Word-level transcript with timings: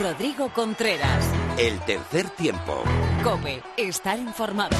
Rodrigo 0.00 0.50
Contreras. 0.50 1.24
El 1.56 1.80
tercer 1.80 2.28
tiempo. 2.30 2.84
Cope, 3.24 3.62
estar 3.78 4.18
informado. 4.18 4.76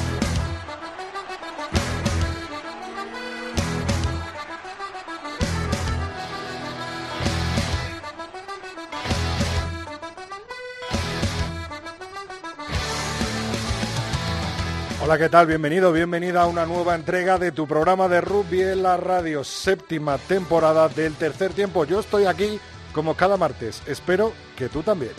Hola, 15.03 15.19
¿qué 15.19 15.29
tal? 15.31 15.47
Bienvenido, 15.47 15.93
bienvenida 15.93 16.43
a 16.43 16.47
una 16.47 16.67
nueva 16.67 16.95
entrega 16.95 17.39
de 17.39 17.53
tu 17.53 17.67
programa 17.67 18.09
de 18.09 18.21
rugby 18.21 18.61
en 18.61 18.83
la 18.83 18.97
radio, 18.97 19.45
séptima 19.45 20.19
temporada 20.19 20.89
del 20.89 21.15
tercer 21.15 21.53
tiempo. 21.53 21.85
Yo 21.85 22.01
estoy 22.01 22.27
aquí 22.27 22.61
como 22.97 23.15
cada 23.15 23.37
martes. 23.37 23.83
Espero 23.87 24.33
que 24.57 24.71
tú 24.71 24.83
también. 24.83 25.13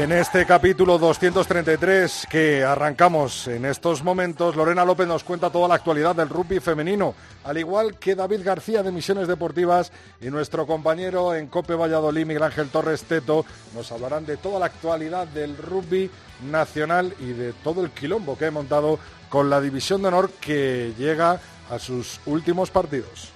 En 0.00 0.12
este 0.12 0.46
capítulo 0.46 0.96
233 0.96 2.26
que 2.30 2.64
arrancamos 2.64 3.46
en 3.48 3.66
estos 3.66 4.02
momentos, 4.02 4.56
Lorena 4.56 4.82
López 4.82 5.06
nos 5.06 5.24
cuenta 5.24 5.50
toda 5.50 5.68
la 5.68 5.74
actualidad 5.74 6.16
del 6.16 6.30
rugby 6.30 6.58
femenino, 6.58 7.14
al 7.44 7.58
igual 7.58 7.98
que 7.98 8.14
David 8.14 8.40
García 8.42 8.82
de 8.82 8.92
Misiones 8.92 9.28
Deportivas 9.28 9.92
y 10.22 10.30
nuestro 10.30 10.66
compañero 10.66 11.34
en 11.34 11.48
Cope 11.48 11.74
Valladolid, 11.74 12.24
Miguel 12.24 12.44
Ángel 12.44 12.70
Torres 12.70 13.02
Teto, 13.02 13.44
nos 13.74 13.92
hablarán 13.92 14.24
de 14.24 14.38
toda 14.38 14.58
la 14.58 14.66
actualidad 14.66 15.26
del 15.28 15.54
rugby 15.58 16.10
nacional 16.50 17.14
y 17.20 17.34
de 17.34 17.52
todo 17.52 17.84
el 17.84 17.90
quilombo 17.90 18.38
que 18.38 18.46
ha 18.46 18.50
montado 18.50 18.98
con 19.28 19.50
la 19.50 19.60
División 19.60 20.00
de 20.00 20.08
Honor 20.08 20.30
que 20.40 20.94
llega 20.96 21.38
a 21.68 21.78
sus 21.78 22.20
últimos 22.24 22.70
partidos. 22.70 23.34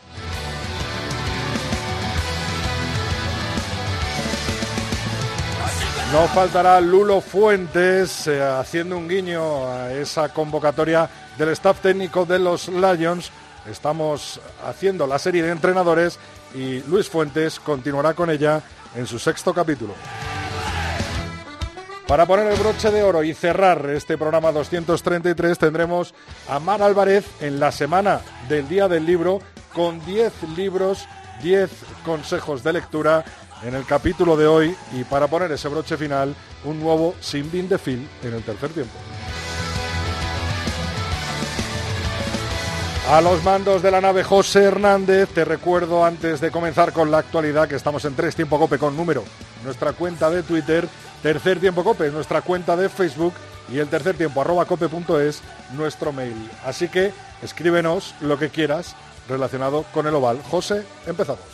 No 6.14 6.28
faltará 6.28 6.80
Lulo 6.80 7.20
Fuentes 7.20 8.28
eh, 8.28 8.40
haciendo 8.40 8.96
un 8.96 9.08
guiño 9.08 9.66
a 9.66 9.92
esa 9.92 10.28
convocatoria 10.28 11.10
del 11.36 11.48
staff 11.48 11.80
técnico 11.80 12.24
de 12.24 12.38
los 12.38 12.68
Lions. 12.68 13.32
Estamos 13.68 14.40
haciendo 14.64 15.08
la 15.08 15.18
serie 15.18 15.42
de 15.42 15.50
entrenadores 15.50 16.20
y 16.54 16.78
Luis 16.82 17.08
Fuentes 17.08 17.58
continuará 17.58 18.14
con 18.14 18.30
ella 18.30 18.62
en 18.94 19.08
su 19.08 19.18
sexto 19.18 19.52
capítulo. 19.52 19.94
Para 22.06 22.26
poner 22.26 22.46
el 22.46 22.60
broche 22.60 22.92
de 22.92 23.02
oro 23.02 23.24
y 23.24 23.34
cerrar 23.34 23.84
este 23.90 24.16
programa 24.16 24.52
233 24.52 25.58
tendremos 25.58 26.14
a 26.48 26.60
Mar 26.60 26.80
Álvarez 26.80 27.26
en 27.40 27.58
la 27.58 27.72
semana 27.72 28.20
del 28.48 28.68
Día 28.68 28.86
del 28.86 29.04
Libro 29.04 29.40
con 29.72 29.98
10 30.06 30.32
libros, 30.56 31.08
10 31.42 31.70
consejos 32.04 32.62
de 32.62 32.74
lectura 32.74 33.24
en 33.64 33.74
el 33.74 33.84
capítulo 33.86 34.36
de 34.36 34.46
hoy 34.46 34.76
y 34.92 35.04
para 35.04 35.26
poner 35.26 35.50
ese 35.52 35.68
broche 35.68 35.96
final, 35.96 36.34
un 36.64 36.80
nuevo 36.80 37.14
Sin 37.20 37.50
Bin 37.50 37.68
de 37.68 37.78
Phil 37.78 38.08
en 38.22 38.34
el 38.34 38.42
tercer 38.42 38.70
tiempo. 38.70 38.92
A 43.10 43.20
los 43.20 43.42
mandos 43.44 43.82
de 43.82 43.90
la 43.90 44.00
nave 44.00 44.24
José 44.24 44.64
Hernández, 44.64 45.28
te 45.28 45.44
recuerdo 45.44 46.04
antes 46.04 46.40
de 46.40 46.50
comenzar 46.50 46.92
con 46.92 47.10
la 47.10 47.18
actualidad 47.18 47.68
que 47.68 47.74
estamos 47.74 48.04
en 48.06 48.14
Tres 48.14 48.34
Tiempo 48.34 48.58
Cope 48.58 48.78
con 48.78 48.96
número, 48.96 49.24
nuestra 49.62 49.92
cuenta 49.92 50.30
de 50.30 50.42
Twitter, 50.42 50.88
Tercer 51.22 51.60
Tiempo 51.60 51.84
Cope, 51.84 52.10
nuestra 52.10 52.40
cuenta 52.40 52.76
de 52.76 52.88
Facebook 52.88 53.34
y 53.70 53.78
el 53.78 53.88
tercer 53.88 54.16
tiempo 54.16 54.42
arroba 54.42 54.66
cope.es, 54.66 55.42
nuestro 55.72 56.12
mail. 56.12 56.50
Así 56.64 56.88
que 56.88 57.12
escríbenos 57.42 58.14
lo 58.20 58.38
que 58.38 58.50
quieras 58.50 58.94
relacionado 59.28 59.84
con 59.92 60.06
el 60.06 60.14
oval. 60.14 60.40
José, 60.50 60.84
empezamos. 61.06 61.44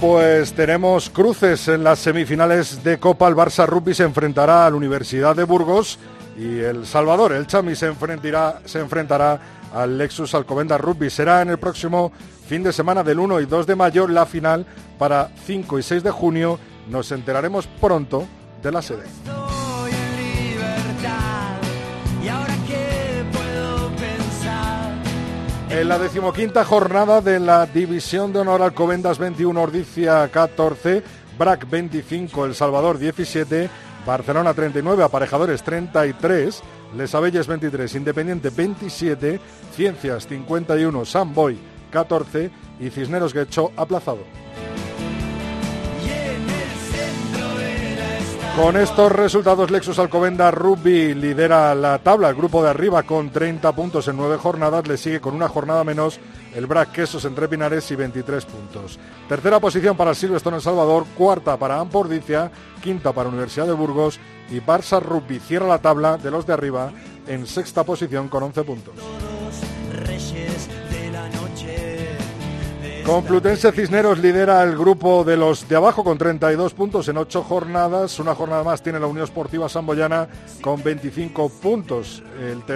Pues 0.00 0.52
tenemos 0.52 1.08
cruces 1.08 1.68
en 1.68 1.82
las 1.82 2.00
semifinales 2.00 2.84
de 2.84 2.98
Copa. 2.98 3.28
El 3.28 3.34
Barça 3.34 3.66
Rugby 3.66 3.94
se 3.94 4.02
enfrentará 4.02 4.66
a 4.66 4.70
la 4.70 4.76
Universidad 4.76 5.34
de 5.34 5.44
Burgos 5.44 5.98
y 6.36 6.58
el 6.58 6.86
Salvador, 6.86 7.32
el 7.32 7.46
Chami, 7.46 7.74
se 7.74 7.86
enfrentará, 7.86 8.60
se 8.66 8.80
enfrentará 8.80 9.40
al 9.72 9.96
Lexus 9.96 10.34
Alcobendas 10.34 10.80
Rugby. 10.80 11.08
Será 11.08 11.40
en 11.40 11.48
el 11.48 11.58
próximo 11.58 12.12
fin 12.46 12.62
de 12.62 12.74
semana 12.74 13.02
del 13.02 13.18
1 13.18 13.40
y 13.40 13.46
2 13.46 13.66
de 13.66 13.74
mayo 13.74 14.06
la 14.06 14.26
final 14.26 14.66
para 14.98 15.30
5 15.46 15.78
y 15.78 15.82
6 15.82 16.02
de 16.02 16.10
junio. 16.10 16.58
Nos 16.90 17.10
enteraremos 17.10 17.66
pronto 17.66 18.26
de 18.62 18.72
la 18.72 18.82
sede. 18.82 19.04
En 25.76 25.90
la 25.90 25.98
decimoquinta 25.98 26.64
jornada 26.64 27.20
de 27.20 27.38
la 27.38 27.66
División 27.66 28.32
de 28.32 28.38
Honor 28.38 28.62
Alcobendas 28.62 29.18
21, 29.18 29.60
Ordicia 29.60 30.26
14, 30.26 31.02
BRAC 31.38 31.68
25, 31.68 32.46
El 32.46 32.54
Salvador 32.54 32.96
17, 32.96 33.68
Barcelona 34.06 34.54
39, 34.54 35.04
Aparejadores 35.04 35.62
33, 35.62 36.62
Les 36.96 37.14
Abelles 37.14 37.46
23, 37.46 37.94
Independiente 37.94 38.48
27, 38.48 39.38
Ciencias 39.74 40.26
51, 40.26 41.04
San 41.04 41.34
Boy 41.34 41.58
14 41.90 42.50
y 42.80 42.88
Cisneros 42.88 43.34
Guecho 43.34 43.70
aplazado. 43.76 44.45
Con 48.56 48.78
estos 48.78 49.12
resultados, 49.12 49.70
Lexus 49.70 49.98
Alcobenda 49.98 50.50
Rugby 50.50 51.12
lidera 51.12 51.74
la 51.74 51.98
tabla. 51.98 52.30
El 52.30 52.36
grupo 52.36 52.62
de 52.62 52.70
arriba 52.70 53.02
con 53.02 53.28
30 53.28 53.70
puntos 53.72 54.08
en 54.08 54.16
9 54.16 54.38
jornadas. 54.38 54.88
Le 54.88 54.96
sigue 54.96 55.20
con 55.20 55.34
una 55.34 55.46
jornada 55.46 55.84
menos 55.84 56.18
el 56.54 56.66
BRAC 56.66 56.90
Quesos 56.90 57.26
entre 57.26 57.48
Pinares 57.48 57.90
y 57.90 57.96
23 57.96 58.46
puntos. 58.46 58.98
Tercera 59.28 59.60
posición 59.60 59.94
para 59.94 60.14
Silverstone 60.14 60.56
El 60.56 60.62
Salvador. 60.62 61.04
Cuarta 61.14 61.58
para 61.58 61.78
Ampordicia. 61.78 62.50
Quinta 62.82 63.12
para 63.12 63.28
Universidad 63.28 63.66
de 63.66 63.74
Burgos. 63.74 64.18
Y 64.50 64.58
Barça 64.60 65.02
Rugby 65.02 65.38
cierra 65.38 65.68
la 65.68 65.82
tabla 65.82 66.16
de 66.16 66.30
los 66.30 66.46
de 66.46 66.54
arriba 66.54 66.92
en 67.26 67.46
sexta 67.46 67.84
posición 67.84 68.28
con 68.28 68.42
11 68.42 68.64
puntos. 68.64 68.94
Complutense 73.06 73.70
Cisneros 73.70 74.18
lidera 74.18 74.64
el 74.64 74.76
grupo 74.76 75.22
de 75.22 75.36
los 75.36 75.68
de 75.68 75.76
abajo 75.76 76.02
con 76.02 76.18
32 76.18 76.74
puntos 76.74 77.06
en 77.06 77.16
8 77.16 77.44
jornadas. 77.44 78.18
Una 78.18 78.34
jornada 78.34 78.64
más 78.64 78.82
tiene 78.82 78.98
la 78.98 79.06
Unión 79.06 79.22
Esportiva 79.22 79.68
Samboyana 79.68 80.28
con 80.60 80.82
25 80.82 81.48
puntos. 81.48 82.24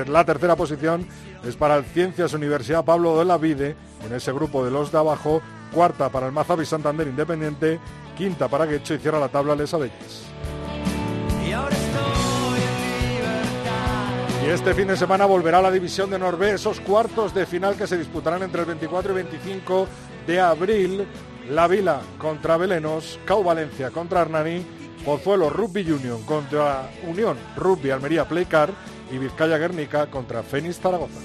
la 0.06 0.24
tercera 0.24 0.54
posición 0.54 1.04
es 1.44 1.56
para 1.56 1.76
el 1.76 1.84
Ciencias 1.84 2.32
Universidad 2.32 2.84
Pablo 2.84 3.18
de 3.18 3.24
la 3.24 3.38
Vide 3.38 3.74
en 4.06 4.14
ese 4.14 4.32
grupo 4.32 4.64
de 4.64 4.70
los 4.70 4.92
de 4.92 4.98
abajo. 4.98 5.42
Cuarta 5.74 6.08
para 6.10 6.26
el 6.26 6.32
Mazabi 6.32 6.64
Santander 6.64 7.08
Independiente. 7.08 7.80
Quinta 8.16 8.47
para 8.47 8.66
Guecho 8.66 8.94
y 8.94 8.98
cierra 8.98 9.18
la 9.18 9.28
tabla 9.28 9.56
Les 9.56 9.74
Abelles. 9.74 10.26
Y 14.47 14.48
este 14.48 14.74
fin 14.74 14.86
de 14.86 14.97
semana 14.97 15.27
volverá 15.27 15.60
la 15.60 15.71
división 15.71 16.09
de 16.09 16.18
Norbe, 16.18 16.53
esos 16.53 16.80
cuartos 16.80 17.34
de 17.34 17.44
final 17.44 17.77
que 17.77 17.86
se 17.86 17.98
disputarán 17.98 18.42
entre 18.42 18.60
el 18.60 18.66
24 18.66 19.12
y 19.12 19.15
25 19.16 19.86
de 20.26 20.40
abril. 20.40 21.06
La 21.50 21.66
Vila 21.66 22.00
contra 22.18 22.56
Belenos, 22.56 23.18
Cau 23.24 23.42
Valencia 23.42 23.90
contra 23.90 24.20
Hernani, 24.20 24.64
Pozuelo 25.04 25.50
Rugby 25.50 25.90
Union 25.90 26.22
contra 26.22 26.90
Unión 27.08 27.36
Rugby 27.56 27.90
Almería 27.90 28.28
Playcar 28.28 28.70
y 29.10 29.18
Vizcaya 29.18 29.58
Guernica 29.58 30.06
contra 30.06 30.42
Fénix 30.42 30.78
Zaragoza. 30.78 31.18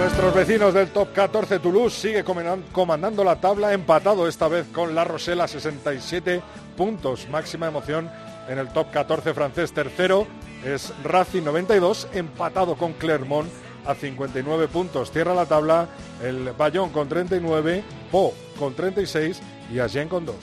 Nuestros 0.00 0.34
vecinos 0.34 0.74
del 0.74 0.88
top 0.88 1.12
14 1.12 1.60
Toulouse 1.60 1.96
sigue 1.96 2.24
comandando 2.24 3.22
la 3.22 3.40
tabla, 3.40 3.72
empatado 3.72 4.26
esta 4.26 4.48
vez 4.48 4.66
con 4.72 4.94
La 4.94 5.04
Rosela 5.04 5.46
67 5.46 6.42
puntos, 6.76 7.28
máxima 7.30 7.68
emoción 7.68 8.10
en 8.48 8.58
el 8.58 8.68
top 8.68 8.90
14 8.90 9.32
francés. 9.34 9.72
Tercero 9.72 10.26
es 10.64 10.92
Racing 11.04 11.44
92, 11.44 12.08
empatado 12.12 12.74
con 12.74 12.92
Clermont 12.94 13.48
a 13.86 13.94
59 13.94 14.68
puntos. 14.68 15.10
Cierra 15.10 15.34
la 15.34 15.46
tabla 15.46 15.88
el 16.22 16.52
Bayón 16.52 16.90
con 16.90 17.08
39, 17.08 17.82
Po 18.10 18.34
con 18.58 18.74
36 18.74 19.40
y 19.72 19.78
Agen 19.78 20.08
con 20.08 20.26
2. 20.26 20.36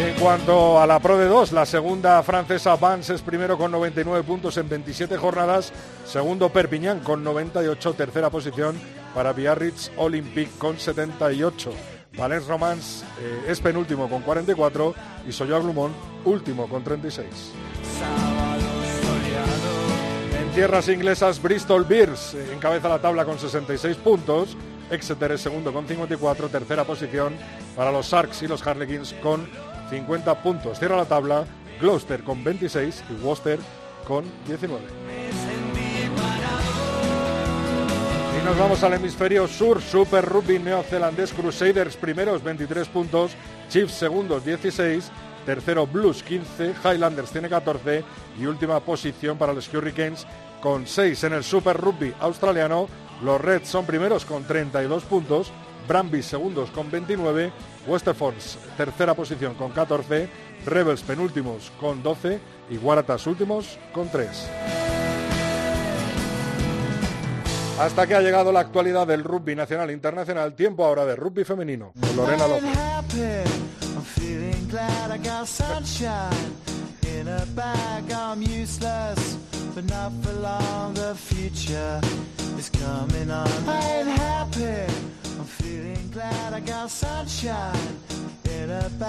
En 0.00 0.14
cuanto 0.16 0.80
a 0.80 0.86
la 0.86 0.98
Pro 0.98 1.16
de 1.16 1.26
2, 1.26 1.52
la 1.52 1.64
segunda 1.64 2.22
francesa 2.22 2.76
Vance 2.76 3.14
es 3.14 3.22
primero 3.22 3.56
con 3.56 3.70
99 3.70 4.24
puntos 4.24 4.56
en 4.58 4.68
27 4.68 5.16
jornadas, 5.16 5.72
segundo 6.04 6.50
Perpignan 6.50 7.00
con 7.00 7.22
98, 7.22 7.94
tercera 7.94 8.28
posición 8.28 8.78
para 9.14 9.32
Biarritz 9.32 9.92
Olympique 9.96 10.50
con 10.58 10.78
78. 10.78 11.93
Valence 12.16 12.48
Romance 12.48 13.04
eh, 13.20 13.44
es 13.48 13.60
penúltimo 13.60 14.08
con 14.08 14.22
44 14.22 14.94
y 15.28 15.32
Soya 15.32 15.58
Glumont 15.58 15.94
último 16.24 16.68
con 16.68 16.84
36. 16.84 17.26
En 20.40 20.50
tierras 20.54 20.88
inglesas, 20.88 21.42
Bristol 21.42 21.84
Bears 21.84 22.34
eh, 22.34 22.52
encabeza 22.54 22.88
la 22.88 23.00
tabla 23.00 23.24
con 23.24 23.38
66 23.38 23.96
puntos. 23.96 24.56
Exeter 24.90 25.32
es 25.32 25.40
segundo 25.40 25.72
con 25.72 25.88
54, 25.88 26.48
tercera 26.48 26.84
posición 26.84 27.34
para 27.74 27.90
los 27.90 28.06
Sharks 28.06 28.42
y 28.42 28.48
los 28.48 28.64
Harlequins 28.64 29.14
con 29.14 29.48
50 29.90 30.42
puntos. 30.42 30.78
Cierra 30.78 30.96
la 30.96 31.06
tabla 31.06 31.44
Gloucester 31.80 32.22
con 32.22 32.44
26 32.44 33.04
y 33.10 33.24
Worcester 33.24 33.58
con 34.06 34.24
19. 34.46 35.43
Nos 38.44 38.58
vamos 38.58 38.82
al 38.82 38.92
hemisferio 38.92 39.48
sur, 39.48 39.80
Super 39.80 40.22
Rugby 40.22 40.58
neozelandés 40.58 41.32
Crusaders 41.32 41.96
primeros 41.96 42.42
23 42.42 42.88
puntos, 42.88 43.32
Chiefs 43.70 43.94
segundos 43.94 44.44
16, 44.44 45.10
tercero 45.46 45.86
Blues 45.86 46.22
15, 46.22 46.74
Highlanders 46.84 47.30
tiene 47.30 47.48
14 47.48 48.04
y 48.38 48.44
última 48.44 48.80
posición 48.80 49.38
para 49.38 49.54
los 49.54 49.72
Hurricanes 49.72 50.26
con 50.60 50.86
6 50.86 51.24
en 51.24 51.32
el 51.32 51.44
Super 51.44 51.78
Rugby 51.78 52.12
australiano. 52.20 52.88
Los 53.22 53.40
Reds 53.40 53.68
son 53.68 53.86
primeros 53.86 54.26
con 54.26 54.44
32 54.44 55.04
puntos, 55.04 55.50
Brambis 55.88 56.26
segundos 56.26 56.70
con 56.70 56.90
29, 56.90 57.50
Westerfords 57.86 58.58
tercera 58.76 59.14
posición 59.14 59.54
con 59.54 59.70
14, 59.70 60.28
Rebels 60.66 61.02
penúltimos 61.02 61.72
con 61.80 62.02
12 62.02 62.40
y 62.68 62.76
Waratahs 62.76 63.26
últimos 63.26 63.78
con 63.94 64.10
3. 64.10 64.83
Hasta 67.78 68.06
que 68.06 68.14
ha 68.14 68.20
llegado 68.20 68.52
la 68.52 68.60
actualidad 68.60 69.06
del 69.06 69.24
rugby 69.24 69.56
nacional 69.56 69.90
e 69.90 69.92
internacional, 69.92 70.54
tiempo 70.54 70.84
ahora 70.84 71.04
de 71.04 71.16
rugby 71.16 71.44
femenino. 71.44 71.92
Con 72.00 72.16
Lorena 72.16 72.46
López. 72.46 72.64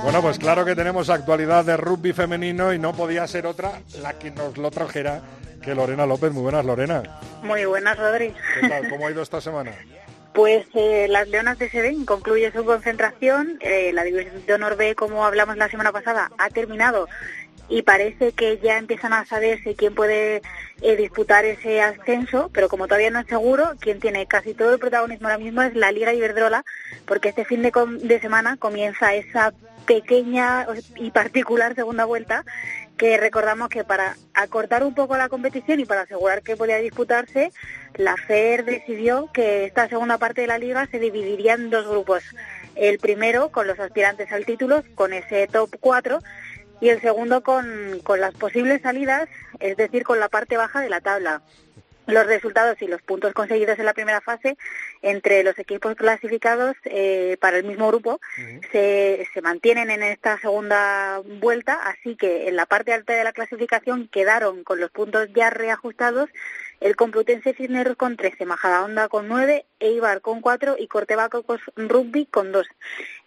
Bueno, 0.03 0.21
pues 0.21 0.39
claro 0.39 0.65
que 0.65 0.75
tenemos 0.75 1.09
actualidad 1.09 1.65
de 1.65 1.77
rugby 1.77 2.13
femenino 2.13 2.73
y 2.73 2.79
no 2.79 2.93
podía 2.93 3.27
ser 3.27 3.45
otra 3.45 3.81
la 4.01 4.13
que 4.17 4.31
nos 4.31 4.57
lo 4.57 4.71
trajera 4.71 5.21
que 5.65 5.75
Lorena 5.75 6.05
López. 6.05 6.31
Muy 6.31 6.43
buenas, 6.43 6.63
Lorena. 6.63 7.03
Muy 7.41 7.65
buenas, 7.65 7.97
Rodri. 7.97 8.33
¿Qué 8.61 8.69
tal? 8.69 8.89
¿Cómo 8.89 9.07
ha 9.07 9.11
ido 9.11 9.21
esta 9.21 9.41
semana? 9.41 9.71
Pues 10.35 10.67
eh, 10.73 11.07
las 11.09 11.29
Leonas 11.29 11.57
de 11.59 11.69
Seden 11.69 12.03
concluye 12.03 12.51
su 12.51 12.65
concentración. 12.65 13.57
Eh, 13.61 13.93
la 13.93 14.03
división 14.03 14.45
de 14.45 14.53
honor 14.53 14.75
B, 14.75 14.93
como 14.93 15.23
hablamos 15.23 15.55
la 15.55 15.69
semana 15.69 15.93
pasada, 15.93 16.29
ha 16.37 16.49
terminado 16.49 17.07
y 17.69 17.83
parece 17.83 18.33
que 18.33 18.59
ya 18.61 18.77
empiezan 18.77 19.13
a 19.13 19.25
saberse 19.25 19.75
quién 19.75 19.95
puede 19.95 20.41
eh, 20.81 20.97
disputar 20.97 21.45
ese 21.45 21.81
ascenso, 21.81 22.49
pero 22.53 22.67
como 22.67 22.87
todavía 22.87 23.11
no 23.11 23.19
es 23.19 23.27
seguro, 23.27 23.75
quien 23.79 24.01
tiene 24.01 24.27
casi 24.27 24.53
todo 24.53 24.73
el 24.73 24.79
protagonismo 24.79 25.29
ahora 25.29 25.41
mismo 25.41 25.61
es 25.61 25.73
la 25.73 25.93
Liga 25.93 26.13
Iberdrola, 26.13 26.65
porque 27.05 27.29
este 27.29 27.45
fin 27.45 27.61
de, 27.61 27.71
de 28.01 28.19
semana 28.19 28.57
comienza 28.57 29.15
esa 29.15 29.53
pequeña 29.85 30.67
y 30.97 31.11
particular 31.11 31.75
segunda 31.75 32.05
vuelta 32.05 32.43
que 32.97 33.17
recordamos 33.17 33.69
que 33.69 33.83
para 33.83 34.15
acortar 34.33 34.83
un 34.83 34.95
poco 34.95 35.17
la 35.17 35.29
competición 35.29 35.79
y 35.79 35.85
para 35.85 36.01
asegurar 36.01 36.41
que 36.41 36.55
podía 36.55 36.77
disputarse, 36.77 37.51
la 37.95 38.15
FER 38.15 38.63
decidió 38.63 39.29
que 39.33 39.65
esta 39.65 39.89
segunda 39.89 40.17
parte 40.17 40.41
de 40.41 40.47
la 40.47 40.57
liga 40.57 40.87
se 40.87 40.99
dividiría 40.99 41.53
en 41.53 41.69
dos 41.69 41.87
grupos. 41.87 42.23
El 42.75 42.99
primero 42.99 43.49
con 43.49 43.67
los 43.67 43.79
aspirantes 43.79 44.31
al 44.31 44.45
título, 44.45 44.83
con 44.95 45.13
ese 45.13 45.47
top 45.47 45.75
4, 45.79 46.19
y 46.81 46.89
el 46.89 47.01
segundo 47.01 47.41
con, 47.41 47.99
con 48.03 48.19
las 48.19 48.33
posibles 48.33 48.81
salidas, 48.81 49.29
es 49.59 49.77
decir, 49.77 50.03
con 50.03 50.19
la 50.19 50.29
parte 50.29 50.57
baja 50.57 50.81
de 50.81 50.89
la 50.89 51.01
tabla. 51.01 51.41
Los 52.07 52.27
resultados 52.27 52.81
y 52.81 52.87
los 52.87 53.01
puntos 53.01 53.33
conseguidos 53.33 53.79
en 53.79 53.85
la 53.85 53.93
primera 53.93 54.21
fase 54.21 54.57
entre 55.01 55.43
los 55.43 55.57
equipos 55.57 55.95
clasificados 55.95 56.75
eh, 56.85 57.37
para 57.39 57.57
el 57.57 57.63
mismo 57.63 57.87
grupo 57.87 58.19
se, 58.71 59.27
se 59.33 59.41
mantienen 59.41 59.89
en 59.89 60.03
esta 60.03 60.39
segunda 60.39 61.21
vuelta, 61.39 61.79
así 61.83 62.15
que 62.15 62.47
en 62.47 62.55
la 62.55 62.65
parte 62.65 62.93
alta 62.93 63.13
de 63.13 63.23
la 63.23 63.33
clasificación 63.33 64.07
quedaron 64.07 64.63
con 64.63 64.79
los 64.79 64.91
puntos 64.91 65.29
ya 65.33 65.49
reajustados 65.49 66.29
el 66.79 66.95
Complutense 66.95 67.53
Cisneros 67.53 67.95
con 67.95 68.17
13, 68.17 68.45
Majadahonda 68.45 69.07
con 69.07 69.27
9, 69.27 69.65
Eibar 69.79 70.21
con 70.21 70.41
4 70.41 70.75
y 70.79 70.87
Cortebaco 70.87 71.43
con 71.43 71.59
Rugby 71.75 72.25
con 72.25 72.51
2. 72.51 72.67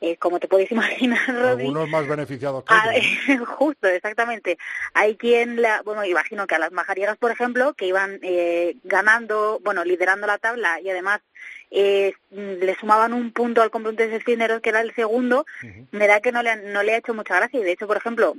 Eh, 0.01 0.17
como 0.17 0.39
te 0.39 0.49
podéis 0.49 0.71
imaginar, 0.73 1.21
Rodri... 1.27 1.65
Algunos 1.65 1.89
más 1.89 2.07
beneficiados 2.07 2.65
que 2.65 2.75
otros. 2.75 3.49
Justo, 3.57 3.89
exactamente. 3.89 4.59
Hay 4.95 5.17
quien, 5.17 5.61
la, 5.61 5.83
bueno, 5.83 6.05
imagino 6.05 6.47
que 6.47 6.55
a 6.55 6.59
las 6.59 6.73
majarieras, 6.73 7.17
por 7.17 7.31
ejemplo, 7.31 7.75
que 7.75 7.87
iban 7.87 8.19
eh, 8.23 8.77
ganando, 8.85 9.61
bueno, 9.63 9.85
liderando 9.85 10.27
la 10.27 10.39
tabla 10.39 10.81
y 10.81 10.91
además 10.91 11.21
eh, 11.71 12.13
le 12.31 12.75
sumaban 12.77 13.13
un 13.13 13.33
punto 13.33 13.63
al 13.63 13.71
Complutense 13.71 14.21
Cisneros, 14.25 14.61
que 14.61 14.71
era 14.71 14.81
el 14.81 14.95
segundo, 14.95 15.45
me 15.91 16.07
da 16.07 16.21
que 16.21 16.33
no 16.33 16.43
le, 16.43 16.57
no 16.57 16.83
le 16.83 16.95
ha 16.95 16.99
hecho 16.99 17.15
mucha 17.15 17.37
gracia. 17.37 17.61
Y 17.61 17.65
de 17.65 17.73
hecho, 17.73 17.87
por 17.87 17.97
ejemplo, 17.97 18.35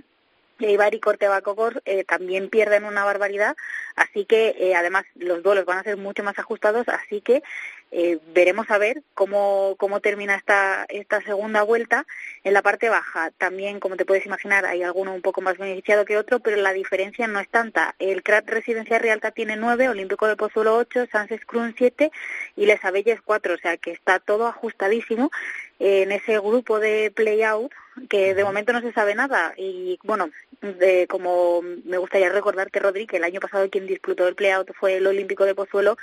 Eibar 0.60 0.94
y 0.94 1.00
Cortebacocos 1.00 1.74
eh, 1.86 2.04
también 2.04 2.50
pierden 2.50 2.84
una 2.84 3.06
barbaridad, 3.06 3.56
así 3.96 4.26
que 4.26 4.56
eh, 4.58 4.76
además 4.76 5.06
los 5.16 5.42
duelos 5.44 5.66
van 5.66 5.80
a 5.80 5.84
ser 5.84 5.98
mucho 5.98 6.24
más 6.24 6.38
ajustados, 6.40 6.88
así 6.90 7.22
que 7.22 7.44
eh, 7.92 8.20
veremos 8.34 8.70
a 8.70 8.78
ver 8.78 9.02
cómo, 9.16 9.76
cómo 9.80 10.00
termina 10.00 10.36
esta, 10.36 10.86
esta 10.90 11.22
segunda 11.22 11.64
vuelta. 11.64 12.06
En 12.44 12.54
la 12.54 12.62
parte 12.62 12.88
baja 12.88 13.32
también, 13.38 13.80
como 13.80 13.98
te 13.98 14.06
puedes 14.06 14.28
imaginar, 14.28 14.66
hay 14.66 14.84
alguno 14.84 15.14
un 15.14 15.24
poco 15.24 15.42
más 15.42 15.58
beneficiado 15.58 16.06
que 16.06 16.18
otro, 16.18 16.40
pero 16.40 16.58
la 16.58 16.72
diferencia 16.72 17.26
no 17.28 17.40
es 17.40 17.50
tanta. 17.50 17.96
El 17.98 18.22
CRAT 18.22 18.48
Residencia 18.48 19.00
Realta 19.00 19.32
tiene 19.32 19.56
nueve, 19.56 19.90
Olímpico 19.90 20.28
de 20.28 20.36
Pozuelo 20.36 20.76
ocho, 20.76 21.08
Sánchez 21.12 21.46
Cruz 21.46 21.74
siete 21.78 22.12
y 22.56 22.68
Les 22.68 22.84
Abelles 22.86 23.22
cuatro, 23.24 23.56
o 23.56 23.58
sea 23.58 23.78
que 23.78 23.92
está 23.92 24.20
todo 24.20 24.48
ajustadísimo 24.48 25.32
en 25.80 26.12
ese 26.12 26.38
grupo 26.40 26.80
de 26.80 27.12
play-out 27.16 27.72
que 28.08 28.34
de 28.34 28.44
momento 28.44 28.74
no 28.74 28.82
se 28.82 28.94
sabe 28.94 29.16
nada. 29.16 29.54
Y 29.58 30.00
bueno 30.04 30.30
de, 30.62 31.08
como 31.08 31.62
me 31.62 31.98
gustaría 31.98 32.30
recordar 32.30 32.70
que 32.70 32.80
Rodri 32.80 33.08
que 33.08 33.18
el 33.18 33.24
año 33.24 33.40
pasado 33.40 33.70
quien 33.70 33.88
disputó 33.88 34.28
el 34.28 34.36
play-out 34.36 34.72
fue 34.78 34.98
el 34.98 35.08
Olímpico 35.08 35.46
de 35.46 35.56
Pozuelo 35.56 35.98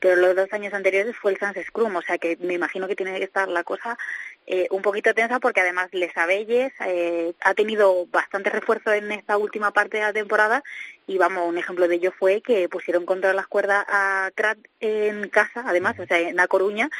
pero 0.00 0.16
los 0.16 0.36
dos 0.36 0.52
años 0.52 0.74
anteriores 0.74 1.16
fue 1.16 1.32
el 1.32 1.38
Sans 1.38 1.56
Scrum. 1.66 1.96
O 1.96 2.02
sea 2.02 2.18
que 2.18 2.36
me 2.40 2.54
imagino 2.54 2.86
que 2.86 2.96
tiene 2.96 3.18
que 3.18 3.24
estar 3.24 3.48
la 3.48 3.64
cosa 3.64 3.98
eh, 4.46 4.66
un 4.70 4.82
poquito 4.82 5.14
tensa 5.14 5.40
porque 5.40 5.60
además 5.60 5.88
Les 5.92 6.16
Abelles 6.16 6.72
eh, 6.84 7.32
ha 7.40 7.54
tenido 7.54 8.06
bastante 8.06 8.50
refuerzo 8.50 8.92
en 8.92 9.12
esta 9.12 9.36
última 9.36 9.72
parte 9.72 9.98
de 9.98 10.04
la 10.04 10.12
temporada. 10.12 10.62
Y 11.06 11.18
vamos, 11.18 11.48
un 11.48 11.58
ejemplo 11.58 11.88
de 11.88 11.96
ello 11.96 12.12
fue 12.16 12.40
que 12.40 12.68
pusieron 12.68 13.06
contra 13.06 13.32
las 13.32 13.46
cuerdas 13.46 13.84
a 13.88 14.30
Krat 14.34 14.58
en 14.80 15.28
casa, 15.28 15.64
además, 15.66 15.98
o 15.98 16.06
sea, 16.06 16.18
en 16.18 16.36
La 16.36 16.46
Coruña, 16.46 16.90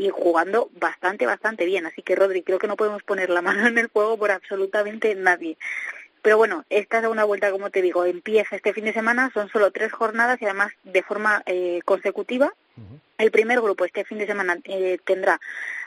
y 0.00 0.08
jugando 0.08 0.70
bastante, 0.80 1.26
bastante 1.26 1.66
bien. 1.66 1.84
Así 1.84 2.00
que, 2.00 2.16
Rodri, 2.16 2.42
creo 2.42 2.58
que 2.58 2.66
no 2.66 2.76
podemos 2.76 3.02
poner 3.02 3.28
la 3.28 3.42
mano 3.48 3.66
en 3.66 3.76
el 3.76 3.90
fuego 3.90 4.16
por 4.16 4.30
absolutamente 4.30 5.14
nadie. 5.14 5.58
Pero 6.22 6.38
bueno, 6.38 6.64
esta 6.70 7.02
segunda 7.02 7.24
vuelta, 7.24 7.50
como 7.50 7.70
te 7.70 7.82
digo, 7.82 8.06
empieza 8.06 8.56
este 8.56 8.72
fin 8.72 8.84
de 8.84 8.94
semana, 8.94 9.30
son 9.34 9.50
solo 9.50 9.70
tres 9.70 9.92
jornadas 9.92 10.40
y 10.40 10.46
además 10.46 10.72
de 10.84 11.02
forma 11.02 11.42
eh, 11.46 11.80
consecutiva. 11.84 12.52
El 13.18 13.30
primer 13.30 13.60
grupo 13.60 13.84
este 13.84 14.04
fin 14.04 14.16
de 14.16 14.26
semana 14.26 14.58
eh, 14.64 14.98
tendrá 15.04 15.38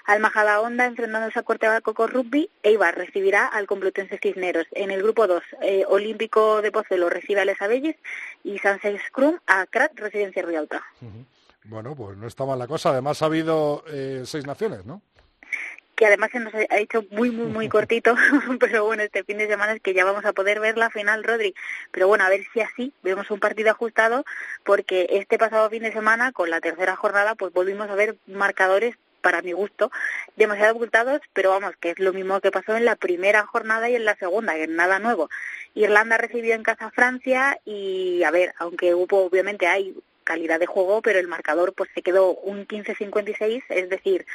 al 0.06 0.20
Majadahonda 0.20 0.86
enfrentándose 0.86 1.40
a 1.40 1.44
Cortebaco 1.44 1.96
con 1.96 2.12
Rugby, 2.12 2.52
Eibar 2.62 2.96
recibirá 2.96 3.48
al 3.48 3.66
Complutense 3.66 4.20
Cisneros. 4.22 4.68
En 4.74 4.92
el 4.92 5.02
grupo 5.02 5.26
2, 5.26 5.44
eh, 5.64 5.86
Olímpico 5.88 6.62
de 6.62 6.72
Pozuelo 6.72 7.10
recibe 7.10 7.42
a 7.42 7.46
Les 7.46 7.60
Abelles 7.60 7.96
y 8.44 8.60
Sánchez 8.60 9.02
Scrum 9.08 9.40
a 9.48 9.66
Crat 9.66 9.98
Residencia 9.98 10.44
Rialta. 10.44 10.84
Bueno, 11.66 11.96
pues 11.96 12.18
no 12.18 12.28
está 12.28 12.46
mal 12.46 12.60
la 12.60 12.68
cosa. 12.68 12.90
Además 12.90 13.22
ha 13.22 13.26
habido 13.26 13.84
eh, 13.88 14.24
seis 14.26 14.46
naciones, 14.46 14.86
¿no? 14.86 15.02
que 15.96 16.08
además 16.08 16.32
se 16.32 16.40
nos 16.40 16.54
ha 16.54 16.78
hecho 16.78 17.06
muy, 17.12 17.30
muy, 17.32 17.46
muy 17.46 17.70
cortito, 17.70 18.16
pero 18.60 18.86
bueno, 18.86 19.04
este 19.04 19.24
fin 19.24 19.38
de 19.38 19.48
semana 19.48 19.74
es 19.74 19.82
que 19.82 19.94
ya 19.94 20.06
vamos 20.06 20.26
a 20.26 20.34
poder 20.34 20.60
ver 20.60 20.78
la 20.78 20.90
final, 20.90 21.24
Rodri. 21.24 21.54
Pero 21.92 22.08
bueno, 22.08 22.24
a 22.24 22.30
ver 22.30 22.44
si 22.54 22.62
así 22.62 22.94
vemos 23.04 23.30
un 23.32 23.40
partido 23.40 23.72
ajustado, 23.72 24.26
porque 24.64 25.08
este 25.12 25.38
pasado 25.38 25.70
fin 25.70 25.84
de 25.84 25.94
semana, 25.94 26.32
con 26.32 26.50
la 26.50 26.62
tercera 26.62 26.96
jornada, 26.96 27.36
pues 27.36 27.54
volvimos 27.54 27.90
a 27.90 27.96
ver 27.96 28.18
marcadores, 28.28 28.96
para 29.22 29.42
mi 29.42 29.54
gusto, 29.54 29.90
demasiado 30.36 30.72
abultados, 30.72 31.22
pero 31.32 31.52
vamos, 31.52 31.74
que 31.80 31.92
es 31.92 32.00
lo 32.00 32.12
mismo 32.12 32.42
que 32.42 32.52
pasó 32.52 32.76
en 32.76 32.84
la 32.84 32.98
primera 32.98 33.46
jornada 33.46 33.90
y 33.90 33.96
en 33.96 34.04
la 34.04 34.18
segunda, 34.18 34.54
que 34.54 34.64
es 34.64 34.70
nada 34.70 35.00
nuevo. 35.00 35.30
Irlanda 35.76 36.18
recibió 36.18 36.54
en 36.54 36.64
casa 36.64 36.88
a 36.88 36.92
Francia 36.92 37.58
y, 37.64 38.22
a 38.24 38.32
ver, 38.32 38.54
aunque 38.60 38.94
hubo, 38.94 39.24
obviamente 39.24 39.66
hay 39.66 39.96
calidad 40.24 40.60
de 40.60 40.66
juego, 40.66 41.02
pero 41.02 41.20
el 41.20 41.28
marcador 41.28 41.74
pues 41.74 41.90
se 41.94 42.02
quedó 42.02 42.34
un 42.36 42.68
15-56, 42.68 43.64
es 43.70 43.90
decir, 43.90 44.26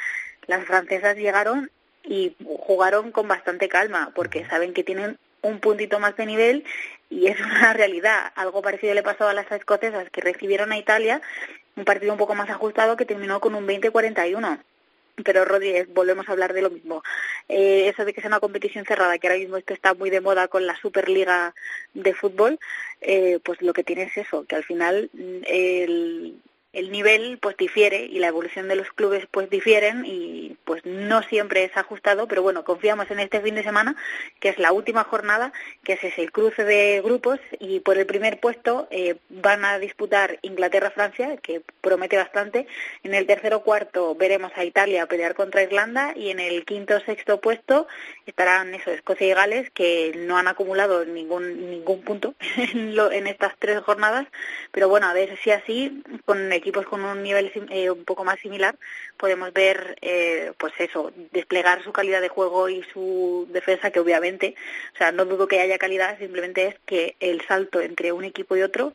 las 0.47 0.65
francesas 0.65 1.17
llegaron 1.17 1.71
y 2.03 2.35
jugaron 2.43 3.11
con 3.11 3.27
bastante 3.27 3.69
calma 3.69 4.11
porque 4.15 4.45
saben 4.45 4.73
que 4.73 4.83
tienen 4.83 5.17
un 5.41 5.59
puntito 5.59 5.99
más 5.99 6.15
de 6.15 6.25
nivel 6.25 6.63
y 7.09 7.27
es 7.27 7.39
una 7.41 7.73
realidad. 7.73 8.31
Algo 8.35 8.61
parecido 8.61 8.93
le 8.93 9.03
pasó 9.03 9.27
a 9.27 9.33
las 9.33 9.51
escocesas 9.51 10.09
que 10.09 10.21
recibieron 10.21 10.71
a 10.71 10.77
Italia, 10.77 11.21
un 11.75 11.85
partido 11.85 12.11
un 12.11 12.19
poco 12.19 12.35
más 12.35 12.49
ajustado 12.49 12.97
que 12.97 13.05
terminó 13.05 13.39
con 13.39 13.55
un 13.55 13.67
20-41 13.67 14.59
pero 15.23 15.45
Rodríguez, 15.45 15.87
volvemos 15.93 16.27
a 16.27 16.31
hablar 16.31 16.53
de 16.53 16.61
lo 16.61 16.69
mismo. 16.69 17.03
Eh, 17.47 17.87
eso 17.87 18.05
de 18.05 18.13
que 18.13 18.21
sea 18.21 18.29
una 18.29 18.39
competición 18.39 18.85
cerrada, 18.85 19.17
que 19.17 19.27
ahora 19.27 19.39
mismo 19.39 19.57
esto 19.57 19.73
está 19.73 19.93
muy 19.93 20.09
de 20.09 20.21
moda 20.21 20.47
con 20.47 20.65
la 20.65 20.75
Superliga 20.77 21.53
de 21.93 22.13
fútbol, 22.13 22.59
eh, 23.01 23.39
pues 23.43 23.61
lo 23.61 23.73
que 23.73 23.83
tiene 23.83 24.03
es 24.03 24.17
eso, 24.17 24.45
que 24.45 24.55
al 24.55 24.63
final 24.63 25.09
mm, 25.13 25.41
el, 25.45 26.39
el 26.71 26.91
nivel 26.91 27.39
pues 27.41 27.57
difiere 27.57 28.05
y 28.05 28.19
la 28.19 28.27
evolución 28.27 28.67
de 28.67 28.75
los 28.75 28.89
clubes 28.91 29.25
pues 29.31 29.49
difieren 29.49 30.03
y 30.05 30.55
pues 30.65 30.85
no 30.85 31.23
siempre 31.23 31.63
es 31.63 31.75
ajustado, 31.75 32.27
pero 32.27 32.43
bueno, 32.43 32.63
confiamos 32.63 33.09
en 33.09 33.19
este 33.19 33.41
fin 33.41 33.55
de 33.55 33.63
semana, 33.63 33.95
que 34.39 34.49
es 34.49 34.59
la 34.59 34.71
última 34.71 35.03
jornada, 35.03 35.51
que 35.83 35.93
es 35.93 36.17
el 36.17 36.31
cruce 36.31 36.63
de 36.63 37.01
grupos 37.03 37.39
y 37.59 37.79
por 37.79 37.97
el 37.97 38.05
primer 38.05 38.39
puesto 38.39 38.87
eh, 38.91 39.15
van 39.29 39.65
a 39.65 39.79
disputar 39.79 40.37
Inglaterra-Francia, 40.43 41.37
que 41.37 41.61
promete 41.81 42.17
bastante. 42.17 42.67
En 43.03 43.15
el 43.15 43.25
tercero 43.25 43.61
cuarto 43.61 44.13
veremos 44.13 44.51
a 44.55 44.63
Italia 44.63 45.07
pelear 45.07 45.33
contra 45.33 45.63
Irlanda 45.63 46.13
y 46.15 46.29
en 46.29 46.39
el 46.39 46.65
quinto 46.65 46.99
sexto 46.99 47.41
puesto 47.41 47.87
estarán 48.27 48.75
eso, 48.75 48.91
Escocia 48.91 49.27
y 49.27 49.33
Gales, 49.33 49.71
que 49.71 50.13
no 50.15 50.37
han 50.37 50.47
acumulado 50.47 51.03
ningún 51.03 51.71
ningún 51.71 52.01
punto 52.03 52.35
en, 52.57 52.95
en 52.99 53.27
estas 53.27 53.53
tres 53.57 53.79
jornadas, 53.81 54.27
pero 54.71 54.87
bueno, 54.87 55.07
a 55.07 55.13
ver 55.13 55.37
si 55.43 55.49
así 55.49 56.03
con 56.25 56.51
equipos 56.59 56.85
con 56.85 57.03
un 57.03 57.23
nivel 57.23 57.51
eh, 57.69 57.89
un 57.89 58.05
poco 58.05 58.23
más 58.23 58.39
similar 58.39 58.75
podemos 59.17 59.51
ver 59.53 59.97
eh, 60.01 60.53
pues 60.57 60.73
eso 60.77 61.11
desplegar 61.31 61.83
su 61.83 61.91
calidad 61.91 62.21
de 62.21 62.29
juego 62.29 62.69
y 62.69 62.83
su 62.93 63.47
defensa 63.51 63.91
que 63.91 63.99
obviamente 63.99 64.55
o 64.93 64.97
sea 64.97 65.11
no 65.11 65.25
dudo 65.25 65.47
que 65.47 65.59
haya 65.59 65.77
calidad 65.77 66.17
simplemente 66.19 66.67
es 66.67 66.75
que 66.85 67.15
el 67.19 67.41
salto 67.47 67.81
entre 67.81 68.11
un 68.11 68.25
equipo 68.25 68.55
y 68.55 68.61
otro 68.61 68.93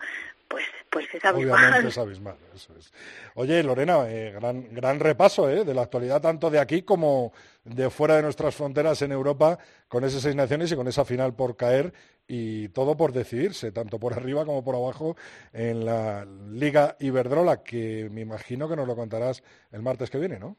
pues 0.48 0.64
pues 0.90 1.06
es 1.12 1.24
abismal. 1.24 1.86
es 1.86 1.98
abismal 2.06 2.36
eso 2.54 2.72
es. 2.78 2.92
Oye 3.34 3.62
Lorena 3.62 4.08
eh, 4.08 4.32
gran 4.32 4.72
gran 4.72 5.00
repaso 5.00 5.50
eh, 5.50 5.64
de 5.64 5.74
la 5.74 5.82
actualidad 5.82 6.20
tanto 6.20 6.50
de 6.50 6.60
aquí 6.60 6.82
como 6.82 7.32
de 7.64 7.90
fuera 7.90 8.16
de 8.16 8.22
nuestras 8.22 8.54
fronteras 8.54 9.02
en 9.02 9.12
Europa 9.12 9.58
con 9.88 10.04
esas 10.04 10.22
seis 10.22 10.34
naciones 10.34 10.70
y 10.70 10.76
con 10.76 10.86
esa 10.86 11.04
final 11.04 11.34
por 11.34 11.56
caer 11.56 11.92
y 12.26 12.68
todo 12.70 12.96
por 12.96 13.12
decidirse, 13.12 13.72
tanto 13.72 13.98
por 13.98 14.14
arriba 14.14 14.44
como 14.44 14.64
por 14.64 14.74
abajo 14.74 15.16
en 15.52 15.84
la 15.84 16.26
Liga 16.50 16.96
Iberdrola, 17.00 17.62
que 17.62 18.08
me 18.10 18.22
imagino 18.22 18.68
que 18.68 18.76
nos 18.76 18.86
lo 18.86 18.96
contarás 18.96 19.42
el 19.72 19.82
martes 19.82 20.10
que 20.10 20.18
viene, 20.18 20.38
¿no? 20.38 20.56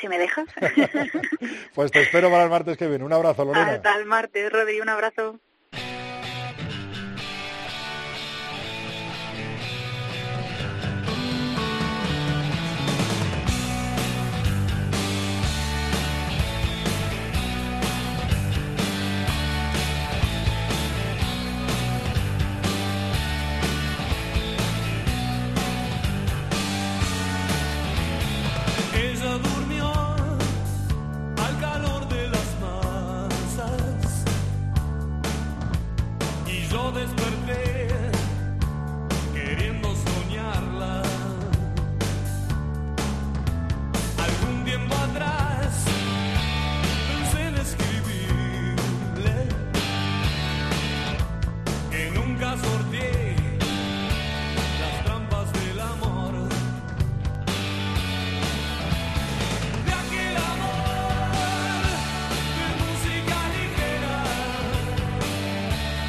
Si 0.00 0.08
me 0.08 0.18
dejas. 0.18 0.46
pues 1.74 1.90
te 1.90 2.02
espero 2.02 2.30
para 2.30 2.44
el 2.44 2.50
martes 2.50 2.76
que 2.76 2.86
viene. 2.86 3.04
Un 3.04 3.12
abrazo, 3.12 3.44
Lorena. 3.44 3.72
Hasta 3.72 3.96
el 3.96 4.06
martes, 4.06 4.50
Rodri, 4.52 4.80
un 4.80 4.88
abrazo. 4.88 5.40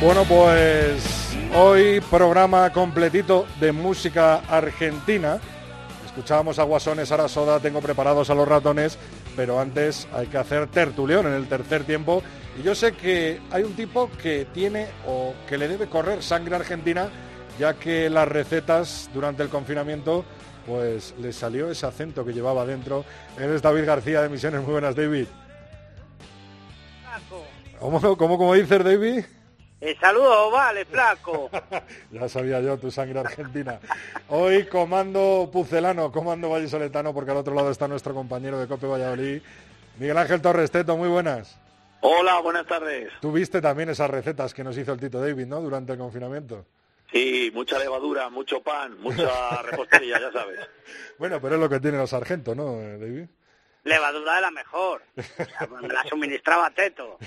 Bueno, 0.05 0.23
pues 0.25 1.35
hoy 1.55 1.99
programa 1.99 2.71
completito 2.71 3.47
de 3.59 3.71
música 3.71 4.35
argentina. 4.35 5.39
Escuchábamos 6.05 6.59
a 6.59 6.63
Guasones, 6.63 7.11
ahora 7.11 7.27
Soda, 7.27 7.59
tengo 7.59 7.81
preparados 7.81 8.29
a 8.29 8.35
los 8.35 8.47
ratones, 8.47 8.99
pero 9.35 9.59
antes 9.59 10.07
hay 10.13 10.27
que 10.27 10.37
hacer 10.37 10.67
tertulión 10.67 11.25
en 11.25 11.33
el 11.33 11.47
tercer 11.47 11.85
tiempo. 11.85 12.21
Y 12.59 12.61
yo 12.61 12.75
sé 12.75 12.91
que 12.91 13.41
hay 13.49 13.63
un 13.63 13.75
tipo 13.75 14.11
que 14.21 14.45
tiene 14.53 14.89
o 15.07 15.33
que 15.49 15.57
le 15.57 15.67
debe 15.67 15.87
correr 15.87 16.21
sangre 16.21 16.55
argentina, 16.55 17.09
ya 17.57 17.73
que 17.73 18.07
las 18.07 18.27
recetas 18.27 19.09
durante 19.11 19.41
el 19.41 19.49
confinamiento, 19.49 20.23
pues 20.67 21.15
le 21.19 21.33
salió 21.33 21.71
ese 21.71 21.87
acento 21.87 22.23
que 22.23 22.31
llevaba 22.31 22.63
dentro. 22.67 23.03
Eres 23.39 23.59
David 23.59 23.85
García 23.85 24.21
de 24.21 24.29
Misiones. 24.29 24.61
Muy 24.61 24.73
buenas, 24.73 24.95
David. 24.95 25.25
¿Cómo, 27.79 27.99
cómo, 27.99 28.37
cómo 28.37 28.53
dices, 28.53 28.83
David? 28.83 29.25
Eh, 29.85 29.95
saludos, 30.01 30.51
vale, 30.51 30.83
flaco. 30.83 31.47
ya 32.11 32.27
sabía 32.27 32.59
yo 32.59 32.75
tu 32.75 32.89
sangre 32.89 33.19
argentina. 33.19 33.79
Hoy 34.29 34.65
comando 34.65 35.47
pucelano, 35.53 36.11
comando 36.11 36.49
vallisoletano, 36.49 37.13
porque 37.13 37.29
al 37.29 37.37
otro 37.37 37.53
lado 37.53 37.69
está 37.69 37.87
nuestro 37.87 38.15
compañero 38.15 38.57
de 38.57 38.65
Cope 38.65 38.87
Valladolid, 38.87 39.43
Miguel 39.99 40.17
Ángel 40.17 40.41
Torres 40.41 40.71
Teto, 40.71 40.97
muy 40.97 41.07
buenas. 41.07 41.55
Hola, 42.01 42.39
buenas 42.39 42.65
tardes. 42.65 43.11
Tú 43.21 43.31
viste 43.31 43.61
también 43.61 43.89
esas 43.89 44.09
recetas 44.09 44.55
que 44.55 44.63
nos 44.63 44.75
hizo 44.75 44.91
el 44.91 44.99
Tito 44.99 45.21
David, 45.21 45.45
¿no? 45.45 45.61
Durante 45.61 45.91
el 45.91 45.99
confinamiento. 45.99 46.65
Sí, 47.11 47.51
mucha 47.53 47.77
levadura, 47.77 48.31
mucho 48.31 48.63
pan, 48.63 48.99
mucha 48.99 49.61
repostería, 49.61 50.19
ya 50.19 50.31
sabes. 50.31 50.59
Bueno, 51.19 51.39
pero 51.39 51.55
es 51.55 51.61
lo 51.61 51.69
que 51.69 51.79
tienen 51.79 51.99
los 51.99 52.09
sargentos, 52.09 52.57
¿no, 52.57 52.75
David? 52.75 53.25
Levadura 53.85 54.35
de 54.35 54.41
la 54.41 54.51
mejor. 54.51 55.01
me 55.81 55.87
la 55.87 56.03
suministraba 56.03 56.69
Teto. 56.71 57.17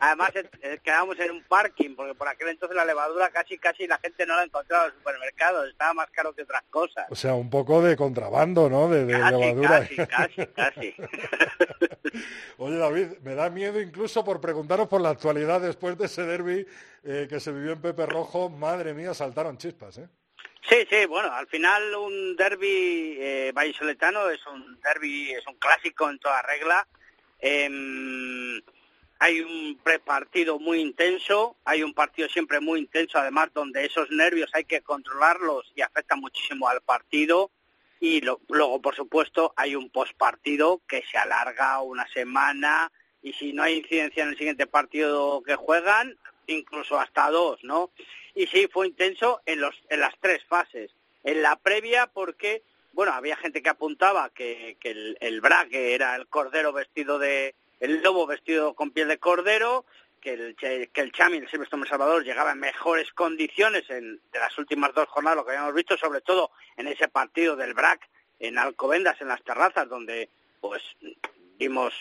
Además, 0.00 0.30
eh, 0.34 0.50
eh, 0.62 0.80
quedábamos 0.82 1.18
en 1.20 1.30
un 1.30 1.44
parking, 1.44 1.94
porque 1.94 2.14
por 2.14 2.26
aquel 2.26 2.48
entonces 2.48 2.74
la 2.74 2.84
levadura 2.84 3.30
casi 3.30 3.58
casi 3.58 3.86
la 3.86 3.98
gente 3.98 4.26
no 4.26 4.34
la 4.34 4.44
encontraba 4.44 4.84
en 4.84 4.90
los 4.90 4.98
supermercados, 4.98 5.68
estaba 5.68 5.94
más 5.94 6.10
caro 6.10 6.32
que 6.32 6.42
otras 6.42 6.62
cosas. 6.70 7.06
O 7.10 7.14
sea, 7.14 7.34
un 7.34 7.50
poco 7.50 7.82
de 7.82 7.96
contrabando, 7.96 8.68
¿no? 8.68 8.88
De, 8.88 9.04
levadura. 9.04 9.80
Casi, 9.80 9.96
casi, 10.06 10.46
casi. 10.46 10.94
Oye, 12.58 12.76
David, 12.76 13.18
me 13.22 13.34
da 13.34 13.50
miedo 13.50 13.80
incluso 13.80 14.24
por 14.24 14.40
preguntaros 14.40 14.88
por 14.88 15.00
la 15.00 15.10
actualidad 15.10 15.60
después 15.60 15.96
de 15.98 16.06
ese 16.06 16.24
derby 16.24 16.66
eh, 17.04 17.26
que 17.28 17.40
se 17.40 17.52
vivió 17.52 17.72
en 17.72 17.80
Pepe 17.80 18.06
Rojo. 18.06 18.48
Madre 18.48 18.94
mía, 18.94 19.14
saltaron 19.14 19.58
chispas, 19.58 19.98
¿eh? 19.98 20.08
Sí, 20.68 20.86
sí, 20.88 21.06
bueno, 21.06 21.32
al 21.32 21.46
final 21.46 21.94
un 21.96 22.36
derby 22.36 23.16
eh, 23.18 23.52
vallisoletano 23.54 24.28
es 24.30 24.44
un 24.46 24.78
derby, 24.80 25.30
es 25.32 25.46
un 25.46 25.54
clásico 25.54 26.08
en 26.08 26.18
toda 26.18 26.42
regla. 26.42 26.86
Em, 27.38 28.60
hay 29.18 29.40
un 29.40 29.78
prepartido 29.82 30.58
muy 30.58 30.80
intenso, 30.80 31.56
hay 31.64 31.82
un 31.82 31.94
partido 31.94 32.28
siempre 32.28 32.60
muy 32.60 32.80
intenso, 32.80 33.18
además 33.18 33.50
donde 33.54 33.84
esos 33.84 34.10
nervios 34.10 34.50
hay 34.54 34.64
que 34.64 34.82
controlarlos 34.82 35.72
y 35.74 35.80
afectan 35.82 36.20
muchísimo 36.20 36.68
al 36.68 36.82
partido. 36.82 37.50
Y 37.98 38.22
luego, 38.48 38.80
por 38.80 38.94
supuesto, 38.96 39.52
hay 39.56 39.74
un 39.74 39.90
postpartido 39.90 40.80
que 40.86 41.02
se 41.10 41.18
alarga 41.18 41.80
una 41.82 42.06
semana 42.08 42.90
y 43.22 43.32
si 43.34 43.52
no 43.52 43.62
hay 43.62 43.78
incidencia 43.78 44.22
en 44.22 44.30
el 44.30 44.38
siguiente 44.38 44.66
partido 44.66 45.42
que 45.42 45.54
juegan, 45.54 46.16
incluso 46.46 46.98
hasta 46.98 47.30
dos, 47.30 47.62
¿no? 47.62 47.90
Y 48.34 48.46
sí, 48.46 48.68
fue 48.72 48.86
intenso 48.88 49.40
en, 49.46 49.60
los, 49.60 49.74
en 49.88 50.00
las 50.00 50.14
tres 50.20 50.44
fases. 50.44 50.90
En 51.24 51.42
la 51.42 51.56
previa 51.56 52.06
porque, 52.06 52.62
bueno, 52.92 53.12
había 53.12 53.36
gente 53.36 53.62
que 53.62 53.68
apuntaba 53.68 54.30
que, 54.30 54.76
que 54.80 54.90
el, 54.90 55.18
el 55.20 55.40
braque 55.40 55.94
era 55.94 56.16
el 56.16 56.26
cordero 56.26 56.72
vestido 56.72 57.18
de, 57.18 57.54
el 57.80 58.02
lobo 58.02 58.26
vestido 58.26 58.74
con 58.74 58.90
piel 58.90 59.08
de 59.08 59.18
cordero, 59.18 59.84
que 60.20 60.34
el, 60.34 60.54
que 60.54 61.00
el 61.00 61.12
Chami, 61.12 61.38
el 61.38 61.48
Silvestre 61.48 61.80
Salvador, 61.88 62.22
llegaba 62.22 62.52
en 62.52 62.60
mejores 62.60 63.10
condiciones 63.12 63.88
en, 63.88 64.20
de 64.32 64.38
las 64.38 64.56
últimas 64.58 64.94
dos 64.94 65.08
jornadas, 65.08 65.38
lo 65.38 65.44
que 65.44 65.52
habíamos 65.52 65.74
visto, 65.74 65.96
sobre 65.96 66.20
todo 66.20 66.50
en 66.76 66.86
ese 66.86 67.08
partido 67.08 67.56
del 67.56 67.74
BRAC 67.74 68.06
en 68.38 68.58
Alcobendas, 68.58 69.20
en 69.20 69.28
las 69.28 69.42
terrazas, 69.42 69.88
donde 69.88 70.28
pues 70.60 70.82
vimos, 71.58 71.94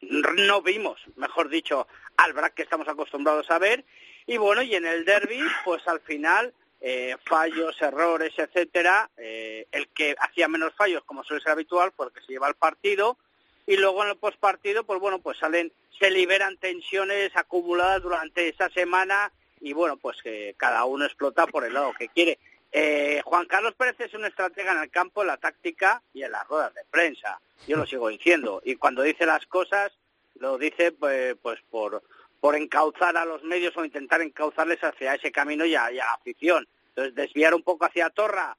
no 0.00 0.62
vimos, 0.62 1.00
mejor 1.16 1.48
dicho, 1.48 1.88
al 2.16 2.32
BRAC 2.32 2.54
que 2.54 2.62
estamos 2.62 2.86
acostumbrados 2.86 3.50
a 3.50 3.58
ver, 3.58 3.84
y 4.26 4.36
bueno, 4.36 4.62
y 4.62 4.74
en 4.74 4.86
el 4.86 5.04
derby, 5.04 5.40
pues 5.64 5.86
al 5.86 6.00
final, 6.00 6.52
eh, 6.80 7.16
fallos, 7.24 7.80
errores, 7.80 8.32
etcétera, 8.36 9.10
eh, 9.16 9.66
el 9.72 9.88
que 9.88 10.14
hacía 10.18 10.48
menos 10.48 10.74
fallos, 10.74 11.04
como 11.04 11.24
suele 11.24 11.42
ser 11.42 11.52
habitual, 11.52 11.92
fue 11.96 12.06
el 12.06 12.12
que 12.12 12.20
se 12.20 12.32
lleva 12.32 12.48
el 12.48 12.54
partido, 12.54 13.18
y 13.66 13.76
luego 13.76 14.02
en 14.04 14.10
el 14.10 14.16
postpartido, 14.16 14.84
pues 14.84 15.00
bueno, 15.00 15.18
pues 15.20 15.38
salen, 15.38 15.72
se 15.98 16.10
liberan 16.10 16.56
tensiones 16.58 17.34
acumuladas 17.36 18.02
durante 18.02 18.48
esa 18.48 18.68
semana 18.70 19.32
y 19.60 19.72
bueno, 19.72 19.96
pues 19.96 20.20
que 20.22 20.54
cada 20.58 20.84
uno 20.84 21.06
explota 21.06 21.46
por 21.46 21.64
el 21.64 21.72
lado 21.72 21.94
que 21.98 22.08
quiere. 22.08 22.38
Eh, 22.70 23.22
Juan 23.24 23.46
Carlos 23.46 23.74
Pérez 23.74 23.98
es 24.00 24.12
un 24.12 24.26
estratega 24.26 24.72
en 24.72 24.82
el 24.82 24.90
campo, 24.90 25.22
en 25.22 25.28
la 25.28 25.38
táctica 25.38 26.02
y 26.12 26.22
en 26.22 26.32
las 26.32 26.46
ruedas 26.48 26.74
de 26.74 26.82
prensa. 26.90 27.40
Yo 27.66 27.76
lo 27.76 27.86
sigo 27.86 28.08
diciendo. 28.08 28.60
Y 28.64 28.76
cuando 28.76 29.02
dice 29.02 29.24
las 29.24 29.46
cosas, 29.46 29.92
lo 30.34 30.58
dice 30.58 30.92
pues, 30.92 31.36
pues 31.40 31.60
por, 31.70 32.02
por 32.44 32.56
encauzar 32.56 33.16
a 33.16 33.24
los 33.24 33.42
medios 33.42 33.74
o 33.74 33.86
intentar 33.86 34.20
encauzarles 34.20 34.78
hacia 34.84 35.14
ese 35.14 35.32
camino 35.32 35.64
y 35.64 35.74
a, 35.74 35.90
y 35.90 35.98
a 35.98 36.04
la 36.04 36.12
afición. 36.12 36.68
Entonces, 36.88 37.14
desviar 37.14 37.54
un 37.54 37.62
poco 37.62 37.86
hacia 37.86 38.10
Torra, 38.10 38.54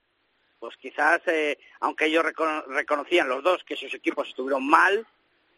pues 0.58 0.76
quizás, 0.78 1.22
eh, 1.28 1.60
aunque 1.82 2.08
ellos 2.08 2.26
reconocían 2.68 3.30
los 3.30 3.44
dos 3.44 3.64
que 3.64 3.76
sus 3.76 3.94
equipos 3.94 4.28
estuvieron 4.28 4.68
mal, 4.68 5.06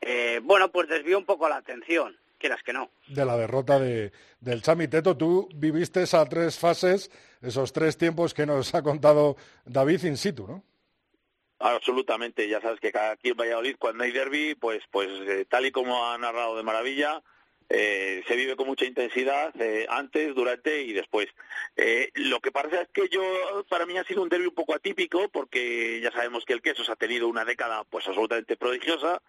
eh, 0.01 0.41
bueno, 0.43 0.69
pues 0.69 0.89
desvió 0.89 1.17
un 1.17 1.23
poco 1.23 1.47
la 1.47 1.55
atención, 1.55 2.17
quieras 2.37 2.61
que 2.63 2.73
no. 2.73 2.89
De 3.07 3.23
la 3.23 3.37
derrota 3.37 3.79
de, 3.79 4.11
del 4.41 4.61
Chami 4.61 4.89
Teto, 4.89 5.15
tú 5.15 5.47
viviste 5.55 6.03
esas 6.03 6.27
tres 6.27 6.59
fases, 6.59 7.09
esos 7.41 7.71
tres 7.71 7.97
tiempos 7.97 8.33
que 8.33 8.45
nos 8.45 8.75
ha 8.75 8.81
contado 8.81 9.37
David 9.63 10.03
in 10.03 10.17
situ, 10.17 10.45
¿no? 10.45 10.65
Absolutamente, 11.59 12.49
ya 12.49 12.59
sabes 12.59 12.81
que 12.81 12.91
aquí 12.93 13.29
en 13.29 13.37
Valladolid 13.37 13.77
cuando 13.79 14.03
hay 14.03 14.11
derby, 14.11 14.53
pues, 14.55 14.83
pues 14.91 15.07
eh, 15.29 15.45
tal 15.49 15.65
y 15.65 15.71
como 15.71 16.05
ha 16.05 16.17
narrado 16.17 16.57
de 16.57 16.63
maravilla, 16.63 17.23
eh, 17.69 18.23
se 18.27 18.35
vive 18.35 18.55
con 18.55 18.67
mucha 18.67 18.85
intensidad 18.85 19.53
eh, 19.59 19.85
antes, 19.89 20.33
durante 20.33 20.83
y 20.83 20.93
después. 20.93 21.27
Eh, 21.75 22.11
lo 22.15 22.39
que 22.39 22.51
pasa 22.51 22.81
es 22.81 22.89
que 22.93 23.09
yo, 23.09 23.65
para 23.69 23.85
mí 23.85 23.97
ha 23.97 24.05
sido 24.05 24.23
un 24.23 24.29
derby 24.29 24.47
un 24.47 24.55
poco 24.55 24.73
atípico 24.73 25.27
porque 25.29 25.99
ya 26.01 26.11
sabemos 26.11 26.45
que 26.45 26.53
el 26.53 26.61
Quesos 26.61 26.89
ha 26.89 26.95
tenido 26.95 27.27
una 27.27 27.43
década 27.43 27.83
pues 27.83 28.07
absolutamente 28.07 28.55
prodigiosa, 28.55 29.21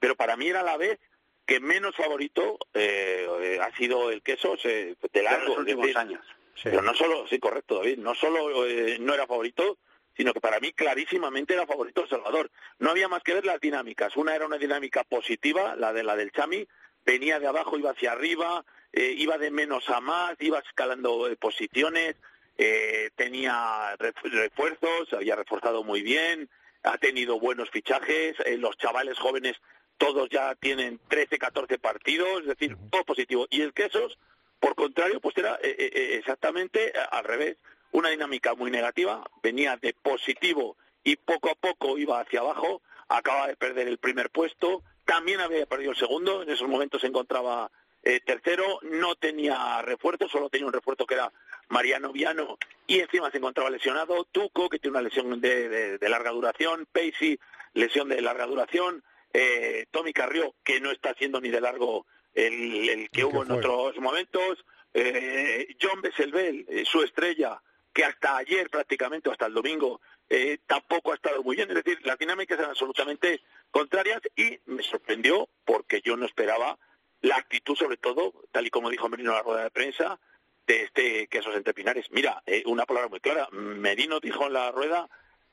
pero 0.00 0.16
para 0.16 0.36
mí 0.36 0.48
era 0.48 0.62
la 0.62 0.76
vez 0.76 0.98
que 1.46 1.60
menos 1.60 1.94
favorito 1.94 2.58
ha 2.74 3.76
sido 3.76 4.10
el 4.10 4.22
Quesos 4.22 4.62
de 4.62 4.96
largo. 5.22 5.48
los 5.48 5.58
últimos 5.58 5.94
años. 5.94 6.24
Pero 6.62 6.82
no 6.82 6.94
solo, 6.94 7.26
sí, 7.28 7.38
correcto, 7.38 7.76
David, 7.76 7.98
no 7.98 8.14
solo 8.14 8.64
no 9.00 9.14
era 9.14 9.26
favorito, 9.26 9.78
sino 10.16 10.32
que 10.32 10.40
para 10.40 10.60
mí 10.60 10.72
clarísimamente 10.72 11.54
era 11.54 11.66
favorito 11.66 12.02
El 12.02 12.08
Salvador. 12.08 12.50
No 12.78 12.90
había 12.90 13.08
más 13.08 13.22
que 13.22 13.34
ver 13.34 13.44
las 13.44 13.60
dinámicas. 13.60 14.16
Una 14.16 14.34
era 14.34 14.46
una 14.46 14.58
dinámica 14.58 15.04
positiva, 15.04 15.76
la 15.76 15.92
de 15.92 16.04
la 16.04 16.16
del 16.16 16.32
Chami, 16.32 16.66
venía 17.04 17.38
de 17.38 17.46
abajo, 17.46 17.78
iba 17.78 17.90
hacia 17.90 18.12
arriba, 18.12 18.64
eh, 18.92 19.14
iba 19.16 19.38
de 19.38 19.50
menos 19.50 19.88
a 19.90 20.00
más, 20.00 20.36
iba 20.40 20.60
escalando 20.60 21.28
eh, 21.28 21.36
posiciones, 21.36 22.16
eh, 22.56 23.10
tenía 23.16 23.96
refuerzos, 23.98 25.12
había 25.12 25.36
reforzado 25.36 25.82
muy 25.82 26.02
bien, 26.02 26.48
ha 26.84 26.98
tenido 26.98 27.40
buenos 27.40 27.70
fichajes, 27.70 28.36
los 28.58 28.76
chavales 28.76 29.18
jóvenes 29.18 29.56
todos 29.98 30.28
ya 30.28 30.54
tienen 30.54 31.00
13, 31.08 31.38
14 31.38 31.78
partidos, 31.78 32.42
es 32.42 32.46
decir, 32.46 32.76
todo 32.90 33.04
positivo. 33.04 33.46
Y 33.50 33.62
el 33.62 33.72
Quesos, 33.72 34.18
por 34.60 34.74
contrario, 34.74 35.20
pues 35.20 35.36
era 35.38 35.58
exactamente 35.62 36.92
al 37.10 37.24
revés, 37.24 37.56
una 37.90 38.10
dinámica 38.10 38.54
muy 38.54 38.70
negativa, 38.70 39.24
venía 39.42 39.76
de 39.76 39.94
positivo 39.94 40.76
y 41.02 41.16
poco 41.16 41.50
a 41.50 41.54
poco 41.54 41.98
iba 41.98 42.20
hacia 42.20 42.40
abajo, 42.40 42.82
acaba 43.08 43.48
de 43.48 43.56
perder 43.56 43.88
el 43.88 43.98
primer 43.98 44.30
puesto, 44.30 44.82
también 45.04 45.40
había 45.40 45.66
perdido 45.66 45.92
el 45.92 45.96
segundo, 45.96 46.42
en 46.42 46.50
esos 46.50 46.68
momentos 46.68 47.00
se 47.00 47.06
encontraba 47.06 47.70
eh, 48.02 48.20
tercero, 48.20 48.80
no 48.82 49.14
tenía 49.14 49.80
refuerzo, 49.82 50.28
solo 50.28 50.50
tenía 50.50 50.66
un 50.66 50.72
refuerzo 50.72 51.06
que 51.06 51.14
era 51.14 51.32
Mariano 51.68 52.12
Viano 52.12 52.58
y 52.86 53.00
encima 53.00 53.30
se 53.30 53.38
encontraba 53.38 53.70
lesionado, 53.70 54.24
Tuco, 54.24 54.68
que 54.68 54.78
tiene 54.78 54.98
una 54.98 55.08
lesión 55.08 55.40
de, 55.40 55.98
larga 56.02 56.30
duración, 56.30 56.86
Pacey, 56.92 57.38
lesión 57.72 58.08
de 58.08 58.20
larga 58.20 58.46
duración, 58.46 59.02
eh, 59.32 59.86
Tommy 59.90 60.12
Carrió, 60.12 60.54
que 60.62 60.80
no 60.80 60.90
está 60.90 61.14
siendo 61.14 61.40
ni 61.40 61.48
de 61.48 61.60
largo 61.60 62.06
el, 62.34 63.08
que 63.10 63.24
hubo 63.24 63.44
en 63.44 63.52
otros 63.52 63.96
momentos, 63.98 64.64
eh, 64.92 65.74
John 65.80 66.00
Besselbel, 66.02 66.66
eh, 66.68 66.84
su 66.84 67.02
estrella, 67.02 67.60
que 67.92 68.04
hasta 68.04 68.36
ayer 68.36 68.68
prácticamente, 68.70 69.30
hasta 69.30 69.46
el 69.46 69.54
domingo, 69.54 70.00
eh, 70.28 70.58
tampoco 70.66 71.12
ha 71.12 71.14
estado 71.14 71.42
muy 71.42 71.56
bien. 71.56 71.68
Es 71.70 71.76
decir, 71.76 71.98
las 72.04 72.18
dinámicas 72.18 72.58
eran 72.58 72.70
absolutamente 72.70 73.42
contrarias 73.74 74.20
y 74.36 74.60
me 74.66 74.84
sorprendió 74.84 75.48
porque 75.64 76.00
yo 76.00 76.16
no 76.16 76.26
esperaba 76.26 76.78
la 77.22 77.36
actitud, 77.36 77.74
sobre 77.74 77.96
todo, 77.96 78.32
tal 78.52 78.66
y 78.66 78.70
como 78.70 78.88
dijo 78.88 79.08
Merino 79.08 79.30
en 79.30 79.36
la 79.36 79.42
rueda 79.42 79.64
de 79.64 79.70
prensa, 79.72 80.20
de 80.64 80.84
este 80.84 81.26
Quesos 81.26 81.56
Entre 81.56 81.74
Pinares. 81.74 82.06
Mira, 82.12 82.40
eh, 82.46 82.62
una 82.66 82.86
palabra 82.86 83.08
muy 83.08 83.18
clara. 83.18 83.48
Merino 83.50 84.20
dijo 84.20 84.46
en 84.46 84.52
la 84.52 84.70
rueda 84.70 85.10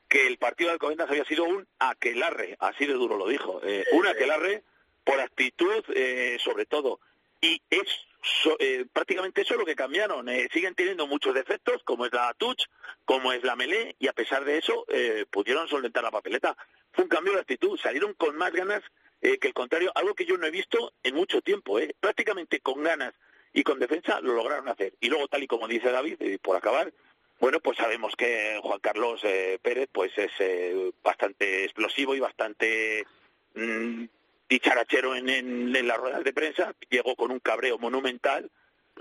que 0.08 0.28
el 0.28 0.38
partido 0.38 0.68
de 0.68 0.74
Alcobendas 0.74 1.10
había 1.10 1.24
sido 1.24 1.44
un 1.44 1.66
aquelarre, 1.80 2.56
así 2.60 2.86
de 2.86 2.92
duro 2.92 3.16
lo 3.16 3.26
dijo. 3.26 3.60
Eh, 3.64 3.84
un 3.90 4.06
aquelarre 4.06 4.62
por 5.02 5.18
actitud, 5.18 5.82
sobre 6.38 6.64
todo. 6.66 7.00
Y 7.40 7.60
es 7.70 7.88
eh, 8.60 8.86
prácticamente 8.92 9.42
eso 9.42 9.54
es 9.54 9.60
lo 9.60 9.66
que 9.66 9.74
cambiaron. 9.74 10.28
Eh, 10.28 10.48
siguen 10.52 10.74
teniendo 10.74 11.06
muchos 11.06 11.34
defectos, 11.34 11.82
como 11.84 12.06
es 12.06 12.12
la 12.12 12.32
touch, 12.34 12.64
como 13.04 13.32
es 13.32 13.42
la 13.42 13.56
melee, 13.56 13.96
y 13.98 14.06
a 14.06 14.12
pesar 14.12 14.44
de 14.44 14.58
eso 14.58 14.84
eh, 14.88 15.26
pudieron 15.30 15.66
solventar 15.68 16.04
la 16.04 16.10
papeleta. 16.10 16.56
Fue 16.92 17.04
un 17.04 17.10
cambio 17.10 17.34
de 17.34 17.40
actitud, 17.40 17.78
salieron 17.78 18.14
con 18.14 18.36
más 18.36 18.52
ganas 18.52 18.82
que 19.20 19.38
el 19.40 19.54
contrario, 19.54 19.92
algo 19.94 20.14
que 20.14 20.24
yo 20.24 20.36
no 20.36 20.46
he 20.46 20.50
visto 20.50 20.94
en 21.02 21.14
mucho 21.14 21.40
tiempo. 21.42 21.78
Prácticamente 22.00 22.60
con 22.60 22.82
ganas 22.82 23.14
y 23.52 23.62
con 23.62 23.78
defensa 23.78 24.20
lo 24.20 24.34
lograron 24.34 24.68
hacer. 24.68 24.94
Y 25.00 25.08
luego, 25.08 25.28
tal 25.28 25.42
y 25.44 25.46
como 25.46 25.68
dice 25.68 25.90
David, 25.92 26.16
por 26.42 26.56
acabar, 26.56 26.92
bueno, 27.38 27.60
pues 27.60 27.76
sabemos 27.76 28.14
que 28.16 28.58
Juan 28.62 28.80
Carlos 28.80 29.20
Pérez 29.62 29.88
pues 29.92 30.12
es 30.16 30.32
bastante 31.02 31.64
explosivo 31.64 32.14
y 32.14 32.20
bastante 32.20 33.06
mm, 33.54 34.04
dicharachero 34.48 35.16
en 35.16 35.86
las 35.86 35.98
ruedas 35.98 36.24
de 36.24 36.32
prensa, 36.32 36.74
llegó 36.90 37.16
con 37.16 37.30
un 37.30 37.40
cabreo 37.40 37.78
monumental, 37.78 38.50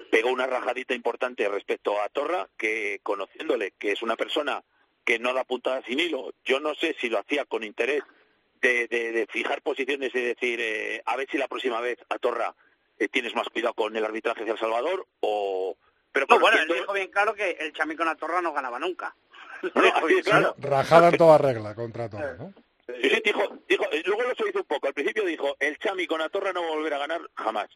pegó 0.10 0.32
una 0.32 0.48
rajadita 0.48 0.94
importante 0.94 1.48
respecto 1.50 2.02
a 2.02 2.10
Torra, 2.10 2.48
que 2.58 3.00
conociéndole 3.04 3.72
que 3.72 3.92
es 3.92 4.02
una 4.02 4.16
persona 4.16 4.64
que 5.06 5.20
no 5.20 5.34
da 5.34 5.44
puntada 5.44 5.82
sin 5.84 6.00
hilo, 6.00 6.34
yo 6.44 6.60
no 6.60 6.76
sé 6.76 6.96
si 7.00 7.10
lo 7.10 7.20
hacía 7.20 7.46
con 7.46 7.64
interés 7.64 8.04
de, 8.62 8.88
de, 8.88 9.28
fijar 9.30 9.62
posiciones 9.62 10.14
y 10.14 10.22
decir, 10.22 10.60
eh, 10.62 11.02
a 11.06 11.16
ver 11.16 11.28
si 11.32 11.38
la 11.38 11.48
próxima 11.48 11.82
vez 11.82 11.98
a 12.10 12.20
Torra 12.20 12.54
eh, 13.00 13.08
tienes 13.08 13.34
más 13.34 13.50
cuidado 13.50 13.74
con 13.74 13.96
el 13.96 14.06
arbitraje 14.06 14.42
hacia 14.42 14.54
El 14.54 14.60
Salvador 14.60 15.08
o... 15.22 15.76
Pero 16.12 16.28
bueno, 16.28 16.60
él 16.60 16.68
dijo 16.68 16.94
bien 16.94 17.10
claro 17.10 17.34
que 17.34 17.52
el 17.52 17.74
chamico 17.74 18.04
a 18.04 18.16
Torra 18.16 18.42
no 18.42 18.54
ganaba 18.54 18.78
nunca. 18.78 19.16
Rajada 20.58 21.10
en 21.10 21.18
toda 21.18 21.38
regla 21.38 21.74
contra 21.74 22.10
Torra, 22.10 22.36
¿no? 22.38 22.54
Sí, 23.02 23.22
dijo, 23.24 23.58
dijo, 23.68 23.86
eh, 23.92 24.04
luego 24.06 24.24
lo 24.24 24.48
hizo 24.48 24.60
un 24.60 24.66
poco. 24.66 24.88
Al 24.88 24.94
principio 24.94 25.24
dijo, 25.24 25.56
el 25.60 25.78
Chami 25.78 26.08
con 26.08 26.20
la 26.20 26.30
Torre 26.30 26.54
no 26.54 26.62
va 26.62 26.68
a 26.68 26.76
volver 26.76 26.94
a 26.94 26.98
ganar 26.98 27.22
jamás. 27.36 27.68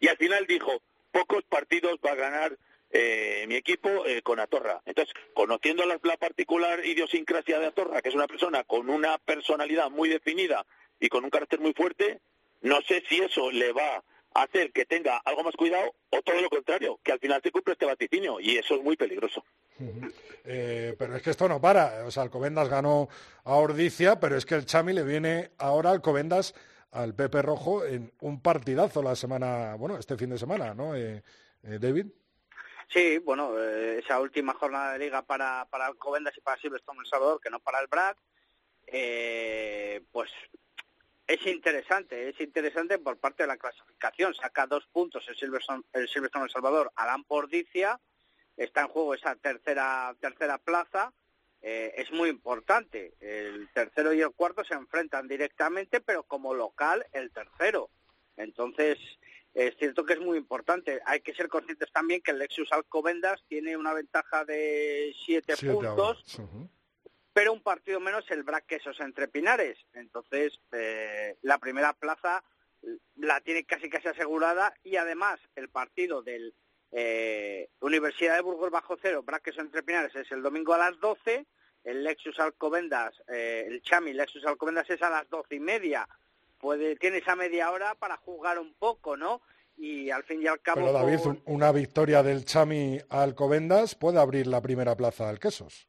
Y 0.00 0.08
al 0.08 0.16
final 0.16 0.46
dijo, 0.46 0.82
pocos 1.10 1.42
partidos 1.44 1.98
va 2.04 2.12
a 2.12 2.16
ganar 2.16 2.56
eh, 2.92 3.46
mi 3.48 3.56
equipo 3.56 4.06
eh, 4.06 4.22
con 4.22 4.38
Atorra. 4.38 4.82
Entonces, 4.84 5.14
conociendo 5.34 5.84
la, 5.86 5.98
particular 6.18 6.84
idiosincrasia 6.84 7.58
de 7.58 7.66
Atorra, 7.66 8.02
que 8.02 8.10
es 8.10 8.14
una 8.14 8.26
persona 8.26 8.64
con 8.64 8.90
una 8.90 9.18
personalidad 9.18 9.90
muy 9.90 10.08
definida 10.08 10.66
y 11.00 11.08
con 11.08 11.24
un 11.24 11.30
carácter 11.30 11.58
muy 11.58 11.72
fuerte, 11.72 12.20
no 12.60 12.80
sé 12.82 13.02
si 13.08 13.18
eso 13.20 13.50
le 13.50 13.72
va 13.72 14.04
a 14.34 14.42
hacer 14.42 14.72
que 14.72 14.84
tenga 14.84 15.16
algo 15.24 15.42
más 15.42 15.54
cuidado 15.56 15.94
o 16.10 16.22
todo 16.22 16.40
lo 16.40 16.50
contrario, 16.50 17.00
que 17.02 17.12
al 17.12 17.18
final 17.18 17.40
se 17.42 17.50
cumple 17.50 17.72
este 17.72 17.86
vaticinio 17.86 18.38
y 18.40 18.56
eso 18.56 18.76
es 18.76 18.82
muy 18.82 18.96
peligroso. 18.96 19.42
Eh, 20.44 20.94
pero 20.98 21.16
es 21.16 21.22
que 21.22 21.30
esto 21.30 21.48
no 21.48 21.60
para. 21.60 22.04
O 22.04 22.10
sea, 22.10 22.22
Alcobendas 22.22 22.68
ganó 22.68 23.08
a 23.44 23.54
Ordicia, 23.54 24.20
pero 24.20 24.36
es 24.36 24.44
que 24.44 24.54
el 24.54 24.66
Chami 24.66 24.92
le 24.92 25.02
viene 25.02 25.50
ahora 25.58 25.90
Alcobendas 25.90 26.54
al 26.90 27.14
Pepe 27.14 27.40
Rojo 27.40 27.84
en 27.84 28.12
un 28.20 28.40
partidazo 28.40 29.02
la 29.02 29.16
semana, 29.16 29.76
bueno, 29.76 29.96
este 29.96 30.16
fin 30.16 30.30
de 30.30 30.38
semana, 30.38 30.74
¿no, 30.74 30.94
eh, 30.94 31.22
eh, 31.62 31.78
David? 31.80 32.06
Sí, 32.92 33.18
bueno, 33.18 33.58
esa 33.58 34.20
última 34.20 34.52
jornada 34.54 34.92
de 34.92 34.98
liga 34.98 35.22
para, 35.22 35.66
para 35.70 35.86
Alcobendas 35.86 36.36
y 36.36 36.40
para 36.40 36.60
Silverstone 36.60 37.00
El 37.00 37.06
Salvador, 37.06 37.40
que 37.40 37.50
no 37.50 37.58
para 37.60 37.80
el 37.80 37.86
BRAC, 37.86 38.18
pues 40.10 40.30
es 41.26 41.46
interesante, 41.46 42.28
es 42.28 42.38
interesante 42.40 42.98
por 42.98 43.16
parte 43.18 43.44
de 43.44 43.46
la 43.46 43.56
clasificación. 43.56 44.34
Saca 44.34 44.66
dos 44.66 44.86
puntos 44.92 45.26
el 45.28 45.36
Silverstone 45.36 45.82
El, 45.92 46.08
Silverstone 46.08 46.44
el 46.44 46.50
Salvador, 46.50 46.92
Alan 46.96 47.24
Pordicia, 47.24 47.98
está 48.56 48.82
en 48.82 48.88
juego 48.88 49.14
esa 49.14 49.36
tercera, 49.36 50.14
tercera 50.20 50.58
plaza. 50.58 51.12
Eh, 51.62 51.94
es 51.96 52.10
muy 52.10 52.28
importante. 52.28 53.14
El 53.20 53.68
tercero 53.72 54.12
y 54.12 54.20
el 54.20 54.32
cuarto 54.32 54.64
se 54.64 54.74
enfrentan 54.74 55.28
directamente, 55.28 56.00
pero 56.00 56.24
como 56.24 56.52
local 56.52 57.06
el 57.12 57.30
tercero. 57.30 57.88
Entonces, 58.36 58.98
es 59.54 59.76
cierto 59.76 60.04
que 60.04 60.14
es 60.14 60.20
muy 60.20 60.38
importante. 60.38 61.00
Hay 61.04 61.20
que 61.20 61.34
ser 61.34 61.48
conscientes 61.48 61.90
también 61.92 62.22
que 62.22 62.30
el 62.30 62.38
Lexus 62.38 62.72
Alcobendas 62.72 63.42
tiene 63.48 63.76
una 63.76 63.92
ventaja 63.92 64.44
de 64.44 65.14
siete, 65.24 65.54
puntos, 65.56 66.24
pero 67.32 67.52
un 67.52 67.62
partido 67.62 68.00
menos 68.00 68.30
el 68.30 68.42
Braquesos 68.42 68.98
entre 69.00 69.28
Pinares. 69.28 69.78
Entonces, 69.92 70.58
eh, 70.72 71.36
la 71.42 71.58
primera 71.58 71.92
plaza 71.92 72.42
la 73.16 73.40
tiene 73.40 73.64
casi 73.64 73.88
casi 73.88 74.08
asegurada 74.08 74.74
y 74.82 74.96
además 74.96 75.38
el 75.54 75.68
partido 75.68 76.22
del 76.22 76.54
eh, 76.90 77.70
Universidad 77.80 78.36
de 78.36 78.42
Burgos 78.42 78.70
bajo 78.70 78.98
cero, 79.00 79.22
Braques 79.22 79.56
entre 79.58 79.82
Pinares 79.82 80.14
es 80.14 80.30
el 80.32 80.42
domingo 80.42 80.74
a 80.74 80.78
las 80.78 80.98
12, 81.00 81.46
el 81.84 82.04
Lexus 82.04 82.38
Alcobendas, 82.38 83.14
eh, 83.28 83.64
el 83.66 83.82
Chami 83.82 84.12
Lexus 84.12 84.44
Alcobendas 84.44 84.88
es 84.90 85.00
a 85.02 85.10
las 85.10 85.28
doce 85.30 85.54
y 85.54 85.60
media, 85.60 86.06
puede, 86.62 86.94
tiene 86.96 87.18
esa 87.18 87.34
media 87.34 87.72
hora 87.72 87.96
para 87.96 88.16
jugar 88.18 88.58
un 88.60 88.72
poco, 88.74 89.16
¿no? 89.16 89.42
Y 89.76 90.10
al 90.10 90.22
fin 90.22 90.40
y 90.40 90.46
al 90.46 90.60
cabo... 90.60 90.80
Pero 90.80 90.92
David, 90.92 91.18
por- 91.18 91.42
una 91.46 91.72
victoria 91.72 92.22
del 92.22 92.44
Chami 92.44 93.00
a 93.10 93.22
Alcobendas 93.24 93.96
puede 93.96 94.20
abrir 94.20 94.46
la 94.46 94.62
primera 94.62 94.94
plaza 94.96 95.28
al 95.28 95.40
Quesos. 95.40 95.88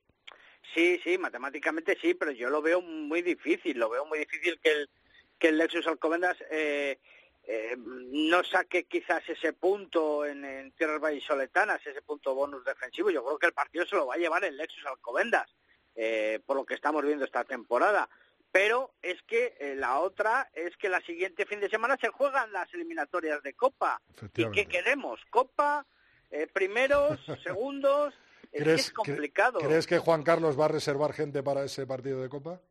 Sí, 0.74 1.00
sí, 1.04 1.20
matemáticamente 1.20 1.96
sí, 2.02 2.16
pero 2.16 2.32
yo 2.32 2.50
lo 2.50 2.64
veo 2.64 2.82
muy 2.82 3.22
difícil, 3.22 3.78
lo 3.78 3.90
veo 3.90 4.06
muy 4.06 4.18
difícil 4.20 4.60
que 4.64 4.72
el, 4.72 4.90
que 5.38 5.50
el 5.50 5.60
Lexus 5.60 5.86
Alcobendas 5.86 6.38
eh, 6.50 6.98
eh, 7.44 7.76
no 7.78 8.44
saque 8.44 8.86
quizás 8.86 9.22
ese 9.30 9.54
punto 9.54 10.26
en, 10.26 10.44
en 10.44 10.72
tierras 10.72 11.00
vallisoletanas, 11.00 11.86
ese 11.86 12.02
punto 12.02 12.34
bonus 12.34 12.66
defensivo. 12.66 13.12
Yo 13.12 13.24
creo 13.24 13.38
que 13.38 13.46
el 13.48 13.54
partido 13.54 13.86
se 13.86 13.96
lo 13.96 14.08
va 14.08 14.16
a 14.16 14.18
llevar 14.18 14.44
el 14.44 14.58
Lexus 14.58 14.86
Alcobendas, 14.88 15.54
eh, 15.94 16.40
por 16.48 16.56
lo 16.56 16.66
que 16.66 16.74
estamos 16.74 17.06
viendo 17.06 17.26
esta 17.26 17.44
temporada. 17.44 18.10
Pero 18.54 18.92
es 19.02 19.20
que 19.24 19.56
eh, 19.60 19.74
la 19.76 20.00
otra 20.00 20.48
es 20.54 20.78
que 20.78 20.88
la 20.88 21.02
siguiente 21.02 21.48
fin 21.48 21.60
de 21.60 21.70
semana 21.70 21.98
se 22.00 22.10
juegan 22.10 22.54
las 22.54 22.72
eliminatorias 22.72 23.42
de 23.42 23.56
Copa. 23.56 24.00
¿Y 24.36 24.52
qué 24.52 24.68
queremos? 24.68 25.20
Copa, 25.32 25.88
eh, 26.30 26.46
primeros, 26.46 27.20
segundos. 27.44 28.14
Es 28.52 28.64
que 28.64 28.74
es 28.76 28.92
complicado. 28.92 29.58
¿Crees 29.58 29.88
que 29.88 29.98
Juan 29.98 30.22
Carlos 30.22 30.58
va 30.58 30.66
a 30.66 30.68
reservar 30.68 31.14
gente 31.14 31.42
para 31.42 31.64
ese 31.64 31.88
partido 31.88 32.22
de 32.22 32.30
Copa? 32.30 32.62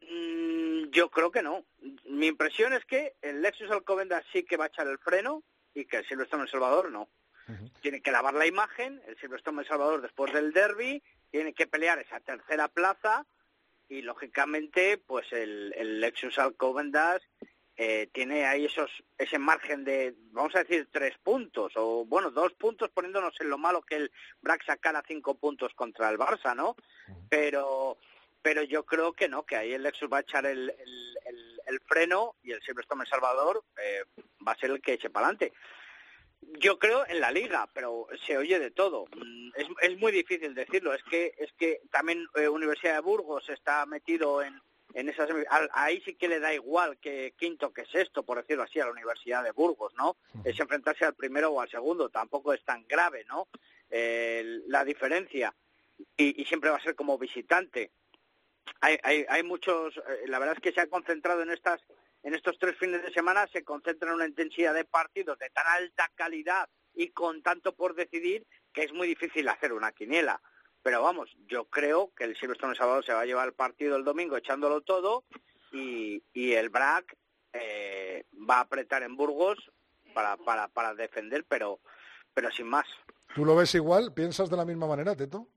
Mm, 0.00 0.90
yo 0.90 1.08
creo 1.10 1.30
que 1.30 1.42
no. 1.42 1.64
Mi 2.06 2.26
impresión 2.26 2.72
es 2.72 2.84
que 2.84 3.14
el 3.22 3.40
Lexus 3.40 3.70
Alcobendas 3.70 4.24
sí 4.32 4.42
que 4.42 4.56
va 4.56 4.64
a 4.64 4.68
echar 4.68 4.88
el 4.88 4.98
freno 4.98 5.44
y 5.74 5.84
que 5.84 5.98
el 5.98 6.08
Silverstone 6.08 6.42
El 6.42 6.50
Salvador 6.50 6.90
no. 6.90 7.08
Tiene 7.82 8.00
que 8.00 8.12
lavar 8.12 8.34
la 8.34 8.46
imagen, 8.46 9.00
el 9.06 9.16
Silverstone 9.18 9.62
El 9.62 9.68
Salvador 9.68 10.02
después 10.02 10.32
del 10.32 10.52
derby, 10.52 11.02
tiene 11.30 11.52
que 11.52 11.66
pelear 11.68 11.98
esa 12.00 12.20
tercera 12.20 12.68
plaza 12.68 13.26
y 13.90 14.00
lógicamente 14.02 14.96
pues 14.96 15.30
el, 15.32 15.74
el 15.76 16.00
Lexus 16.00 16.38
Alcobendas 16.38 17.20
eh, 17.76 18.08
tiene 18.12 18.46
ahí 18.46 18.66
esos 18.66 18.90
ese 19.18 19.38
margen 19.38 19.84
de, 19.84 20.14
vamos 20.32 20.54
a 20.54 20.60
decir, 20.60 20.88
tres 20.92 21.16
puntos, 21.18 21.72
o 21.76 22.04
bueno, 22.04 22.30
dos 22.30 22.52
puntos 22.54 22.90
poniéndonos 22.90 23.34
en 23.40 23.50
lo 23.50 23.58
malo 23.58 23.82
que 23.82 23.96
el 23.96 24.12
Brack 24.42 24.64
sacara 24.64 25.02
cinco 25.06 25.34
puntos 25.34 25.74
contra 25.74 26.08
el 26.10 26.18
Barça, 26.18 26.54
¿no? 26.54 26.76
Pero 27.28 27.98
pero 28.42 28.62
yo 28.62 28.84
creo 28.86 29.12
que 29.12 29.28
no, 29.28 29.44
que 29.44 29.56
ahí 29.56 29.72
el 29.74 29.82
Lexus 29.82 30.08
va 30.10 30.18
a 30.18 30.22
echar 30.22 30.46
el, 30.46 30.70
el, 30.70 31.18
el- 31.26 31.60
el 31.66 31.80
freno 31.86 32.34
y 32.42 32.50
el 32.50 32.60
Silverstone 32.62 33.02
El 33.04 33.08
Salvador 33.08 33.62
eh, 33.80 34.02
va 34.46 34.52
a 34.52 34.56
ser 34.56 34.70
el 34.70 34.80
que 34.82 34.94
eche 34.94 35.08
para 35.10 35.26
adelante. 35.28 35.52
Yo 36.42 36.78
creo 36.78 37.06
en 37.06 37.20
la 37.20 37.30
liga, 37.30 37.68
pero 37.74 38.06
se 38.26 38.36
oye 38.36 38.58
de 38.58 38.70
todo. 38.70 39.06
Mm, 39.14 39.52
Es, 39.56 39.66
es 39.82 39.98
muy 39.98 40.12
difícil 40.12 40.54
decirlo. 40.54 40.94
Es 40.94 41.02
que 41.04 41.34
es 41.38 41.52
que 41.54 41.80
también 41.90 42.26
eh, 42.34 42.48
Universidad 42.48 42.94
de 42.94 43.00
Burgos 43.00 43.48
está 43.48 43.84
metido 43.86 44.42
en, 44.42 44.60
en 44.94 45.08
esas 45.08 45.28
ahí 45.72 46.00
sí 46.02 46.14
que 46.14 46.28
le 46.28 46.40
da 46.40 46.52
igual 46.52 46.98
que 46.98 47.34
quinto 47.36 47.72
que 47.72 47.84
sexto, 47.86 48.22
por 48.22 48.38
decirlo 48.38 48.64
así, 48.64 48.80
a 48.80 48.86
la 48.86 48.92
Universidad 48.92 49.44
de 49.44 49.52
Burgos, 49.52 49.92
¿no? 49.94 50.16
Es 50.44 50.58
enfrentarse 50.58 51.04
al 51.04 51.14
primero 51.14 51.50
o 51.50 51.60
al 51.60 51.70
segundo. 51.70 52.08
Tampoco 52.08 52.52
es 52.52 52.64
tan 52.64 52.86
grave, 52.88 53.24
¿no? 53.26 53.48
Eh, 53.90 54.60
la 54.66 54.84
diferencia 54.84 55.54
y, 56.16 56.40
y 56.40 56.44
siempre 56.46 56.70
va 56.70 56.76
a 56.76 56.82
ser 56.82 56.94
como 56.94 57.18
visitante 57.18 57.90
hay, 58.80 58.98
hay, 59.02 59.26
hay 59.28 59.42
muchos, 59.42 59.96
eh, 59.96 60.26
la 60.26 60.38
verdad 60.38 60.56
es 60.56 60.62
que 60.62 60.72
se 60.72 60.80
ha 60.80 60.86
concentrado 60.86 61.42
en 61.42 61.50
estas, 61.50 61.80
en 62.22 62.34
estos 62.34 62.58
tres 62.58 62.76
fines 62.78 63.02
de 63.02 63.12
semana, 63.12 63.46
se 63.52 63.64
concentra 63.64 64.08
en 64.08 64.16
una 64.16 64.26
intensidad 64.26 64.74
de 64.74 64.84
partidos 64.84 65.38
de 65.38 65.50
tan 65.50 65.66
alta 65.66 66.10
calidad 66.14 66.68
y 66.94 67.08
con 67.10 67.42
tanto 67.42 67.74
por 67.74 67.94
decidir 67.94 68.46
que 68.72 68.82
es 68.84 68.92
muy 68.92 69.08
difícil 69.08 69.48
hacer 69.48 69.72
una 69.72 69.92
quiniela. 69.92 70.40
Pero 70.82 71.02
vamos, 71.02 71.30
yo 71.46 71.66
creo 71.66 72.12
que 72.16 72.24
el 72.24 72.36
Silverstone 72.36 72.72
El 72.72 72.78
Salvador 72.78 73.04
se 73.04 73.12
va 73.12 73.20
a 73.20 73.26
llevar 73.26 73.46
el 73.48 73.54
partido 73.54 73.96
el 73.96 74.04
domingo 74.04 74.36
echándolo 74.36 74.80
todo 74.80 75.24
y, 75.72 76.22
y 76.32 76.52
el 76.52 76.68
BRAC 76.70 77.16
eh, 77.52 78.24
va 78.48 78.56
a 78.56 78.60
apretar 78.60 79.02
en 79.02 79.16
Burgos 79.16 79.58
para, 80.14 80.36
para, 80.38 80.68
para 80.68 80.94
defender, 80.94 81.44
pero, 81.48 81.80
pero 82.34 82.50
sin 82.50 82.66
más. 82.66 82.86
¿Tú 83.34 83.44
lo 83.44 83.54
ves 83.56 83.74
igual? 83.74 84.12
¿Piensas 84.14 84.48
de 84.50 84.56
la 84.56 84.64
misma 84.64 84.86
manera, 84.86 85.14
Teto? 85.14 85.48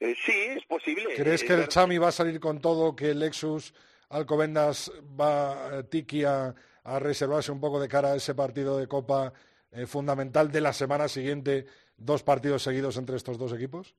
Eh, 0.00 0.14
sí, 0.24 0.32
es 0.32 0.64
posible. 0.66 1.14
¿Crees 1.14 1.42
Eh, 1.42 1.46
que 1.46 1.52
el 1.54 1.68
Chami 1.68 1.98
va 1.98 2.08
a 2.08 2.12
salir 2.12 2.40
con 2.40 2.60
todo, 2.60 2.96
que 2.96 3.10
el 3.10 3.20
Lexus 3.20 3.74
Alcobendas 4.12 4.92
va, 5.18 5.78
eh, 5.78 5.84
Tiki, 5.84 6.24
a, 6.24 6.54
reservarse 6.84 7.52
un 7.52 7.60
poco 7.60 7.80
de 7.80 7.88
cara 7.88 8.12
a 8.12 8.16
ese 8.16 8.34
partido 8.34 8.76
de 8.76 8.88
Copa 8.88 9.32
eh, 9.70 9.86
fundamental 9.86 10.50
de 10.50 10.60
la 10.60 10.72
semana 10.72 11.08
siguiente, 11.08 11.66
dos 11.96 12.22
partidos 12.22 12.62
seguidos 12.62 12.96
entre 12.96 13.16
estos 13.16 13.38
dos 13.38 13.52
equipos? 13.52 13.94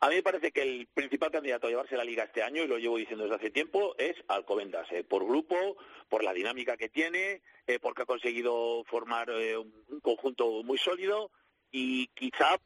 A 0.00 0.08
mí 0.08 0.16
me 0.16 0.22
parece 0.22 0.50
que 0.50 0.62
el 0.62 0.88
principal 0.92 1.30
candidato 1.30 1.66
a 1.66 1.70
llevarse 1.70 1.96
la 1.96 2.04
liga 2.04 2.24
este 2.24 2.42
año, 2.42 2.62
y 2.62 2.66
lo 2.66 2.76
llevo 2.76 2.98
diciendo 2.98 3.24
desde 3.24 3.36
hace 3.36 3.50
tiempo, 3.50 3.94
es 3.96 4.16
Alcobendas, 4.28 4.90
eh, 4.92 5.02
por 5.04 5.24
grupo, 5.24 5.56
por 6.10 6.24
la 6.24 6.34
dinámica 6.34 6.76
que 6.76 6.90
tiene, 6.90 7.40
porque 7.80 8.02
ha 8.02 8.06
conseguido 8.06 8.84
formar 8.84 9.30
un 9.30 10.00
conjunto 10.02 10.62
muy 10.62 10.76
sólido 10.76 11.30
y 11.70 12.08
quizá 12.08 12.58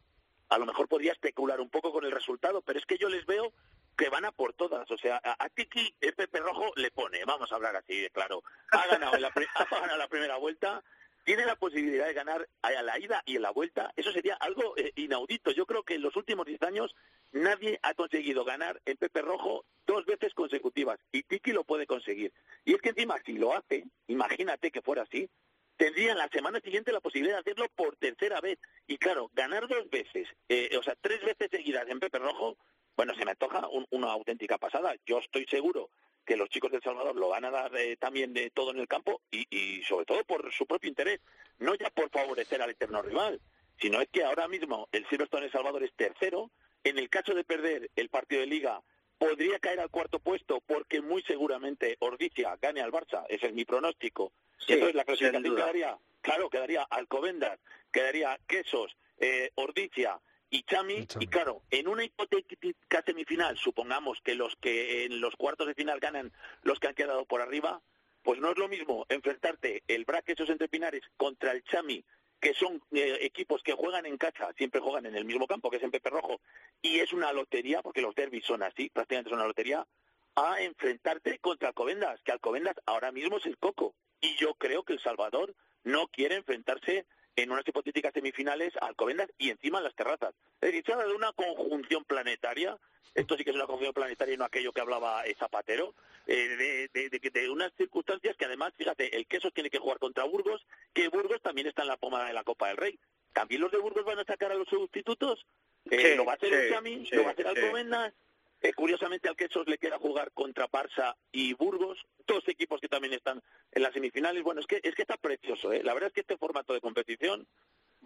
a 0.48 0.58
lo 0.58 0.66
mejor 0.66 0.88
podría 0.88 1.12
especular 1.12 1.61
un 1.61 1.70
poco 1.70 1.92
con 1.92 2.04
el 2.04 2.11
resultado, 2.11 2.62
pero 2.62 2.80
es 2.80 2.87
que 2.87 2.98
yo 2.98 3.08
les 3.08 3.24
veo 3.26 3.52
que 3.98 4.08
van 4.08 4.24
a 4.24 4.32
por 4.32 4.54
todas. 4.54 4.88
O 4.90 4.96
sea, 4.96 5.20
a, 5.22 5.48
Tiki 5.50 5.92
el 6.00 6.14
Pepe 6.14 6.38
Rojo 6.38 6.72
le 6.76 6.90
pone, 6.92 7.24
vamos 7.26 7.50
a 7.50 7.56
hablar 7.56 7.76
así 7.76 8.00
de 8.00 8.11
claro. 8.11 8.42
Ha 8.70 8.87
ganado, 8.87 9.18
la, 9.18 9.28
ha 9.28 9.80
ganado 9.80 9.98
la 9.98 10.08
primera 10.08 10.37
vuelta, 10.37 10.82
tiene 11.24 11.44
la 11.44 11.56
posibilidad 11.56 12.06
de 12.06 12.14
ganar 12.14 12.48
a 12.62 12.70
la 12.82 12.98
ida 12.98 13.22
y 13.26 13.37
en 13.37 13.42
la 13.42 13.50
vuelta. 13.50 13.92
Eso 13.96 14.12
sería 14.12 14.37
algo 14.37 14.76
eh, 14.76 14.92
inaudito. 14.94 15.50
Yo 15.50 15.66
creo 15.66 15.82
que 15.82 15.96
en 15.96 16.02
los 16.02 16.16
últimos 16.16 16.46
10 16.46 16.62
años 16.62 16.94
nadie 17.32 17.80
ha 17.82 17.92
conseguido 17.94 18.44
ganar 18.44 18.80
el 18.87 18.96
Pepe 18.96 19.20
Rojo 19.20 19.64
dos 19.84 20.06
veces 20.06 20.32
consecutivas 20.32 21.00
y 21.11 21.24
Tiki 21.24 21.52
lo 21.52 21.64
puede 21.64 21.87
conseguir. 21.87 22.32
Y 22.64 22.74
es 22.74 22.80
que 22.80 22.90
encima 22.90 23.16
si 23.26 23.32
lo 23.32 23.52
hace, 23.52 23.84
imagínate 24.06 24.70
que 24.70 24.80
fuera 24.80 25.02
así, 25.02 25.28
tendría 25.76 26.14
la 26.14 26.28
semana 26.28 26.61
siguiente 26.61 26.92
la 26.92 27.00
posibilidad 27.00 27.37
de 27.37 27.40
hacerlo 27.40 27.66
por 27.74 27.96
tercera 27.96 28.40
vez. 28.40 28.61
Y 28.87 28.96
claro, 28.96 29.28
ganar 29.34 29.66
dos 29.66 29.90
veces, 29.90 30.28
eh, 30.48 30.76
o 30.78 30.82
sea, 30.84 30.94
tres 31.00 31.20
veces 31.24 31.48
seguidas 31.50 31.88
en 31.88 31.98
Pepe 31.98 32.20
Rojo, 32.20 32.56
bueno, 32.98 33.14
se 33.14 33.24
me 33.24 33.30
antoja 33.30 33.68
un- 33.68 33.87
una 33.90 34.11
auténtica 34.11 34.58
pasada. 34.58 34.92
Yo 35.06 35.20
estoy 35.20 35.46
seguro 35.46 35.88
que 36.26 36.37
los 36.37 36.48
chicos 36.50 36.72
del 36.72 36.82
Salvador 36.82 37.14
lo 37.14 37.28
van 37.28 37.44
a 37.44 37.50
dar 37.50 37.74
eh, 37.76 37.96
también 37.96 38.34
de 38.34 38.50
todo 38.50 38.72
en 38.72 38.80
el 38.80 38.88
campo 38.88 39.20
y, 39.30 39.46
y 39.56 39.82
sobre 39.84 40.04
todo 40.04 40.24
por 40.24 40.52
su 40.52 40.66
propio 40.66 40.88
interés, 40.90 41.20
no 41.61 41.76
ya 41.76 41.90
por 41.90 42.11
favorecer 42.11 42.61
al 42.61 42.70
eterno 42.70 43.00
rival, 43.00 43.40
sino 43.80 44.00
es 44.00 44.08
que 44.08 44.24
ahora 44.24 44.48
mismo 44.48 44.88
el 44.90 45.06
Silverstone 45.08 45.46
El 45.46 45.52
Salvador 45.52 45.84
es 45.84 45.92
tercero. 45.94 46.50
En 46.82 46.98
el 46.98 47.08
caso 47.08 47.34
de 47.34 47.44
perder 47.44 47.88
el 47.94 48.08
partido 48.08 48.40
de 48.40 48.46
liga, 48.48 48.82
podría 49.16 49.61
caer 49.61 49.78
al 49.78 49.90
cuarto 49.90 50.18
puesto 50.18 50.61
porque 50.66 51.00
muy 51.00 51.22
seguramente 51.22 51.96
Ordizia 52.00 52.56
gane 52.61 52.80
al 52.80 52.90
Barça. 52.90 53.24
Ese 53.28 53.46
es 53.46 53.54
mi 53.54 53.64
pronóstico. 53.64 54.32
Sí, 54.58 54.72
Entonces 54.72 54.96
la 54.96 55.04
clasificación 55.04 55.54
quedaría, 55.56 55.96
claro, 56.20 56.50
quedaría 56.50 56.82
Alcobendas, 56.90 57.61
quedaría 57.92 58.38
Quesos, 58.48 58.96
eh, 59.18 59.50
Ordizia 59.54 60.18
y 60.50 60.62
Chami, 60.62 61.06
Y 61.20 61.26
claro, 61.26 61.62
en 61.70 61.88
una 61.88 62.04
hipotética 62.04 63.02
semifinal, 63.04 63.56
supongamos 63.58 64.18
que 64.22 64.34
los 64.34 64.56
que 64.56 65.04
en 65.04 65.20
los 65.20 65.37
cuartos 65.37 65.66
de 65.66 65.74
final 65.74 66.00
ganan 66.00 66.32
los 66.62 66.80
que 66.80 66.88
han 66.88 66.94
quedado 66.94 67.26
por 67.26 67.42
arriba, 67.42 67.82
pues 68.22 68.40
no 68.40 68.50
es 68.50 68.58
lo 68.58 68.68
mismo 68.68 69.04
enfrentarte 69.08 69.82
el 69.88 70.04
Braque 70.04 70.32
esos 70.32 70.48
entre 70.48 70.68
Pinares 70.68 71.02
contra 71.16 71.52
el 71.52 71.62
Chami, 71.64 72.04
que 72.40 72.54
son 72.54 72.82
eh, 72.92 73.18
equipos 73.20 73.62
que 73.62 73.72
juegan 73.72 74.06
en 74.06 74.16
casa, 74.16 74.52
siempre 74.56 74.80
juegan 74.80 75.06
en 75.06 75.16
el 75.16 75.24
mismo 75.24 75.46
campo, 75.46 75.70
que 75.70 75.78
es 75.78 75.82
en 75.82 75.90
Pepe 75.90 76.11
Rojo, 76.11 76.40
y 76.80 77.00
es 77.00 77.12
una 77.12 77.32
lotería, 77.32 77.82
porque 77.82 78.00
los 78.00 78.14
derbis 78.14 78.44
son 78.44 78.62
así, 78.62 78.88
prácticamente 78.90 79.30
son 79.30 79.40
una 79.40 79.48
lotería, 79.48 79.87
a 80.34 80.61
enfrentarte 80.62 81.38
contra 81.40 81.68
Alcobendas, 81.68 82.20
que 82.22 82.32
Alcobendas 82.32 82.76
ahora 82.87 83.12
mismo 83.12 83.38
es 83.38 83.46
el 83.46 83.58
coco. 83.58 83.94
Y 84.20 84.37
yo 84.37 84.54
creo 84.54 84.84
que 84.84 84.94
El 84.94 85.00
Salvador 85.00 85.54
no 85.82 86.08
quiere 86.08 86.37
enfrentarse 86.37 87.06
en 87.42 87.51
unas 87.51 87.66
hipotéticas 87.66 88.12
semifinales 88.12 88.74
a 88.81 88.87
Alcobendas 88.87 89.29
y 89.38 89.51
encima 89.51 89.79
en 89.79 89.85
las 89.85 89.94
terrazas. 89.94 90.35
Es 90.61 90.68
decir, 90.72 90.85
se 90.85 90.92
ha 90.92 90.96
dado 90.96 91.14
una 91.14 91.33
conjunción 91.33 92.05
planetaria, 92.05 92.77
esto 93.14 93.37
sí 93.37 93.44
que 93.44 93.51
es 93.51 93.57
una 93.57 93.66
conjunción 93.66 93.94
planetaria 93.94 94.35
y 94.35 94.37
no 94.37 94.44
aquello 94.44 94.72
que 94.72 94.81
hablaba 94.81 95.22
Zapatero, 95.38 95.94
eh, 96.27 96.88
de, 96.92 97.09
de- 97.09 97.09
de 97.18 97.31
de 97.31 97.51
unas 97.51 97.72
circunstancias 97.77 98.37
que 98.37 98.44
además, 98.44 98.72
fíjate, 98.77 99.16
el 99.16 99.27
Quesos 99.27 99.53
tiene 99.55 99.70
que 99.70 99.79
jugar 99.79 99.98
contra 99.98 100.24
Burgos, 100.24 100.66
que 100.92 101.09
Burgos 101.09 101.40
también 101.42 101.66
está 101.66 101.83
en 101.83 101.88
la 101.88 101.96
pomada 101.96 102.27
de 102.27 102.33
la 102.35 102.44
Copa 102.44 102.68
del 102.68 102.77
Rey. 102.77 102.98
¿También 103.33 103.61
los 103.61 103.70
de 103.70 103.79
Burgos 103.79 104.05
van 104.05 104.18
a 104.18 104.24
sacar 104.24 104.51
a 104.53 104.55
los 104.55 104.68
sustitutos? 104.68 105.46
Eh, 105.90 106.11
Sí, 106.11 106.16
¿Lo 106.16 106.24
va 106.24 106.33
a 106.33 106.35
hacer 106.37 106.53
el 106.53 106.68
sí, 106.68 106.74
Chami? 106.74 107.07
sí, 107.07 107.14
¿Lo 107.16 107.22
va 107.22 107.29
a 107.31 107.33
hacer. 107.33 107.46
Alcobendas? 107.46 108.12
Eh, 108.61 108.73
curiosamente 108.73 109.29
al 109.29 109.37
Quesos 109.37 109.66
le 109.68 109.79
queda 109.79 109.99
jugar 109.99 110.33
contra 110.33 110.68
Barça 110.68 111.14
y 111.31 111.55
Burgos, 111.55 111.99
dos 112.27 112.47
equipos 112.49 112.81
que 112.81 112.88
también 112.88 113.12
están 113.14 113.40
en 113.71 113.83
las 113.83 113.92
semifinales. 113.92 114.42
Bueno, 114.42 114.61
es 114.61 114.66
que 114.66 114.81
es 114.83 114.94
que 114.97 115.03
está 115.03 115.16
precioso, 115.16 115.73
¿eh? 115.73 115.83
La 115.85 115.94
verdad 115.94 116.09
es 116.09 116.12
que 116.14 116.23
este 116.23 116.37
formato 116.37 116.73
de 116.75 116.81
competición 116.81 117.47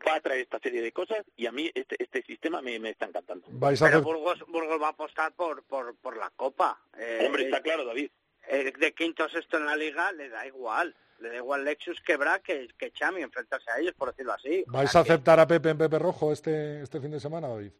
va 0.06 0.16
a 0.16 0.20
traer 0.20 0.40
esta 0.40 0.58
serie 0.58 0.82
de 0.82 0.92
cosas 0.92 1.24
y 1.36 1.46
a 1.46 1.52
mí 1.52 1.70
este, 1.74 1.96
este 2.02 2.22
sistema 2.22 2.60
me, 2.60 2.78
me 2.78 2.90
está 2.90 3.06
encantando. 3.06 3.46
¿Vais 3.50 3.80
a 3.80 3.86
Pero. 3.86 4.02
Burgos, 4.02 4.40
Burgos 4.48 4.80
va 4.80 4.88
a 4.88 4.90
apostar 4.90 5.32
por, 5.34 5.62
por, 5.64 5.96
por 5.96 6.16
la 6.18 6.30
Copa. 6.36 6.78
Eh, 6.98 7.24
Hombre, 7.26 7.44
está 7.44 7.62
claro, 7.62 7.84
David. 7.86 8.10
eh, 8.48 8.72
de 8.78 8.92
quinto 8.94 9.24
o 9.24 9.28
sexto 9.30 9.56
en 9.56 9.64
la 9.66 9.76
liga 9.76 10.12
le 10.12 10.28
da 10.28 10.46
igual. 10.46 10.94
Le 11.20 11.28
da 11.30 11.36
igual 11.36 11.64
Lexus 11.64 12.00
que 12.02 12.16
Brack 12.16 12.42
que, 12.42 12.68
que 12.76 12.90
Chami 12.90 13.22
enfrentarse 13.22 13.70
a 13.70 13.78
ellos, 13.78 13.94
por 13.94 14.10
decirlo 14.10 14.32
así. 14.32 14.64
O 14.68 14.72
¿Vais 14.72 14.90
sea 14.90 15.00
a 15.00 15.04
que- 15.04 15.12
aceptar 15.12 15.38
a 15.40 15.46
Pepe 15.46 15.70
en 15.70 15.78
Pepe 15.78 15.98
Rojo 15.98 16.32
este, 16.32 16.82
este 16.82 17.00
fin 17.00 17.10
de 17.12 17.20
semana, 17.20 17.48
David? 17.48 17.72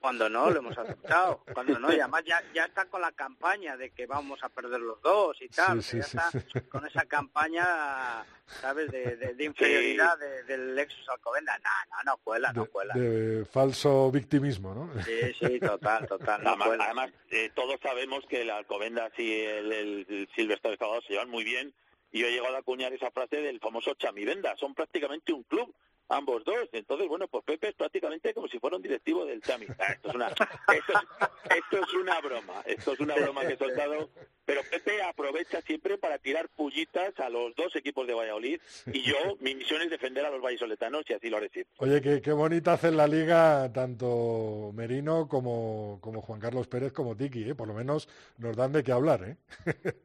Cuando 0.00 0.28
no, 0.28 0.50
lo 0.50 0.58
hemos 0.60 0.78
aceptado. 0.78 1.42
Cuando 1.52 1.78
no, 1.78 1.92
y 1.92 1.98
además 1.98 2.22
ya, 2.24 2.40
ya 2.54 2.64
está 2.66 2.84
con 2.86 3.00
la 3.00 3.10
campaña 3.12 3.76
de 3.76 3.90
que 3.90 4.06
vamos 4.06 4.42
a 4.44 4.48
perder 4.48 4.80
los 4.80 5.00
dos 5.02 5.36
y 5.42 5.48
tal. 5.48 5.82
Sí, 5.82 5.98
ya 5.98 6.02
sí, 6.04 6.16
está 6.16 6.62
con 6.68 6.86
esa 6.86 7.04
campaña, 7.06 8.24
¿sabes?, 8.60 8.90
de, 8.90 9.16
de- 9.16 9.34
de 9.34 9.44
inferioridad 9.44 10.16
de- 10.18 10.44
del 10.44 10.74
Lexus 10.74 11.08
Alcobendas. 11.08 11.58
No, 11.62 11.70
no, 11.96 12.12
no 12.12 12.16
cuela, 12.18 12.52
no 12.52 12.66
cuela. 12.66 12.94
de 12.94 13.44
falso 13.46 14.10
victimismo, 14.10 14.74
¿no? 14.74 15.02
Sí, 15.02 15.32
sí, 15.40 15.58
total, 15.60 16.06
total, 16.06 16.42
no 16.42 16.50
Además, 16.50 16.68
cuela. 16.68 16.84
además, 16.84 17.10
eh, 17.30 17.50
todos 17.54 17.78
sabemos 17.82 18.24
que 18.28 18.42
el 18.42 18.50
Alcobendas 18.50 19.12
y 19.18 19.40
el, 19.40 19.72
el, 19.72 20.06
el 20.08 20.28
Silvestre 20.34 20.72
de 20.72 20.76
Salvador 20.76 21.02
se 21.04 21.14
llevan 21.14 21.30
muy 21.30 21.42
bien 21.44 21.74
y 22.12 22.20
yo 22.20 22.26
he 22.28 22.32
llegado 22.32 22.54
a 22.54 22.60
acuñar 22.60 22.92
esa 22.92 23.10
frase 23.10 23.36
del 23.36 23.58
famoso 23.60 23.94
Chamivenda. 23.94 24.56
Son 24.56 24.72
prácticamente 24.74 25.32
un 25.32 25.42
club, 25.42 25.74
ambos 26.08 26.44
dos. 26.44 26.68
Entonces, 26.72 27.08
bueno, 27.08 27.28
pues 27.28 27.44
Pepe 27.44 27.68
es 27.68 27.74
prácticamente 27.74 28.34
como 28.34 28.48
si 28.48 28.58
fuera 28.58 28.76
un 28.76 28.82
directivo 28.82 29.24
del 29.24 29.40
Chami. 29.42 29.66
Ah, 29.78 29.92
esto, 29.92 30.08
es 30.08 30.14
una, 30.14 30.28
esto, 30.28 31.78
es, 31.82 31.94
una 31.94 32.20
broma, 32.20 32.62
esto 32.66 32.92
es 32.92 33.00
una 33.00 33.14
broma 33.14 33.42
que 33.42 33.54
he 33.54 33.58
soltado. 33.58 34.10
Pero 34.44 34.60
Pepe 34.70 35.02
aprovecha 35.02 35.60
siempre 35.62 35.96
para 35.98 36.18
tirar 36.18 36.48
pullitas 36.50 37.18
a 37.18 37.28
los 37.28 37.54
dos 37.56 37.74
equipos 37.76 38.06
de 38.06 38.14
Valladolid 38.14 38.60
y 38.92 39.02
yo, 39.02 39.16
mi 39.40 39.54
misión 39.54 39.80
es 39.82 39.90
defender 39.90 40.24
a 40.26 40.30
los 40.30 40.42
vallisoletanos 40.42 41.04
y 41.08 41.14
así 41.14 41.30
lo 41.30 41.38
haré 41.38 41.48
siempre. 41.48 41.74
Oye, 41.78 42.02
qué, 42.02 42.20
qué 42.20 42.32
bonita 42.32 42.74
hace 42.74 42.90
la 42.90 43.06
liga 43.06 43.72
tanto 43.72 44.70
Merino 44.74 45.28
como, 45.28 45.98
como 46.00 46.20
Juan 46.20 46.40
Carlos 46.40 46.68
Pérez 46.68 46.92
como 46.92 47.16
Tiki, 47.16 47.50
¿eh? 47.50 47.54
Por 47.54 47.68
lo 47.68 47.74
menos 47.74 48.08
nos 48.38 48.56
dan 48.56 48.72
de 48.72 48.84
qué 48.84 48.92
hablar, 48.92 49.24
¿eh? 49.24 49.36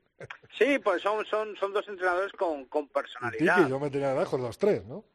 Sí, 0.57 0.79
pues 0.79 1.01
son, 1.01 1.25
son, 1.25 1.55
son 1.57 1.73
dos 1.73 1.87
entrenadores 1.87 2.31
con, 2.33 2.65
con 2.65 2.85
Y 2.85 2.87
personalidad. 2.87 3.57
Tiki, 3.57 3.69
yo 3.69 3.79
me 3.79 3.89
tenía 3.89 4.13
lejos 4.13 4.39
los 4.39 4.57
tres, 4.57 4.85
¿no? 4.85 5.05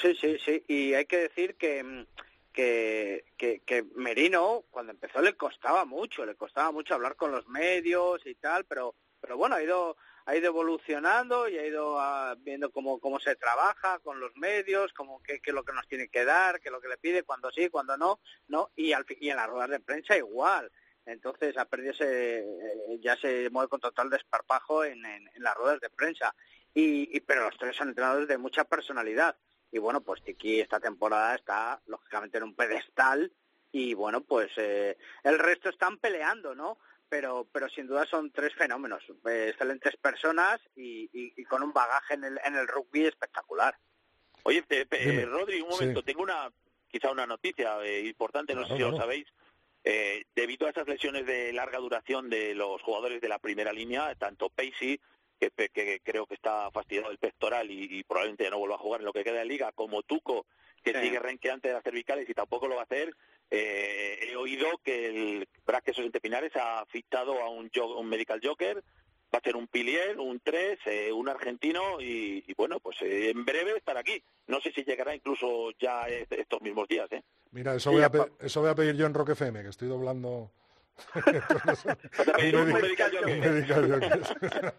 Sí, 0.00 0.14
sí, 0.14 0.38
sí. 0.44 0.64
Y 0.68 0.94
hay 0.94 1.06
que 1.06 1.18
decir 1.18 1.56
que, 1.56 2.06
que, 2.52 3.24
que, 3.36 3.60
que 3.60 3.82
Merino, 3.96 4.64
cuando 4.70 4.92
empezó, 4.92 5.20
le 5.20 5.34
costaba 5.34 5.84
mucho, 5.84 6.24
le 6.24 6.36
costaba 6.36 6.70
mucho 6.70 6.94
hablar 6.94 7.16
con 7.16 7.32
los 7.32 7.48
medios 7.48 8.24
y 8.26 8.34
tal, 8.36 8.64
pero, 8.64 8.94
pero 9.20 9.36
bueno, 9.36 9.56
ha 9.56 9.62
ido, 9.62 9.96
ha 10.26 10.36
ido 10.36 10.46
evolucionando 10.48 11.48
y 11.48 11.58
ha 11.58 11.66
ido 11.66 11.98
ah, 11.98 12.36
viendo 12.38 12.70
cómo, 12.70 13.00
cómo 13.00 13.18
se 13.18 13.34
trabaja 13.36 13.98
con 14.00 14.20
los 14.20 14.36
medios, 14.36 14.92
cómo 14.92 15.22
qué, 15.22 15.40
qué 15.40 15.50
es 15.50 15.54
lo 15.54 15.64
que 15.64 15.72
nos 15.72 15.88
tiene 15.88 16.08
que 16.08 16.24
dar, 16.24 16.60
qué 16.60 16.68
es 16.68 16.72
lo 16.72 16.80
que 16.80 16.88
le 16.88 16.98
pide, 16.98 17.22
cuando 17.22 17.50
sí, 17.50 17.68
cuando 17.68 17.96
no, 17.96 18.20
no, 18.48 18.70
y, 18.76 18.92
al, 18.92 19.04
y 19.20 19.30
en 19.30 19.36
las 19.36 19.48
ruedas 19.48 19.70
de 19.70 19.80
prensa 19.80 20.16
igual. 20.16 20.70
Entonces 21.06 21.56
ha 21.56 21.64
perdido 21.64 21.92
ese, 21.92 22.38
eh, 22.40 22.98
ya 23.00 23.16
se 23.16 23.50
mueve 23.50 23.68
con 23.68 23.80
total 23.80 24.08
desparpajo 24.10 24.84
en, 24.84 25.04
en, 25.04 25.28
en 25.34 25.42
las 25.42 25.54
ruedas 25.56 25.80
de 25.80 25.90
prensa. 25.90 26.34
Y, 26.74 27.14
y- 27.16 27.20
pero 27.20 27.44
los 27.44 27.58
tres 27.58 27.76
son 27.76 27.88
entrenadores 27.88 28.28
de 28.28 28.38
mucha 28.38 28.64
personalidad. 28.64 29.36
Y 29.70 29.78
bueno, 29.78 30.00
pues 30.02 30.22
Tiki 30.22 30.60
esta 30.60 30.80
temporada 30.80 31.34
está 31.34 31.80
lógicamente 31.86 32.38
en 32.38 32.44
un 32.44 32.54
pedestal 32.54 33.32
y 33.72 33.94
bueno, 33.94 34.20
pues 34.22 34.50
eh, 34.56 34.96
el 35.24 35.38
resto 35.38 35.70
están 35.70 35.98
peleando, 35.98 36.54
¿no? 36.54 36.78
Pero, 37.08 37.46
pero 37.52 37.68
sin 37.68 37.86
duda 37.86 38.06
son 38.06 38.30
tres 38.30 38.54
fenómenos, 38.54 39.02
eh, 39.28 39.48
excelentes 39.50 39.96
personas 39.96 40.60
y, 40.76 41.04
y- 41.12 41.32
y 41.36 41.44
con 41.44 41.62
un 41.62 41.72
bagaje 41.72 42.14
en 42.14 42.24
el, 42.24 42.40
en 42.44 42.54
el 42.54 42.68
rugby 42.68 43.06
espectacular. 43.06 43.76
Oye, 44.44 44.64
eh, 44.68 44.86
eh. 44.90 45.24
Rodri, 45.26 45.60
un 45.60 45.68
momento, 45.70 46.00
Sí. 46.00 46.06
tengo 46.06 46.22
una 46.22 46.50
quizá 46.88 47.10
una 47.10 47.26
noticia 47.26 47.82
eh, 47.82 48.00
importante, 48.06 48.54
no 48.54 48.60
Claro, 48.62 48.76
sé 48.76 48.82
si 48.84 48.90
lo 48.90 48.96
sabéis. 48.96 49.26
Eh, 49.84 50.24
debido 50.34 50.66
a 50.66 50.70
esas 50.70 50.86
lesiones 50.86 51.26
de 51.26 51.52
larga 51.52 51.78
duración 51.78 52.30
de 52.30 52.54
los 52.54 52.80
jugadores 52.82 53.20
de 53.20 53.28
la 53.28 53.38
primera 53.38 53.72
línea, 53.72 54.14
tanto 54.14 54.48
Pacey, 54.48 55.00
que, 55.40 56.00
creo 56.04 56.26
que 56.26 56.34
está 56.34 56.70
fastidiado 56.70 57.08
del 57.08 57.18
pectoral 57.18 57.68
y, 57.68 57.98
y 57.98 58.04
probablemente 58.04 58.44
ya 58.44 58.50
no 58.50 58.58
vuelva 58.58 58.76
a 58.76 58.78
jugar 58.78 59.00
en 59.00 59.06
lo 59.06 59.12
que 59.12 59.24
queda 59.24 59.40
de 59.40 59.44
liga, 59.44 59.72
como 59.72 60.02
Tuco, 60.02 60.46
que 60.84 60.92
Sí. 60.92 61.00
sigue 61.00 61.18
renqueante 61.18 61.66
de 61.68 61.74
las 61.74 61.82
cervicales 61.82 62.28
y 62.28 62.34
tampoco 62.34 62.68
lo 62.68 62.76
va 62.76 62.82
a 62.82 62.84
hacer, 62.84 63.12
eh, 63.50 64.18
he 64.22 64.36
oído 64.36 64.66
que 64.84 65.06
el 65.06 65.48
Braque 65.66 65.92
Sosente 65.92 66.20
Pinares 66.20 66.52
ha 66.54 66.86
fichado 66.86 67.40
a 67.42 67.48
un, 67.48 67.70
un 67.74 68.08
medical 68.08 68.40
joker, 68.42 68.76
va 69.34 69.38
a 69.38 69.42
ser 69.42 69.56
un 69.56 69.66
pilier, 69.66 70.18
un 70.20 70.38
3, 70.40 70.78
un 71.12 71.28
argentino 71.28 72.00
y, 72.00 72.44
y 72.46 72.54
bueno, 72.54 72.78
pues 72.80 73.00
eh, 73.02 73.30
en 73.30 73.44
breve 73.44 73.76
estará 73.76 74.00
aquí. 74.00 74.22
No 74.46 74.60
sé 74.60 74.72
si 74.72 74.84
llegará 74.84 75.14
incluso 75.14 75.70
ya 75.78 76.02
est- 76.08 76.32
estos 76.32 76.60
mismos 76.62 76.86
días, 76.86 77.10
¿eh? 77.12 77.22
Mira, 77.52 77.74
eso 77.74 77.90
Sí, 77.90 77.96
voy, 77.96 78.04
a 78.04 78.10
pe- 78.10 78.32
eso 78.40 78.60
voy 78.60 78.70
a 78.70 78.74
pedir 78.74 78.96
yo 78.96 79.06
en 79.06 79.14
Rock 79.14 79.30
FM, 79.30 79.62
que 79.62 79.68
estoy 79.68 79.88
doblando... 79.88 80.50
Un 81.14 82.72
medical. 82.72 83.12
Un 83.24 83.40
medical. 83.40 83.82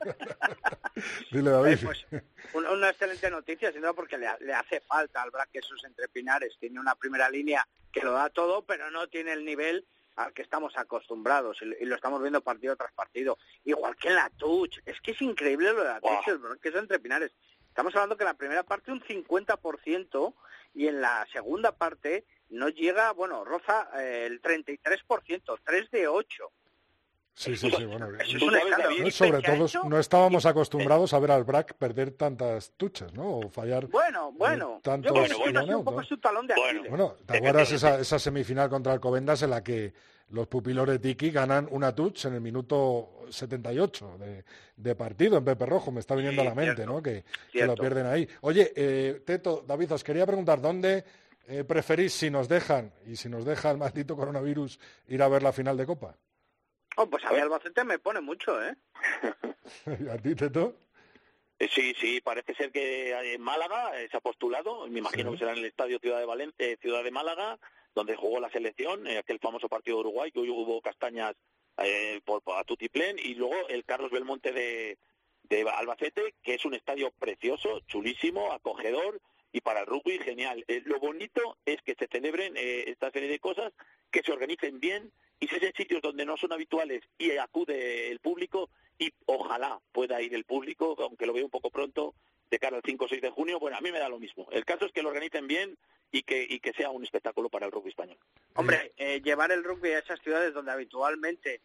Dile, 1.32 1.50
Eh, 1.50 1.54
David. 1.54 1.78
pues 1.84 2.06
una, 2.54 2.72
una 2.72 2.90
excelente 2.90 3.30
noticia, 3.32 3.72
sin 3.72 3.82
duda, 3.82 3.94
porque 3.94 4.18
le, 4.18 4.28
ha- 4.28 4.38
le 4.40 4.54
hace 4.54 4.80
falta 4.82 5.22
al 5.22 5.32
Braque 5.32 5.62
sus 5.62 5.84
entre 5.86 6.08
Pinares. 6.08 6.56
Tiene 6.60 6.80
una 6.80 6.96
primera 6.96 7.30
línea 7.30 7.68
que 7.92 8.02
lo 8.02 8.12
da 8.14 8.30
todo, 8.30 8.64
pero 8.66 8.90
no 8.92 9.08
tiene 9.08 9.34
el 9.34 9.44
nivel 9.44 9.86
al 10.16 10.32
que 10.34 10.44
estamos 10.44 10.78
acostumbrados 10.78 11.58
y, 11.62 11.66
lo- 11.66 11.76
y 11.80 11.86
lo 11.86 11.96
estamos 11.96 12.22
viendo 12.22 12.42
partido 12.42 12.76
tras 12.76 12.94
partido. 12.94 13.38
Igual 13.66 13.96
que 13.96 14.10
en 14.10 14.16
la 14.16 14.30
Touch. 14.38 14.78
Es 14.86 15.02
que 15.02 15.12
es 15.12 15.22
increíble 15.22 15.74
lo 15.74 15.80
de 15.82 15.90
la. 15.90 16.00
Touch, 16.00 16.28
el 16.28 16.38
Braque 16.38 16.70
entre 16.70 17.00
Pinares. 17.00 17.32
Estamos 17.70 17.94
hablando 17.96 18.16
que 18.16 18.24
en 18.24 18.28
la 18.30 18.38
primera 18.38 18.62
parte 18.64 18.92
un 18.92 19.02
50% 19.02 20.34
y 20.76 20.88
en 20.88 21.02
la 21.02 21.28
segunda 21.34 21.76
parte 21.76 22.24
no 22.54 22.70
llega, 22.70 23.12
bueno, 23.12 23.44
roza 23.44 23.90
eh, 23.96 24.28
el 24.28 24.42
33%, 24.42 25.60
3 25.64 25.92
de 25.92 26.08
8. 26.08 26.52
Sí, 27.36 27.58
sí, 27.58 27.72
sí, 27.72 27.86
bueno. 27.86 28.10
Eso 28.20 28.38
es 28.38 28.44
un 28.44 29.04
No, 29.04 29.12
sobre 29.12 29.42
todo, 29.42 29.90
no 29.90 30.00
estábamos 30.00 30.46
acostumbrados 30.46 31.14
a 31.14 31.20
ver 31.20 31.32
al 31.32 31.44
Brack 31.44 31.74
perder 31.74 32.12
tantas 32.12 32.72
tuchas, 32.78 33.12
¿no? 33.14 33.40
O 33.40 33.50
fallar. 33.50 33.88
Bueno, 33.88 34.32
bueno. 34.34 34.80
tantos 34.84 35.12
Yo 35.12 35.24
creo 35.24 35.38
que 35.38 35.44
Bueno, 35.44 35.62
sido 35.62 35.62
un 35.62 35.68
bueno, 35.68 35.84
poco 35.84 36.02
¿no? 36.02 36.08
su 36.08 36.18
talón 36.20 36.46
de 36.46 36.54
Bueno, 36.54 36.70
Aquiles. 36.70 36.90
Bueno, 36.92 37.16
¿te 37.26 37.38
acuerdas 37.38 37.72
esa, 37.72 38.00
esa 38.00 38.20
semifinal 38.20 38.70
contra 38.70 38.94
Alcobendas 38.94 39.42
en 39.42 39.50
la 39.50 39.64
que 39.64 39.94
los 40.30 40.48
pupilos 40.48 40.88
de 40.88 41.00
Tiki 41.00 41.32
ganan 41.32 41.68
una 41.72 41.96
touch 41.96 42.26
en 42.26 42.36
el 42.36 42.42
minuto 42.42 43.26
78 43.30 44.18
de, 44.20 44.46
de 44.78 44.96
partido 44.96 45.38
en 45.38 45.44
Pepe 45.44 45.66
Rojo? 45.66 45.92
Me 45.92 46.02
está 46.02 46.14
viniendo 46.14 46.44
Sí, 46.44 46.48
a 46.48 46.50
la 46.52 46.56
mente, 46.56 46.76
cierto, 46.76 46.94
¿no? 46.94 47.02
Que, 47.02 47.24
lo 47.66 47.74
pierden 47.74 48.06
ahí. 48.06 48.30
Oye, 48.42 48.72
eh, 48.76 49.24
Teto, 49.26 49.64
David, 49.68 49.94
os 49.94 50.04
quería 50.04 50.28
preguntar, 50.28 50.62
¿dónde 50.62 51.04
eh, 51.48 51.64
preferís, 51.64 52.14
si 52.14 52.30
nos 52.30 52.48
dejan, 52.48 52.94
y 53.06 53.16
si 53.16 53.30
nos 53.30 53.46
deja 53.46 53.72
el 53.72 53.78
maldito 53.78 54.16
coronavirus, 54.16 54.80
ir 55.08 55.22
a 55.22 55.28
ver 55.28 55.44
la 55.44 55.52
final 55.54 55.78
de 55.78 55.86
Copa? 55.86 56.18
Oh, 56.98 57.10
pues 57.10 57.24
a 57.26 57.32
mí 57.32 57.40
Albacete 57.40 57.84
me 57.84 58.00
pone 58.00 58.22
mucho, 58.22 58.62
¿eh? 58.64 58.76
¿Y 60.00 60.08
a 60.10 60.18
ti, 60.18 60.36
Teto? 60.36 60.76
Eh, 61.60 61.70
Sí, 61.74 61.94
sí, 62.00 62.20
parece 62.22 62.54
ser 62.56 62.72
que 62.72 63.34
en 63.34 63.42
Málaga 63.42 64.00
eh, 64.02 64.08
se 64.12 64.18
ha 64.18 64.22
postulado, 64.22 64.88
me 64.88 65.00
imagino 65.00 65.32
Sí. 65.32 65.36
que 65.36 65.40
será 65.40 65.52
en 65.54 65.60
el 65.60 65.66
Estadio 65.66 66.00
Ciudad 66.00 66.20
de 66.20 66.26
Valencia, 66.26 66.56
eh, 66.66 66.78
Ciudad 66.82 67.04
de 67.04 67.12
Málaga, 67.12 67.58
donde 67.96 68.16
jugó 68.16 68.40
la 68.40 68.50
selección, 68.52 69.08
eh, 69.08 69.18
aquel 69.20 69.40
famoso 69.40 69.70
partido 69.70 69.98
de 69.98 70.02
Uruguay, 70.02 70.32
que 70.32 70.40
hoy 70.40 70.50
hubo 70.50 70.82
castañas 70.82 71.36
eh, 71.78 72.22
por, 72.26 72.42
por 72.42 72.58
a 72.58 72.64
tutiplén, 72.64 73.18
y 73.20 73.36
luego 73.36 73.56
el 73.70 73.86
Carlos 73.86 74.12
Belmonte 74.12 74.52
de, 74.52 74.98
de 75.44 75.62
Albacete, 75.70 76.36
que 76.44 76.56
es 76.56 76.66
un 76.66 76.74
estadio 76.74 77.12
precioso, 77.12 77.80
chulísimo, 77.88 78.52
acogedor, 78.52 79.22
y 79.54 79.62
para 79.62 79.82
el 79.82 79.86
rugby 79.86 80.18
genial. 80.18 80.66
Eh, 80.68 80.82
lo 80.86 81.00
bonito 81.00 81.58
es 81.66 81.82
que 81.84 81.94
se 81.94 82.08
celebren 82.08 82.58
eh, 82.58 82.86
esta 82.88 83.12
serie 83.12 83.30
de 83.30 83.40
cosas, 83.40 83.72
que 84.12 84.24
se 84.24 84.32
organicen 84.32 84.80
bien, 84.80 85.12
y 85.40 85.48
si 85.48 85.56
es 85.56 85.64
en 85.64 85.74
sitios 85.74 86.02
donde 86.02 86.26
no 86.26 86.36
son 86.38 86.52
habituales 86.52 87.04
y 87.20 87.32
acude 87.38 88.12
el 88.12 88.20
público, 88.20 88.70
y 88.98 89.14
ojalá 89.28 89.80
pueda 89.92 90.22
ir 90.22 90.34
el 90.34 90.44
público, 90.44 90.96
aunque 91.00 91.28
lo 91.28 91.34
veo 91.34 91.46
un 91.46 91.52
poco 91.52 91.70
pronto, 91.70 92.16
de 92.50 92.60
cara 92.60 92.78
al 92.78 92.84
5 92.84 93.06
o 93.06 93.08
6 93.08 93.22
de 93.22 93.30
junio, 93.30 93.60
bueno, 93.60 93.78
a 93.78 93.82
mí 93.82 93.92
me 93.92 94.00
da 94.00 94.10
lo 94.10 94.20
mismo. 94.20 94.48
El 94.52 94.66
caso 94.66 94.86
es 94.86 94.92
que 94.92 95.04
lo 95.04 95.10
organicen 95.10 95.48
bien 95.48 95.78
y 96.12 96.24
que, 96.24 96.46
y 96.48 96.60
que 96.60 96.74
sea 96.74 96.90
un 96.90 97.04
espectáculo 97.04 97.50
para 97.50 97.68
el 97.68 97.72
rugby 97.72 97.90
español. 97.90 98.18
Hombre, 98.56 98.94
eh, 98.98 99.22
llevar 99.22 99.52
el 99.52 99.64
rugby 99.64 99.92
a 99.92 100.00
esas 100.00 100.20
ciudades 100.22 100.54
donde 100.54 100.72
habitualmente 100.72 101.62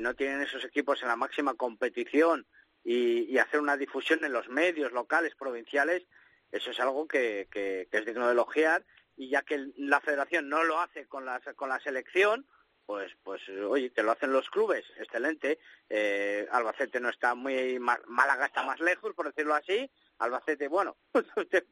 no 0.00 0.14
tienen 0.14 0.42
esos 0.42 0.62
equipos 0.66 1.00
en 1.00 1.08
la 1.08 1.16
máxima 1.16 1.54
competición 1.54 2.44
y 2.84 3.38
hacer 3.38 3.58
una 3.58 3.78
difusión 3.78 4.22
en 4.22 4.32
los 4.32 4.48
medios 4.48 4.92
locales, 4.92 5.34
provinciales, 5.34 6.04
eso 6.52 6.70
es 6.70 6.80
algo 6.80 7.06
que, 7.06 7.48
que- 7.50 7.88
que 7.90 7.98
es 7.98 8.06
digno 8.06 8.26
de 8.26 8.32
elogiar 8.32 8.84
y 9.16 9.30
ya 9.30 9.42
que 9.42 9.68
la 9.76 10.00
federación 10.00 10.48
no 10.48 10.62
lo 10.64 10.80
hace 10.80 11.06
con 11.06 11.24
la, 11.24 11.40
con 11.56 11.68
la 11.68 11.80
selección, 11.80 12.46
pues, 12.86 13.12
pues 13.22 13.42
oye, 13.68 13.90
que 13.92 14.02
lo 14.02 14.12
hacen 14.12 14.32
los 14.32 14.48
clubes, 14.48 14.84
excelente. 14.98 15.58
Eh, 15.90 16.48
Albacete 16.50 17.00
no 17.00 17.10
está 17.10 17.34
muy, 17.34 17.78
Málaga 17.78 18.46
está 18.46 18.62
más 18.62 18.80
lejos, 18.80 19.12
por 19.14 19.26
decirlo 19.26 19.54
así. 19.54 19.90
Albacete, 20.18 20.68
bueno, 20.68 20.96
usted 21.36 21.64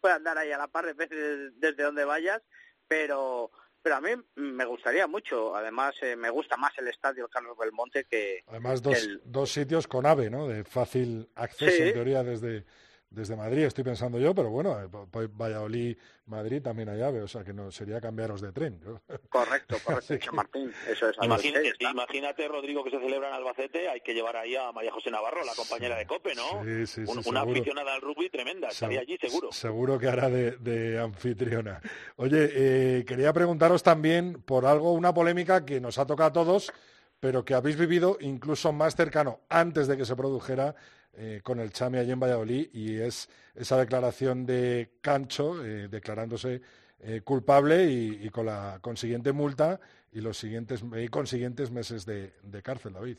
puede 0.00 0.14
andar 0.14 0.36
ahí 0.36 0.52
a 0.52 0.58
la 0.58 0.68
par, 0.68 0.84
depende 0.84 1.50
desde 1.54 1.82
donde 1.82 2.04
vayas, 2.04 2.42
pero 2.88 3.50
pero 3.82 3.96
a 3.96 4.00
mí 4.02 4.10
me 4.34 4.66
gustaría 4.66 5.06
mucho. 5.06 5.56
Además, 5.56 5.94
eh, 6.02 6.14
me 6.14 6.28
gusta 6.28 6.58
más 6.58 6.76
el 6.76 6.88
estadio 6.88 7.26
Carlos 7.28 7.56
Belmonte 7.58 8.04
que 8.04 8.44
Además, 8.48 8.82
dos, 8.82 9.02
el- 9.02 9.22
dos 9.24 9.50
sitios 9.50 9.86
con 9.88 10.04
AVE, 10.04 10.28
¿no? 10.28 10.46
De 10.46 10.64
fácil 10.64 11.30
acceso, 11.34 11.74
Sí. 11.74 11.82
en 11.84 11.92
teoría, 11.94 12.22
desde, 12.22 12.66
desde 13.10 13.34
Madrid, 13.34 13.64
estoy 13.64 13.82
pensando 13.82 14.20
yo, 14.20 14.32
pero 14.34 14.50
bueno, 14.50 14.80
eh, 14.80 14.88
Valladolid, 15.36 15.96
Madrid 16.26 16.62
también 16.62 16.88
hay 16.90 17.02
ave, 17.02 17.20
o 17.20 17.26
sea 17.26 17.42
que 17.42 17.52
no 17.52 17.72
sería 17.72 18.00
cambiaros 18.00 18.40
de 18.40 18.52
tren. 18.52 18.80
Correcto, 19.28 19.76
correcto, 19.84 20.32
Martín, 20.32 20.72
eso 20.88 21.08
es. 21.08 21.16
Imagínate, 21.20 21.72
imagínate, 21.80 22.46
Rodrigo, 22.46 22.84
que 22.84 22.90
se 22.90 23.00
celebra 23.00 23.28
en 23.28 23.34
Albacete, 23.34 23.88
hay 23.88 24.00
que 24.00 24.14
llevar 24.14 24.36
ahí 24.36 24.54
a 24.54 24.70
María 24.70 24.92
José 24.92 25.10
Navarro, 25.10 25.44
la 25.44 25.54
compañera 25.56 25.96
de 25.96 26.06
COPE, 26.06 26.34
¿no? 26.36 26.64
Sí, 26.64 26.86
sí, 26.86 27.06
sí, 27.06 27.28
una 27.28 27.40
aficionada 27.40 27.94
al 27.94 28.00
rugby 28.00 28.30
tremenda, 28.30 28.68
estaría 28.68 29.00
allí 29.00 29.18
seguro. 29.18 29.50
Seguro 29.50 29.98
que 29.98 30.06
hará 30.06 30.30
de, 30.30 31.00
anfitriona. 31.00 31.80
Oye, 32.14 32.48
eh, 32.52 33.04
quería 33.04 33.32
preguntaros 33.32 33.82
también 33.82 34.40
por 34.42 34.66
algo, 34.66 34.92
una 34.92 35.12
polémica 35.12 35.64
que 35.66 35.80
nos 35.80 35.98
ha 35.98 36.06
tocado 36.06 36.28
a 36.28 36.32
todos, 36.32 36.72
pero 37.18 37.44
que 37.44 37.54
habéis 37.54 37.76
vivido 37.76 38.18
incluso 38.20 38.72
más 38.72 38.94
cercano 38.94 39.40
antes 39.48 39.88
de 39.88 39.96
que 39.96 40.04
se 40.04 40.14
produjera 40.14 40.76
eh, 41.14 41.40
con 41.42 41.58
el 41.58 41.72
Chami 41.72 41.98
allí 41.98 42.12
en 42.12 42.20
Valladolid 42.20 42.68
y 42.72 43.00
es 43.00 43.28
esa 43.54 43.76
declaración 43.76 44.46
de 44.46 44.92
Cancho 45.00 45.64
eh, 45.64 45.88
declarándose 45.88 46.62
eh, 47.00 47.22
culpable 47.22 47.84
y, 47.86 48.30
con 48.30 48.46
la 48.46 48.78
consiguiente 48.80 49.32
multa 49.32 49.80
y 50.12 50.20
los 50.20 50.38
siguientes 50.38 50.84
y 50.96 51.08
consiguientes 51.08 51.70
meses 51.70 52.06
de, 52.06 52.32
cárcel, 52.62 52.92
David. 52.92 53.18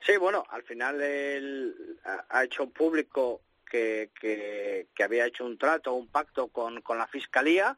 Sí, 0.00 0.16
bueno, 0.18 0.44
al 0.50 0.62
final 0.64 1.00
él 1.00 1.98
ha 2.28 2.44
hecho 2.44 2.68
público 2.68 3.40
que 3.70 4.86
había 5.02 5.26
hecho 5.26 5.44
un 5.44 5.58
trato, 5.58 5.94
un 5.94 6.08
pacto 6.08 6.48
con, 6.48 6.82
con 6.82 6.98
la 6.98 7.06
Fiscalía, 7.06 7.76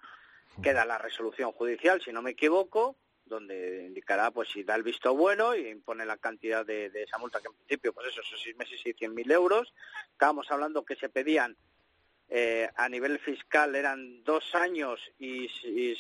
queda 0.63 0.85
la 0.85 0.99
resolución 0.99 1.53
judicial, 1.53 2.03
si 2.03 2.13
no 2.13 2.21
me 2.21 2.33
equivoco, 2.33 2.97
donde 3.27 3.85
indicará 3.87 4.31
pues 4.31 4.49
si 4.51 4.63
da 4.63 4.75
el 4.77 4.83
visto 4.83 5.15
bueno 5.15 5.55
y 5.55 5.69
impone 5.69 6.07
la 6.07 6.17
cantidad 6.17 6.65
de, 6.65 6.91
esa 6.95 7.19
multa 7.19 7.41
que 7.41 7.49
en 7.49 7.55
principio 7.55 7.93
pues 7.93 8.09
eso 8.09 8.23
son 8.23 8.39
seis 8.39 8.57
meses 8.57 8.81
y 8.85 8.93
cien 8.93 9.15
mil 9.15 9.31
euros. 9.31 9.73
Estábamos 10.13 10.51
hablando 10.51 10.85
que 10.85 10.97
se 10.97 11.09
pedían 11.09 11.57
eh, 12.29 12.69
a 12.75 12.89
nivel 12.89 13.19
fiscal 13.19 13.77
eran 13.77 14.25
dos 14.25 14.55
años 14.55 15.01
y, 15.19 15.49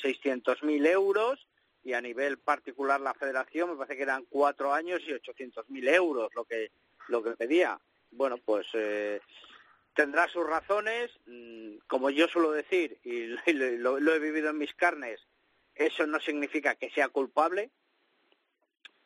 seiscientos 0.01 0.63
mil 0.63 0.85
euros 0.87 1.47
y 1.85 1.93
a 1.93 2.01
nivel 2.01 2.39
particular 2.39 3.01
la 3.01 3.15
Federación 3.15 3.71
me 3.71 3.77
parece 3.77 3.97
que 3.97 4.03
eran 4.03 4.25
cuatro 4.29 4.73
años 4.73 5.01
y 5.07 5.13
ochocientos 5.13 5.69
mil 5.71 5.87
euros 5.87 6.35
lo 6.35 6.45
que 6.45 6.71
lo 7.09 7.23
que 7.23 7.33
pedía. 7.33 7.79
Bueno 8.11 8.39
pues 8.39 8.67
eh, 8.75 9.21
tendrá 9.95 10.29
sus 10.29 10.47
razones. 10.47 11.11
Mm, 11.27 11.79
como 11.87 12.11
yo 12.11 12.29
suelo 12.29 12.53
decir 12.53 12.99
y 13.05 13.27
lo 13.53 14.15
he 14.15 14.19
vivido 14.19 14.51
en 14.51 14.59
mis 14.59 14.75
carnes 14.75 15.26
eso 15.77 16.07
no 16.07 16.19
significa 16.21 16.75
que 16.75 16.91
sea 16.91 17.09
culpable, 17.09 17.71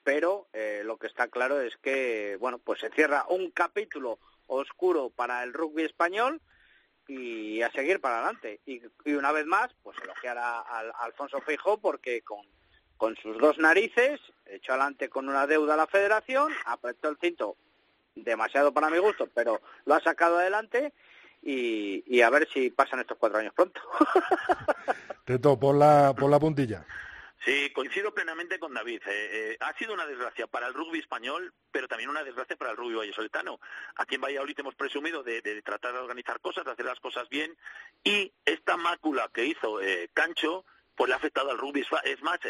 pero 0.02 0.48
eh, 0.52 0.82
lo 0.84 0.96
que 0.96 1.08
está 1.08 1.28
claro 1.28 1.60
es 1.60 1.76
que, 1.76 2.36
bueno, 2.40 2.58
pues 2.58 2.80
se 2.80 2.90
cierra 2.90 3.26
un 3.28 3.50
capítulo 3.50 4.18
oscuro 4.46 5.10
para 5.10 5.42
el 5.42 5.52
rugby 5.52 5.84
español 5.84 6.40
y 7.06 7.60
a 7.62 7.70
seguir 7.72 8.00
para 8.00 8.16
adelante. 8.16 8.60
Y, 8.66 8.80
una 9.12 9.32
vez 9.32 9.46
más, 9.46 9.70
pues 9.82 9.98
elogiar 10.02 10.38
a, 10.38 10.60
Alfonso 11.00 11.40
Feijóo 11.40 11.78
porque 11.78 12.22
con, 12.22 12.46
con 12.96 13.16
sus 13.16 13.36
dos 13.38 13.58
narices 13.58 14.20
echó 14.46 14.72
adelante 14.72 15.08
con 15.08 15.28
una 15.28 15.46
deuda 15.46 15.74
a 15.74 15.78
la 15.78 15.86
federación, 15.86 16.52
apretó 16.66 17.08
el 17.08 17.18
cinto 17.18 17.56
demasiado 18.14 18.72
para 18.72 18.90
mi 18.90 18.98
gusto, 18.98 19.28
pero 19.34 19.60
lo 19.84 19.94
ha 19.94 20.00
sacado 20.00 20.38
adelante 20.38 20.92
y, 21.42 22.20
a 22.20 22.30
ver 22.30 22.48
si 22.52 22.70
pasan 22.70 23.00
estos 23.00 23.18
cuatro 23.18 23.38
años 23.38 23.54
pronto. 23.54 23.80
Teto, 25.30 25.60
por 25.60 25.76
la, 25.76 26.12
por 26.18 26.28
la 26.28 26.40
puntilla. 26.40 26.84
Sí, 27.44 27.70
coincido 27.72 28.12
plenamente 28.12 28.58
con 28.58 28.74
David. 28.74 29.00
Eh, 29.06 29.28
eh, 29.52 29.56
ha 29.60 29.72
sido 29.78 29.94
una 29.94 30.04
desgracia 30.04 30.48
para 30.48 30.66
el 30.66 30.74
rugby 30.74 30.98
español, 30.98 31.54
pero 31.70 31.86
también 31.86 32.10
una 32.10 32.24
desgracia 32.24 32.56
para 32.56 32.72
el 32.72 32.76
rugby 32.76 32.96
vallesoletano. 32.96 33.60
Aquí 33.94 34.16
en 34.16 34.22
Valladolid 34.22 34.58
hemos 34.58 34.74
presumido 34.74 35.22
de, 35.22 35.40
tratar 35.62 35.92
de 35.92 36.00
organizar 36.00 36.40
cosas, 36.40 36.64
de 36.64 36.72
hacer 36.72 36.84
las 36.84 36.98
cosas 36.98 37.28
bien, 37.28 37.56
y 38.02 38.32
esta 38.44 38.76
mácula 38.76 39.30
que 39.32 39.44
hizo 39.46 39.80
eh, 39.80 40.10
Cancho, 40.12 40.64
pues 40.96 41.06
le 41.06 41.14
ha 41.14 41.18
afectado 41.18 41.52
al 41.52 41.58
rugby. 41.58 41.86
Es 42.04 42.22
más, 42.22 42.40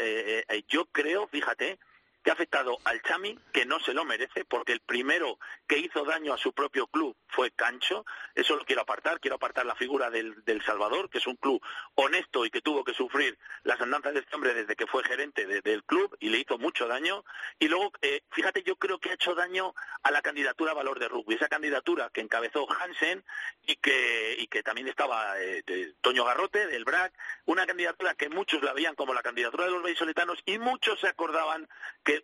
yo 0.67 0.87
creo, 0.87 1.29
fíjate, 1.29 1.79
que 2.23 2.31
ha 2.31 2.35
afectado 2.35 2.79
al 2.85 3.03
Chami, 3.03 3.39
que 3.53 3.65
no 3.65 3.81
se 3.81 3.95
lo 3.95 4.05
merece, 4.05 4.45
porque 4.45 4.73
el 4.73 4.81
primero 4.81 5.39
que 5.67 5.79
hizo 5.79 6.05
daño 6.05 6.35
a 6.35 6.39
su 6.39 6.53
propio 6.53 6.87
club 6.87 7.17
fue 7.29 7.51
Cancho. 7.51 8.05
Eso 8.35 8.57
lo 8.57 8.65
quiero 8.65 8.83
apartar. 8.83 9.21
Quiero 9.21 9.37
apartar 9.37 9.67
la 9.67 9.75
figura 9.75 10.11
del, 10.11 10.35
Salvador, 10.65 11.09
que 11.09 11.19
es 11.19 11.27
un 11.27 11.37
club 11.37 11.63
honesto 11.95 12.45
y 12.45 12.51
que 12.51 12.61
tuvo 12.61 12.85
que 12.85 12.93
sufrir 12.93 13.39
las 13.63 13.81
andanzas 13.81 14.13
de 14.13 14.21
este 14.21 14.35
hombre 14.37 14.53
desde 14.53 14.77
que 14.77 14.87
fue 14.87 15.03
gerente 15.05 15.47
del 15.47 15.85
club 15.85 16.15
y 16.21 16.29
le 16.29 16.39
hizo 16.39 16.59
mucho 16.59 16.87
daño. 16.87 17.25
Y 17.59 17.69
luego, 17.69 17.93
eh, 18.03 18.23
fíjate, 18.31 18.63
yo 18.63 18.77
creo 18.77 18.99
que 18.99 19.11
ha 19.11 19.15
hecho 19.15 19.35
daño 19.35 19.75
a 20.03 20.11
la 20.11 20.21
candidatura 20.21 20.75
valor 20.75 20.99
de 20.99 21.09
rugby. 21.09 21.35
Esa 21.35 21.49
candidatura 21.49 22.11
que 22.13 22.21
encabezó 22.21 22.67
Hansen 22.71 23.25
y 23.67 23.77
que, 23.77 24.37
y 24.39 24.47
que 24.49 24.63
también 24.63 24.89
estaba 24.89 25.41
eh, 25.41 25.63
Toño 26.01 26.25
Garrote, 26.25 26.67
del 26.67 26.85
BRAC. 26.85 27.13
Una 27.47 27.67
candidatura 27.67 28.15
que 28.15 28.29
muchos 28.29 28.63
la 28.63 28.73
veían 28.73 28.95
como 28.95 29.15
la 29.15 29.23
candidatura 29.23 29.65
de 29.65 29.71
los 29.71 29.83
vallisoletanos 29.83 30.39
y 30.45 30.59
muchos 30.59 31.01
se 31.01 31.09
acordaban 31.09 31.69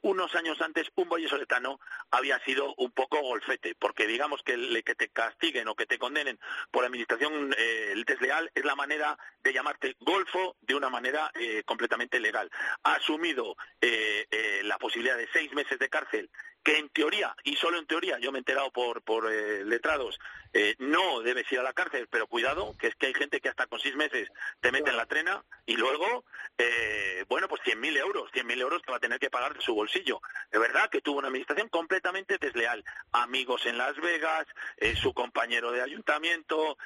unos 0.03 0.35
años 0.35 0.61
antes 0.61 0.91
un 0.95 1.09
vallisoletano 1.09 1.81
había 2.11 2.39
sido 2.41 2.75
un 2.77 2.91
poco 2.93 3.21
golfete, 3.21 3.75
porque 3.75 4.07
digamos 4.07 4.43
que, 4.43 4.57
le, 4.57 4.83
que 4.83 4.95
te 4.95 5.09
castiguen 5.09 5.69
o 5.69 5.75
que 5.75 5.87
te 5.87 5.99
condenen 5.99 6.39
por 6.71 6.85
administración 6.85 7.55
eh, 7.57 7.95
desleal 8.07 8.51
es 8.55 8.65
la 8.65 8.75
manera 8.75 9.19
de 9.43 9.53
llamarte 9.53 9.97
golfo 10.01 10.57
de 10.61 10.75
una 10.75 10.91
manera 10.91 11.31
eh, 11.35 11.63
completamente 11.65 12.21
legal. 12.21 12.51
Ha 12.85 12.95
asumido 12.95 13.57
eh, 13.81 14.27
la 14.65 14.79
posibilidad 14.79 15.17
de 15.17 15.29
seis 15.33 15.53
meses 15.53 15.79
de 15.79 15.89
cárcel 15.89 16.31
que 16.63 16.79
en 16.79 16.89
teoría, 16.89 17.33
y 17.45 17.55
solo 17.55 17.79
en 17.79 17.87
teoría, 17.87 18.19
yo 18.19 18.33
me 18.33 18.39
he 18.39 18.41
enterado 18.41 18.73
por, 18.73 19.01
por 19.03 19.31
letrados, 19.31 20.19
eh, 20.59 20.75
no 20.79 21.21
debes 21.21 21.53
ir 21.53 21.59
a 21.59 21.63
la 21.63 21.75
cárcel, 21.75 22.09
pero 22.11 22.27
cuidado, 22.27 22.75
que 22.79 22.87
es 22.87 22.95
que 22.95 23.09
hay 23.09 23.13
gente 23.13 23.43
que 23.43 23.51
hasta 23.51 23.67
con 23.67 23.79
seis 23.79 23.95
meses 23.95 24.27
te 24.61 24.73
mete 24.73 24.89
en 24.89 24.97
la 24.97 25.05
trena 25.05 25.45
y 25.67 25.77
luego, 25.77 26.25
eh, 26.57 27.27
bueno, 27.29 27.47
pues 27.47 27.61
100.000 27.61 27.99
euros, 27.99 28.33
100.000 28.33 28.59
euros 28.63 28.81
que 28.81 28.91
va 28.91 28.97
a 28.97 29.01
tener 29.01 29.19
que 29.19 29.29
pagar 29.29 29.55
de 29.55 29.61
su 29.61 29.75
bolsillo. 29.75 30.23
De 30.51 30.59
verdad 30.59 30.89
que 30.89 31.03
tuvo 31.03 31.19
una 31.19 31.29
administración 31.29 31.69
completamente 31.69 32.39
desleal. 32.39 32.83
Amigos 33.13 33.67
en 33.67 33.77
Las 33.77 33.97
Vegas, 33.97 34.47
su 34.95 35.13
compañero 35.13 35.73
de 35.73 35.83
ayuntamiento, 35.83 36.79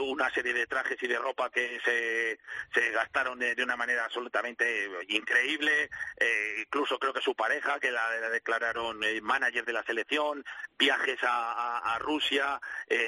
una 0.00 0.30
serie 0.30 0.54
de 0.54 0.66
trajes 0.66 1.02
y 1.02 1.06
de 1.06 1.18
ropa 1.18 1.50
que 1.50 1.80
se, 1.84 2.38
se 2.72 2.90
gastaron 2.92 3.38
de, 3.38 3.62
una 3.62 3.76
manera 3.76 4.06
absolutamente 4.06 4.88
increíble, 5.08 5.90
incluso 6.58 6.98
creo 6.98 7.12
que 7.12 7.20
su 7.20 7.34
pareja, 7.34 7.78
que 7.78 7.90
la, 7.90 8.16
la 8.20 8.30
declararon 8.30 9.00
manager 9.22 9.66
de 9.66 9.72
la 9.72 9.82
selección, 9.82 10.44
viajes 10.78 11.18
a, 11.22 11.98
Rusia, 12.00 12.60
eh, 12.88 13.01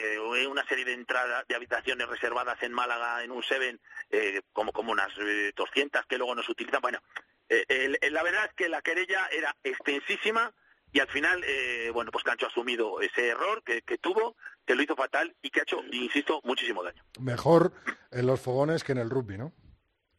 una 0.49 0.67
serie 0.67 0.85
de 0.85 0.93
entradas 0.93 1.47
de 1.49 1.55
habitaciones 1.55 2.09
reservadas 2.09 2.63
en 2.63 2.73
Málaga 2.73 3.23
en 3.23 3.31
un 3.31 3.43
Seven, 3.43 3.81
eh, 4.11 4.43
como, 4.53 4.73
como 4.73 4.93
unas 4.93 5.13
200 5.57 6.01
eh, 6.01 6.05
que 6.09 6.19
luego 6.19 6.35
no 6.35 6.43
se 6.43 6.53
utilizan. 6.53 6.81
Bueno, 6.81 7.01
la 7.49 8.23
verdad 8.23 8.47
es 8.47 8.55
que 8.55 8.69
la 8.69 8.83
querella 8.83 9.29
era 9.33 9.55
extensísima 9.63 10.53
y 10.93 11.01
al 11.01 11.09
final, 11.09 11.45
bueno, 11.93 12.11
pues 12.13 12.25
Cancho 12.25 12.47
ha 12.47 12.49
asumido 12.49 13.01
ese 13.01 13.29
error 13.29 13.63
que, 13.65 13.83
que, 13.83 13.99
tuvo, 13.99 14.37
que 14.65 14.75
lo 14.75 14.83
hizo 14.83 14.95
fatal 14.95 15.35
y 15.43 15.51
que 15.51 15.61
ha 15.61 15.63
hecho, 15.65 15.83
insisto, 15.91 16.41
muchísimo 16.45 16.85
daño. 16.85 17.03
Mejor 17.21 17.73
en 18.13 18.27
los 18.27 18.41
fogones 18.41 18.85
que 18.85 18.93
en 18.93 18.99
el 18.99 19.11
rugby, 19.11 19.39
¿no? 19.39 19.53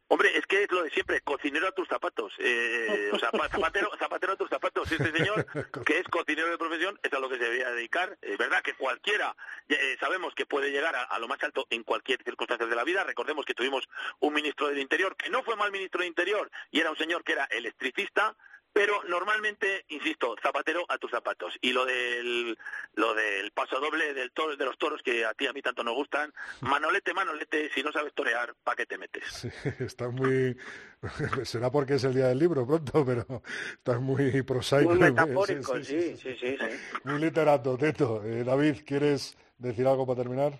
Hombre, 0.07 0.37
es 0.37 0.45
que 0.45 0.63
es 0.63 0.71
lo 0.71 0.83
de 0.83 0.91
siempre, 0.91 1.21
cocinero 1.21 1.67
a 1.67 1.71
tus 1.71 1.87
zapatos. 1.87 2.31
Eh, 2.37 3.09
o 3.11 3.17
sea, 3.17 3.31
zapatero, 3.31 3.89
zapatero 3.97 4.33
a 4.33 4.35
tus 4.35 4.49
zapatos. 4.49 4.91
Este 4.91 5.11
señor, 5.11 5.45
que 5.85 5.97
es 5.97 6.07
cocinero 6.07 6.49
de 6.49 6.57
profesión, 6.59 6.99
es 7.01 7.11
a 7.11 7.19
lo 7.19 7.27
que 7.27 7.37
se 7.37 7.43
debería 7.43 7.71
dedicar. 7.71 8.15
Es 8.21 8.37
verdad 8.37 8.61
que 8.61 8.75
cualquiera, 8.75 9.35
eh, 9.67 9.97
sabemos 9.99 10.35
que 10.35 10.45
puede 10.45 10.69
llegar 10.69 10.95
a, 10.95 11.19
lo 11.19 11.27
más 11.27 11.41
alto 11.43 11.65
en 11.71 11.83
cualquier 11.83 12.21
circunstancia 12.23 12.67
de 12.67 12.75
la 12.75 12.83
vida. 12.83 13.03
Recordemos 13.03 13.45
que 13.45 13.55
tuvimos 13.55 13.87
un 14.19 14.33
ministro 14.33 14.67
del 14.67 14.77
Interior, 14.77 15.15
que 15.15 15.29
no 15.29 15.41
fue 15.43 15.55
mal 15.55 15.71
ministro 15.71 16.01
del 16.01 16.09
Interior, 16.09 16.51
y 16.69 16.81
era 16.81 16.91
un 16.91 16.97
señor 16.97 17.23
que 17.23 17.33
era 17.33 17.45
electricista, 17.45 18.35
pero 18.75 19.01
normalmente, 19.07 19.85
insisto, 19.87 20.35
zapatero 20.43 20.83
a 20.89 20.97
tus 20.97 21.09
zapatos. 21.09 21.57
Y 21.61 21.71
lo 21.71 21.85
del, 21.85 22.57
lo 22.95 23.13
del 23.13 23.51
paso 23.51 23.79
doble 23.79 24.13
del 24.13 24.33
toro, 24.33 24.57
de 24.57 24.65
los 24.65 24.77
toros 24.77 25.01
que 25.01 25.23
a 25.23 25.33
ti 25.33 25.47
a 25.47 25.53
mí 25.53 25.61
tanto 25.61 25.81
nos 25.81 25.95
gustan, 25.95 26.33
manolete, 26.59 27.13
manolete, 27.13 27.71
si 27.73 27.81
no 27.81 27.93
sabes 27.93 28.13
torear, 28.13 28.53
¿para 28.65 28.75
qué 28.75 28.85
te 28.85 28.97
metes? 28.97 29.23
Sí, 29.31 29.49
está 29.79 30.09
muy... 30.09 30.57
Será 31.45 31.71
porque 31.71 31.93
es 31.93 32.03
el 32.03 32.15
día 32.15 32.27
del 32.27 32.39
libro 32.39 32.67
pronto, 32.67 33.05
pero 33.05 33.41
está 33.77 33.97
muy 33.97 34.41
prosaico. 34.41 34.89
Muy 34.89 34.99
metafórico, 34.99 35.81
sí, 35.81 36.17
sí, 36.17 36.35
sí. 36.37 36.57
Muy 37.05 37.21
literato, 37.21 37.77
Teto. 37.77 38.25
Eh, 38.25 38.43
David, 38.43 38.81
¿quieres 38.85 39.37
decir 39.57 39.87
algo 39.87 40.05
para 40.05 40.21
terminar? 40.21 40.59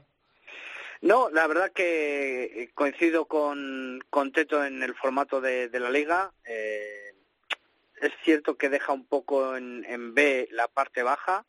No, 1.01 1.29
la 1.31 1.47
verdad 1.47 1.73
que 1.73 2.71
coincido 2.75 3.25
con, 3.25 4.01
con 4.09 4.31
Teto 4.31 4.63
en 4.63 4.81
el 4.83 4.95
formato 4.95 5.41
de, 5.41 5.67
de 5.67 5.79
la 5.81 5.89
liga. 5.89 6.31
Eh, 6.45 7.04
es 8.01 8.11
cierto 8.23 8.57
que 8.57 8.69
deja 8.69 8.93
un 8.93 9.05
poco 9.05 9.55
en, 9.55 10.13
B 10.13 10.47
la 10.51 10.67
parte 10.67 11.03
baja, 11.03 11.45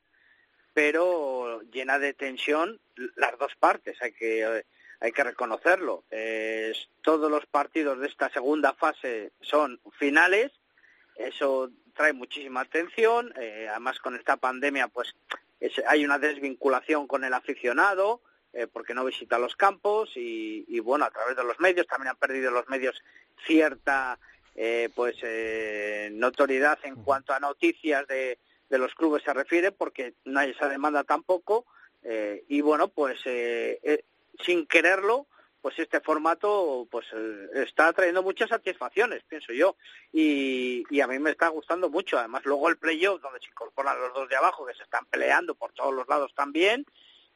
pero 0.75 1.63
llena 1.73 1.99
de 1.99 2.15
tensión 2.15 2.81
las 3.17 3.39
dos 3.39 3.55
partes, 3.57 4.01
hay 4.03 4.13
que, 4.13 4.65
hay 5.01 5.13
que 5.13 5.25
reconocerlo. 5.25 6.05
todos 7.03 7.31
los 7.31 7.47
partidos 7.47 7.99
de 8.01 8.09
esta 8.09 8.31
segunda 8.31 8.75
fase 8.75 9.33
son 9.41 9.81
finales, 9.99 10.53
eso 11.17 11.71
trae 11.95 12.13
muchísima 12.13 12.61
atención, 12.61 13.33
eh, 13.37 13.69
además 13.71 13.99
con 14.01 14.17
esta 14.17 14.37
pandemia 14.37 14.89
pues 14.89 15.15
hay 15.89 16.05
una 16.05 16.19
desvinculación 16.19 17.07
con 17.07 17.25
el 17.25 17.33
aficionado, 17.33 18.21
eh, 18.53 18.67
porque 18.67 18.95
no 18.95 19.05
visita 19.05 19.39
los 19.39 19.55
campos 19.55 20.13
y, 20.15 20.81
bueno, 20.81 21.05
a 21.05 21.11
través 21.11 21.37
de 21.37 21.45
los 21.45 21.61
medios 21.61 21.87
también 21.87 22.09
han 22.09 22.17
perdido 22.17 22.51
los 22.51 22.67
medios 22.69 23.03
cierta 23.47 24.19
eh, 24.57 24.89
pues 24.95 25.17
eh, 25.23 26.09
notoriedad 26.13 26.79
en 26.83 26.97
cuanto 26.97 27.33
a 27.33 27.41
noticias 27.41 28.07
de, 28.09 28.39
de 28.69 28.79
los 28.79 28.95
clubes 28.95 29.23
se 29.23 29.33
refiere 29.33 29.71
porque 29.71 30.15
no 30.25 30.41
hay 30.41 30.51
esa 30.51 30.69
demanda 30.69 31.05
tampoco 31.05 31.67
y 32.49 32.61
bueno 32.61 32.87
pues 32.87 33.19
sin 34.45 34.67
quererlo 34.67 35.27
pues 35.61 35.77
este 35.81 36.01
formato 36.01 36.87
pues 36.89 37.05
está 37.55 37.93
trayendo 37.93 38.23
muchas 38.23 38.49
satisfacciones, 38.49 39.25
pienso 39.25 39.53
yo, 39.53 39.75
y, 40.13 40.85
y 40.89 41.01
a 41.01 41.09
mí 41.09 41.19
me 41.19 41.31
está 41.31 41.49
gustando 41.49 41.91
mucho. 41.91 42.17
Además, 42.17 42.45
luego 42.45 42.69
el 42.69 42.77
playoff, 42.77 43.21
donde 43.21 43.41
se 43.41 43.49
incorporan 43.49 44.01
los 44.01 44.15
dos 44.15 44.29
de 44.29 44.37
abajo, 44.37 44.65
que 44.65 44.75
se 44.75 44.85
están 44.85 45.05
peleando 45.07 45.57
por 45.57 45.73
todos 45.73 45.93
los 45.93 46.07
lados 46.07 46.33
también, 46.37 46.87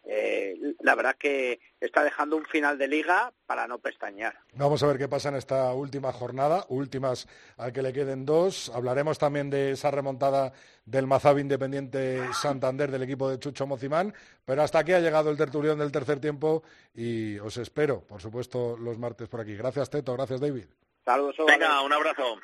eh, 0.04 0.54
la 0.80 0.94
verdad 0.94 1.16
que 1.18 1.60
está 1.80 2.02
dejando 2.02 2.36
un 2.36 2.44
final 2.44 2.78
de 2.78 2.88
liga 2.88 3.32
para 3.46 3.66
no 3.66 3.78
pestañear. 3.78 4.38
Vamos 4.54 4.82
a 4.82 4.86
ver 4.86 4.98
qué 4.98 5.08
pasa 5.08 5.28
en 5.28 5.36
esta 5.36 5.72
última 5.74 6.12
jornada, 6.12 6.64
últimas 6.68 7.28
al 7.56 7.72
que 7.72 7.82
le 7.82 7.92
queden 7.92 8.24
dos. 8.24 8.70
Hablaremos 8.74 9.18
también 9.18 9.50
de 9.50 9.72
esa 9.72 9.90
remontada 9.90 10.52
del 10.84 11.06
Mazab 11.06 11.38
Independiente 11.38 12.32
Santander 12.32 12.90
del 12.90 13.02
equipo 13.02 13.28
de 13.28 13.38
Chucho 13.38 13.66
Mocimán, 13.66 14.14
pero 14.44 14.62
hasta 14.62 14.78
aquí 14.78 14.92
ha 14.92 15.00
llegado 15.00 15.30
el 15.30 15.36
tertulión 15.36 15.78
del 15.78 15.92
tercer 15.92 16.18
tiempo 16.18 16.62
y 16.94 17.38
os 17.38 17.56
espero, 17.58 18.00
por 18.00 18.20
supuesto, 18.20 18.76
los 18.76 18.98
martes 18.98 19.28
por 19.28 19.40
aquí. 19.40 19.54
Gracias 19.54 19.90
Teto, 19.90 20.14
gracias 20.14 20.40
David. 20.40 20.66
Saludos. 21.04 21.36
Venga, 21.46 21.82
un 21.82 21.92
abrazo. 21.92 22.40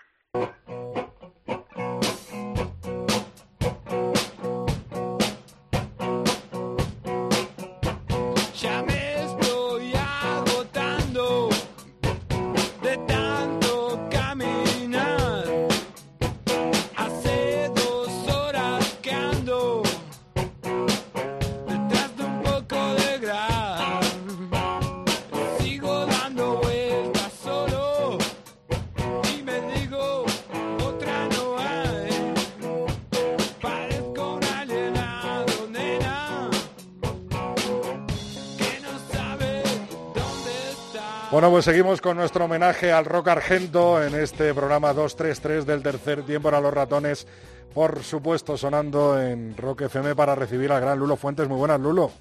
Bueno, 41.30 41.50
pues 41.50 41.64
seguimos 41.64 42.00
con 42.00 42.16
nuestro 42.16 42.44
homenaje 42.44 42.92
al 42.92 43.04
rock 43.04 43.28
argento 43.28 44.00
en 44.02 44.14
este 44.14 44.54
programa 44.54 44.92
233 44.92 45.66
del 45.66 45.82
tercer 45.82 46.22
tiempo 46.22 46.48
a 46.48 46.60
los 46.60 46.72
ratones, 46.72 47.26
por 47.74 48.04
supuesto 48.04 48.56
sonando 48.56 49.20
en 49.20 49.56
Rock 49.56 49.82
FM 49.82 50.14
para 50.14 50.36
recibir 50.36 50.70
al 50.70 50.80
gran 50.80 50.98
Lulo 50.98 51.16
Fuentes. 51.16 51.48
Muy 51.48 51.58
buenas, 51.58 51.80
Lulo. 51.80 52.12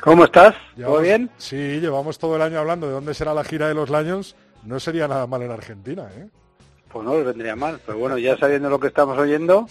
¿Cómo 0.00 0.24
estás? 0.24 0.54
¿Todo 0.80 1.00
bien? 1.00 1.30
Sí, 1.36 1.80
llevamos 1.80 2.18
todo 2.18 2.36
el 2.36 2.42
año 2.42 2.58
hablando 2.58 2.86
de 2.86 2.94
dónde 2.94 3.12
será 3.12 3.34
la 3.34 3.44
gira 3.44 3.68
de 3.68 3.74
los 3.74 3.90
Lions. 3.90 4.36
No 4.64 4.80
sería 4.80 5.06
nada 5.06 5.26
mal 5.26 5.42
en 5.42 5.50
Argentina, 5.50 6.08
¿eh? 6.16 6.28
Pues 6.90 7.04
no 7.04 7.16
les 7.16 7.26
vendría 7.26 7.54
mal, 7.54 7.80
pero 7.84 7.98
bueno, 7.98 8.16
ya 8.16 8.38
sabiendo 8.38 8.70
lo 8.70 8.80
que 8.80 8.86
estamos 8.86 9.18
oyendo, 9.18 9.66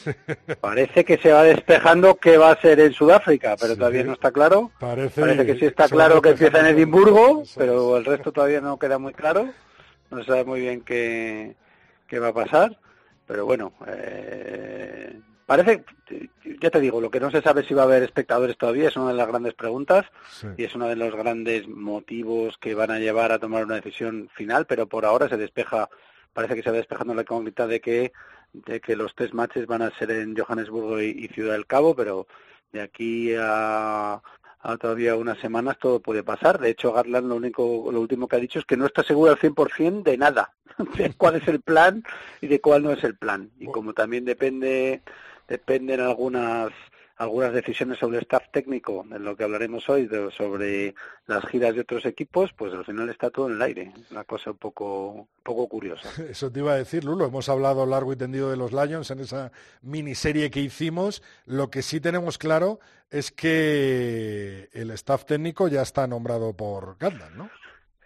parece 0.60 1.04
que 1.04 1.18
se 1.18 1.32
va 1.32 1.42
despejando 1.42 2.14
que 2.14 2.38
va 2.38 2.52
a 2.52 2.60
ser 2.60 2.78
en 2.78 2.92
Sudáfrica, 2.92 3.56
pero 3.60 3.76
todavía 3.76 4.04
no 4.04 4.12
está 4.12 4.30
claro. 4.30 4.70
Parece, 4.78 5.44
que 5.44 5.58
sí 5.58 5.66
está 5.66 5.88
claro 5.88 6.22
que 6.22 6.30
empieza 6.30 6.60
en 6.60 6.66
Edimburgo, 6.66 7.42
pero 7.56 7.96
el 7.96 8.04
resto 8.04 8.30
todavía 8.30 8.60
no 8.60 8.78
queda 8.78 8.98
muy 8.98 9.12
claro. 9.12 9.48
No 10.10 10.18
se 10.20 10.26
sabe 10.26 10.44
muy 10.44 10.60
bien 10.60 10.82
qué, 10.82 11.56
qué 12.06 12.18
va 12.18 12.28
a 12.28 12.34
pasar, 12.34 12.78
pero 13.26 13.46
bueno, 13.46 13.72
eh, 13.86 15.20
parece, 15.46 15.84
ya 16.60 16.70
te 16.70 16.80
digo, 16.80 17.00
lo 17.00 17.10
que 17.10 17.20
no 17.20 17.30
se 17.30 17.42
sabe 17.42 17.64
si 17.64 17.74
va 17.74 17.82
a 17.82 17.86
haber 17.86 18.04
espectadores 18.04 18.56
todavía 18.56 18.88
es 18.88 18.96
una 18.96 19.08
de 19.08 19.14
las 19.14 19.26
grandes 19.26 19.54
preguntas 19.54 20.06
y 20.56 20.64
es 20.64 20.74
uno 20.76 20.86
de 20.88 20.96
los 20.96 21.14
grandes 21.14 21.66
motivos 21.66 22.56
que 22.58 22.74
van 22.74 22.92
a 22.92 23.00
llevar 23.00 23.32
a 23.32 23.40
tomar 23.40 23.64
una 23.64 23.74
decisión 23.76 24.28
final, 24.34 24.66
pero 24.66 24.86
por 24.86 25.04
ahora 25.04 25.28
se 25.28 25.36
despeja 25.36 25.88
parece 26.32 26.54
que 26.54 26.62
se 26.62 26.70
va 26.70 26.76
despejando 26.76 27.14
la 27.14 27.22
incógnita 27.22 27.66
de 27.66 27.80
que, 27.80 28.12
de 28.52 28.80
que 28.80 28.96
los 28.96 29.14
tres 29.14 29.34
matches 29.34 29.66
van 29.66 29.82
a 29.82 29.96
ser 29.98 30.10
en 30.10 30.36
Johannesburgo 30.36 31.00
y, 31.00 31.28
Ciudad 31.28 31.52
del 31.52 31.66
Cabo, 31.66 31.94
pero 31.94 32.26
de 32.72 32.82
aquí 32.82 33.34
a, 33.38 34.20
todavía 34.80 35.16
unas 35.16 35.38
semanas 35.38 35.78
todo 35.78 36.00
puede 36.00 36.22
pasar. 36.22 36.58
De 36.58 36.70
hecho, 36.70 36.92
Garland 36.92 37.28
lo 37.28 37.36
único, 37.36 37.90
lo 37.90 38.00
último 38.00 38.28
que 38.28 38.36
ha 38.36 38.40
dicho 38.40 38.58
es 38.58 38.64
que 38.64 38.76
no 38.76 38.86
está 38.86 39.02
seguro 39.02 39.32
al 39.32 39.38
100% 39.38 40.02
de 40.02 40.16
nada, 40.16 40.52
de 40.96 41.14
cuál 41.14 41.36
es 41.36 41.48
el 41.48 41.60
plan 41.60 42.02
y 42.40 42.46
de 42.46 42.60
cuál 42.60 42.82
no 42.82 42.92
es 42.92 43.02
el 43.04 43.16
plan. 43.16 43.50
Y 43.58 43.66
como 43.66 43.92
también 43.92 44.24
depende, 44.24 45.02
dependen 45.48 46.00
algunas 46.00 46.70
algunas 47.20 47.52
decisiones 47.52 47.98
sobre 47.98 48.16
el 48.16 48.22
staff 48.22 48.44
técnico, 48.50 49.04
de 49.06 49.18
lo 49.18 49.36
que 49.36 49.44
hablaremos 49.44 49.86
hoy, 49.90 50.08
sobre 50.34 50.94
las 51.26 51.44
giras 51.44 51.74
de 51.74 51.82
otros 51.82 52.06
equipos, 52.06 52.50
pues 52.56 52.72
al 52.72 52.86
final 52.86 53.10
está 53.10 53.28
todo 53.28 53.48
en 53.48 53.56
el 53.56 53.62
aire. 53.62 53.92
Una 54.10 54.24
cosa 54.24 54.52
un 54.52 54.56
poco, 54.56 55.28
poco 55.42 55.68
curiosa. 55.68 56.08
Eso 56.30 56.50
te 56.50 56.60
iba 56.60 56.72
a 56.72 56.76
decir, 56.76 57.04
Lulo. 57.04 57.26
Hemos 57.26 57.50
hablado 57.50 57.84
largo 57.84 58.14
y 58.14 58.16
tendido 58.16 58.50
de 58.50 58.56
los 58.56 58.72
Lions 58.72 59.10
en 59.10 59.20
esa 59.20 59.52
miniserie 59.82 60.50
que 60.50 60.60
hicimos. 60.60 61.22
Lo 61.44 61.68
que 61.68 61.82
sí 61.82 62.00
tenemos 62.00 62.38
claro 62.38 62.80
es 63.10 63.30
que 63.30 64.70
el 64.72 64.90
staff 64.92 65.26
técnico 65.26 65.68
ya 65.68 65.82
está 65.82 66.06
nombrado 66.06 66.54
por 66.56 66.96
Gatland, 66.98 67.36
¿no? 67.36 67.50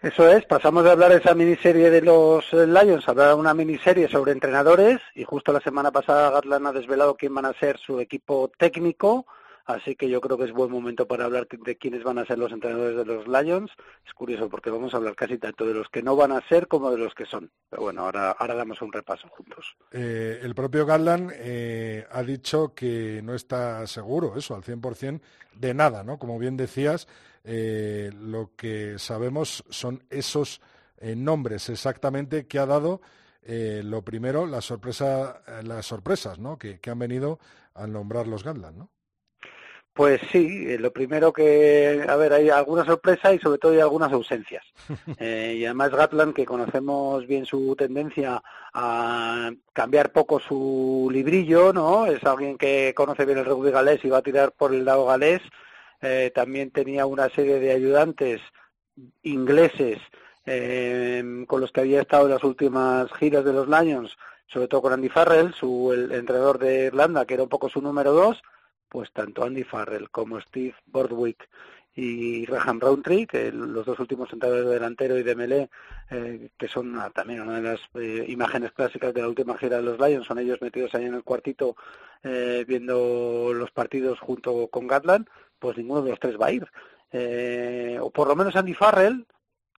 Eso 0.01 0.29
es, 0.29 0.45
pasamos 0.45 0.83
de 0.83 0.91
hablar 0.91 1.11
de 1.11 1.17
esa 1.17 1.33
miniserie 1.33 1.89
de 1.89 2.01
los 2.01 2.51
Lions 2.51 3.07
a 3.07 3.11
hablar 3.11 3.29
de 3.29 3.35
una 3.35 3.53
miniserie 3.53 4.09
sobre 4.09 4.33
entrenadores 4.33 4.99
y 5.15 5.23
justo 5.23 5.53
la 5.53 5.61
semana 5.61 5.91
pasada 5.91 6.29
Gatland 6.31 6.67
ha 6.67 6.71
desvelado 6.73 7.15
quién 7.15 7.33
van 7.33 7.45
a 7.45 7.53
ser 7.53 7.79
su 7.79 7.99
equipo 7.99 8.51
técnico, 8.57 9.25
así 9.65 9.95
que 9.95 10.09
yo 10.09 10.19
creo 10.19 10.37
que 10.37 10.43
es 10.43 10.51
buen 10.51 10.69
momento 10.69 11.07
para 11.07 11.25
hablar 11.25 11.47
de 11.49 11.77
quiénes 11.77 12.03
van 12.03 12.19
a 12.19 12.25
ser 12.25 12.37
los 12.37 12.51
entrenadores 12.51 12.97
de 12.97 13.05
los 13.05 13.25
Lions. 13.25 13.71
Es 14.05 14.13
curioso 14.13 14.49
porque 14.49 14.69
vamos 14.69 14.93
a 14.93 14.97
hablar 14.97 15.15
casi 15.15 15.37
tanto 15.37 15.65
de 15.65 15.73
los 15.73 15.89
que 15.89 16.03
no 16.03 16.15
van 16.15 16.33
a 16.33 16.47
ser 16.47 16.67
como 16.67 16.91
de 16.91 16.97
los 16.97 17.15
que 17.15 17.25
son. 17.25 17.49
Pero 17.69 17.83
bueno, 17.83 18.01
ahora, 18.01 18.31
ahora 18.31 18.53
damos 18.53 18.81
un 18.81 18.91
repaso 18.91 19.27
juntos. 19.29 19.75
Eh, 19.91 20.39
el 20.43 20.53
propio 20.53 20.85
Gatland 20.85 21.31
eh, 21.35 22.05
ha 22.11 22.21
dicho 22.21 22.75
que 22.75 23.21
no 23.23 23.33
está 23.33 23.87
seguro, 23.87 24.35
eso, 24.35 24.55
al 24.55 24.61
100% 24.61 25.21
de 25.55 25.73
nada, 25.73 26.03
¿no? 26.03 26.19
Como 26.19 26.37
bien 26.37 26.57
decías, 26.57 27.07
eh, 27.47 28.09
lo 28.11 28.51
que 28.55 28.97
sabemos 28.97 29.63
son 29.69 30.03
esos 30.09 30.61
eh, 30.97 31.15
nombres 31.15 31.69
exactamente 31.69 32.47
que 32.47 32.57
ha 32.57 32.65
dado 32.65 33.01
eh, 33.43 33.81
lo 33.83 34.01
primero, 34.01 34.47
la 34.47 34.61
sorpresa, 34.61 35.43
las 35.63 35.85
sorpresas 35.85 36.39
¿no? 36.39 36.57
que, 36.57 36.79
han 36.89 36.97
venido 36.97 37.37
al 37.75 37.91
nombrar 37.91 38.25
los 38.25 38.43
Gatland, 38.43 38.77
¿no? 38.77 38.89
Pues 39.93 40.19
sí, 40.31 40.77
lo 40.77 40.91
primero 40.91 41.31
que, 41.31 42.03
a 42.05 42.15
ver, 42.17 42.33
hay 42.33 42.49
alguna 42.49 42.83
sorpresa 42.83 43.31
y 43.31 43.39
sobre 43.39 43.59
todo 43.59 43.71
hay 43.71 43.79
algunas 43.79 44.11
ausencias. 44.11 44.65
y 45.19 45.63
además 45.63 45.91
Gatland, 45.91 46.33
que 46.33 46.45
conocemos 46.45 47.25
bien 47.27 47.45
su 47.45 47.75
tendencia 47.77 48.41
a 48.73 49.51
cambiar 49.71 50.11
poco 50.11 50.39
su 50.39 51.07
librillo, 51.13 51.71
¿no? 51.71 52.07
Es 52.07 52.21
alguien 52.25 52.57
que 52.57 52.93
conoce 52.93 53.23
bien 53.23 53.37
el 53.37 53.45
rugby 53.45 53.71
galés 53.71 54.03
y 54.03 54.09
va 54.09 54.17
a 54.17 54.23
tirar 54.23 54.51
por 54.51 54.73
el 54.73 54.83
lado 54.83 55.05
galés. 55.05 55.41
Eh, 56.01 56.31
también 56.33 56.71
tenía 56.71 57.05
una 57.05 57.29
serie 57.29 57.59
de 57.59 57.71
ayudantes 57.71 58.41
ingleses 59.23 59.99
eh, 60.45 61.43
con 61.47 61.61
los 61.61 61.71
que 61.71 61.81
había 61.81 62.01
estado 62.01 62.25
en 62.25 62.33
las 62.33 62.43
últimas 62.43 63.11
giras 63.13 63.43
de 63.43 63.53
los 63.53 63.67
Lions, 63.67 64.17
sobre 64.47 64.67
todo 64.67 64.83
con 64.83 64.93
Andy 64.93 65.09
Farrell, 65.09 65.53
su 65.53 65.91
el 65.93 66.11
entrenador 66.11 66.59
de 66.59 66.85
Irlanda, 66.85 67.25
que 67.25 67.33
era 67.33 67.43
un 67.43 67.49
poco 67.49 67.69
su 67.69 67.81
número 67.81 68.13
dos, 68.13 68.41
pues 68.89 69.11
tanto 69.11 69.43
Andy 69.43 69.63
Farrell 69.63 70.09
como 70.09 70.39
Steve 70.39 70.75
Bordwick 70.85 71.49
y 71.95 72.45
Graham 72.45 72.81
Roundtree, 72.81 73.25
que 73.25 73.51
los 73.51 73.85
dos 73.85 73.97
últimos 73.99 74.31
entrenadores 74.31 74.67
de 74.67 74.73
delantero 74.73 75.17
y 75.17 75.23
de 75.23 75.35
melee, 75.35 75.69
eh, 76.11 76.49
que 76.57 76.67
son 76.67 77.01
también 77.13 77.41
una 77.41 77.59
de 77.59 77.61
las 77.61 78.29
imágenes 78.29 78.73
clásicas 78.73 79.13
de 79.13 79.21
la 79.21 79.29
última 79.29 79.57
gira 79.57 79.77
de 79.77 79.83
los 79.83 79.99
Lions, 79.99 80.27
son 80.27 80.39
ellos 80.39 80.61
metidos 80.61 80.93
ahí 80.93 81.05
en 81.05 81.15
el 81.15 81.23
cuartito 81.23 81.75
viendo 82.67 83.51
los 83.53 83.69
partidos 83.69 84.19
junto 84.19 84.67
con 84.67 84.87
Gatland, 84.87 85.27
pues 85.59 85.77
ninguno 85.77 86.01
de 86.01 86.11
los 86.11 86.19
tres 86.19 86.39
va 86.39 86.47
a 86.47 86.51
ir. 86.51 86.67
Eh, 87.11 87.97
o 88.01 88.09
por 88.09 88.27
lo 88.27 88.35
menos 88.35 88.55
Andy 88.55 88.73
Farrell, 88.73 89.25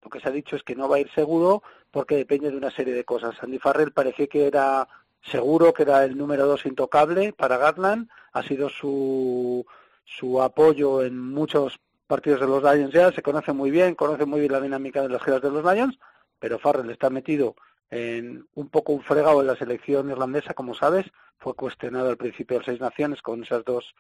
lo 0.03 0.11
que 0.11 0.21
se 0.21 0.29
ha 0.29 0.33
dicho 0.33 0.57
es 0.57 0.63
que 0.63 0.77
no 0.77 0.89
va 0.89 0.97
a 0.97 1.01
ir 1.01 1.11
seguro 1.13 1.63
porque 1.91 2.17
depende 2.17 2.51
de 2.51 2.57
una 2.57 2.71
serie 2.71 2.95
de 2.95 3.05
cosas. 3.05 3.37
Andy 3.43 3.59
Farrell 3.59 3.93
parecía 3.93 4.27
que 4.27 4.47
era 4.47 4.89
seguro 5.23 5.73
que 5.73 5.83
era 5.83 6.05
el 6.05 6.17
número 6.17 6.47
dos 6.47 6.67
intocable 6.67 7.33
para 7.33 7.57
Gatland, 7.57 8.09
ha 8.33 8.43
sido 8.43 8.69
su, 8.69 9.67
su 10.05 10.41
apoyo 10.41 11.03
en 11.03 11.19
muchos 11.19 11.81
partidos 12.07 12.41
de 12.41 12.47
los 12.47 12.63
Lions 12.63 12.93
ya, 12.93 13.11
se 13.13 13.23
conoce 13.23 13.53
muy 13.53 13.71
bien, 13.71 13.95
conoce 13.95 14.25
muy 14.25 14.41
bien 14.41 14.53
la 14.53 14.61
dinámica 14.61 15.03
de 15.03 15.09
las 15.09 15.23
giras 15.23 15.43
de 15.43 15.51
los 15.51 15.65
Lions, 15.65 15.99
pero 16.39 16.59
Farrell 16.59 16.91
está 16.91 17.11
metido 17.11 17.57
en 17.91 18.47
un 18.55 18.69
poco 18.69 18.93
un 18.93 19.03
fregado 19.03 19.41
en 19.41 19.49
la 19.49 19.57
selección 19.57 20.11
irlandesa, 20.11 20.55
como 20.55 20.75
sabes, 20.75 21.07
fue 21.39 21.55
cuestionado 21.55 22.09
al 22.09 22.17
principio 22.17 22.59
de 22.59 22.65
Seis 22.65 22.81
Naciones 22.81 23.23
con 23.23 23.43
esas 23.43 23.65
dos 23.65 23.95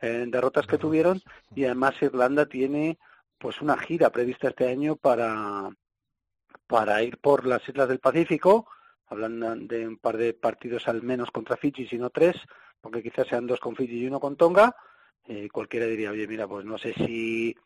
eh, 0.00 0.24
derrotas 0.28 0.66
que 0.66 0.78
tuvieron 0.78 1.20
y 1.54 1.64
además 1.64 1.94
Irlanda 2.00 2.46
tiene 2.46 2.98
pues 3.38 3.60
una 3.60 3.76
gira 3.76 4.10
prevista 4.10 4.48
este 4.48 4.68
año 4.68 4.96
para 4.96 5.70
para 6.68 7.02
ir 7.02 7.18
por 7.18 7.46
las 7.46 7.66
islas 7.68 7.88
del 7.88 7.98
Pacífico, 7.98 8.68
hablando 9.06 9.56
de 9.56 9.88
un 9.88 9.96
par 9.96 10.18
de 10.18 10.34
partidos 10.34 10.86
al 10.86 11.02
menos 11.02 11.30
contra 11.30 11.56
Fiji, 11.56 11.86
sino 11.86 12.10
tres, 12.10 12.36
porque 12.80 13.02
quizás 13.02 13.26
sean 13.26 13.46
dos 13.46 13.58
con 13.58 13.74
Fiji 13.74 14.02
y 14.02 14.06
uno 14.06 14.20
con 14.20 14.36
Tonga. 14.36 14.76
Eh, 15.26 15.48
cualquiera 15.50 15.86
diría, 15.86 16.10
oye, 16.10 16.28
mira, 16.28 16.46
pues 16.46 16.64
no 16.64 16.76
sé 16.78 16.92
si 16.92 17.56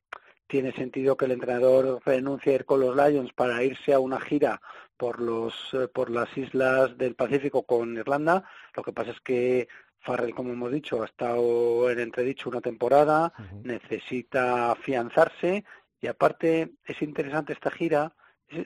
tiene 0.47 0.73
sentido 0.73 1.17
que 1.17 1.25
el 1.25 1.33
entrenador 1.33 2.01
renuncie 2.05 2.53
a 2.53 2.55
ir 2.57 2.65
con 2.65 2.81
los 2.81 2.95
Lions 2.97 3.33
para 3.33 3.63
irse 3.65 3.93
a 3.93 3.99
una 3.99 4.21
gira 4.21 4.61
por 4.97 5.21
los 5.21 5.55
eh, 5.73 5.89
por 5.89 6.11
las 6.11 6.37
islas 6.37 6.97
del 6.97 7.17
Pacífico 7.17 7.65
con 7.65 7.97
Irlanda. 7.97 8.45
Lo 8.77 8.83
que 8.85 8.93
pasa 8.93 9.11
es 9.11 9.21
que 9.21 9.69
Farrell, 10.03 10.35
como 10.35 10.53
hemos 10.53 10.73
dicho, 10.73 11.03
ha 11.03 11.07
estado 11.07 11.91
en 11.91 12.01
entredicho 12.01 12.51
una 12.51 12.61
temporada, 12.61 13.33
necesita 13.63 14.73
afianzarse 14.73 15.65
y 16.01 16.07
aparte 16.09 16.73
es 16.85 17.01
interesante 17.03 17.53
esta 17.53 17.71
gira. 17.71 18.13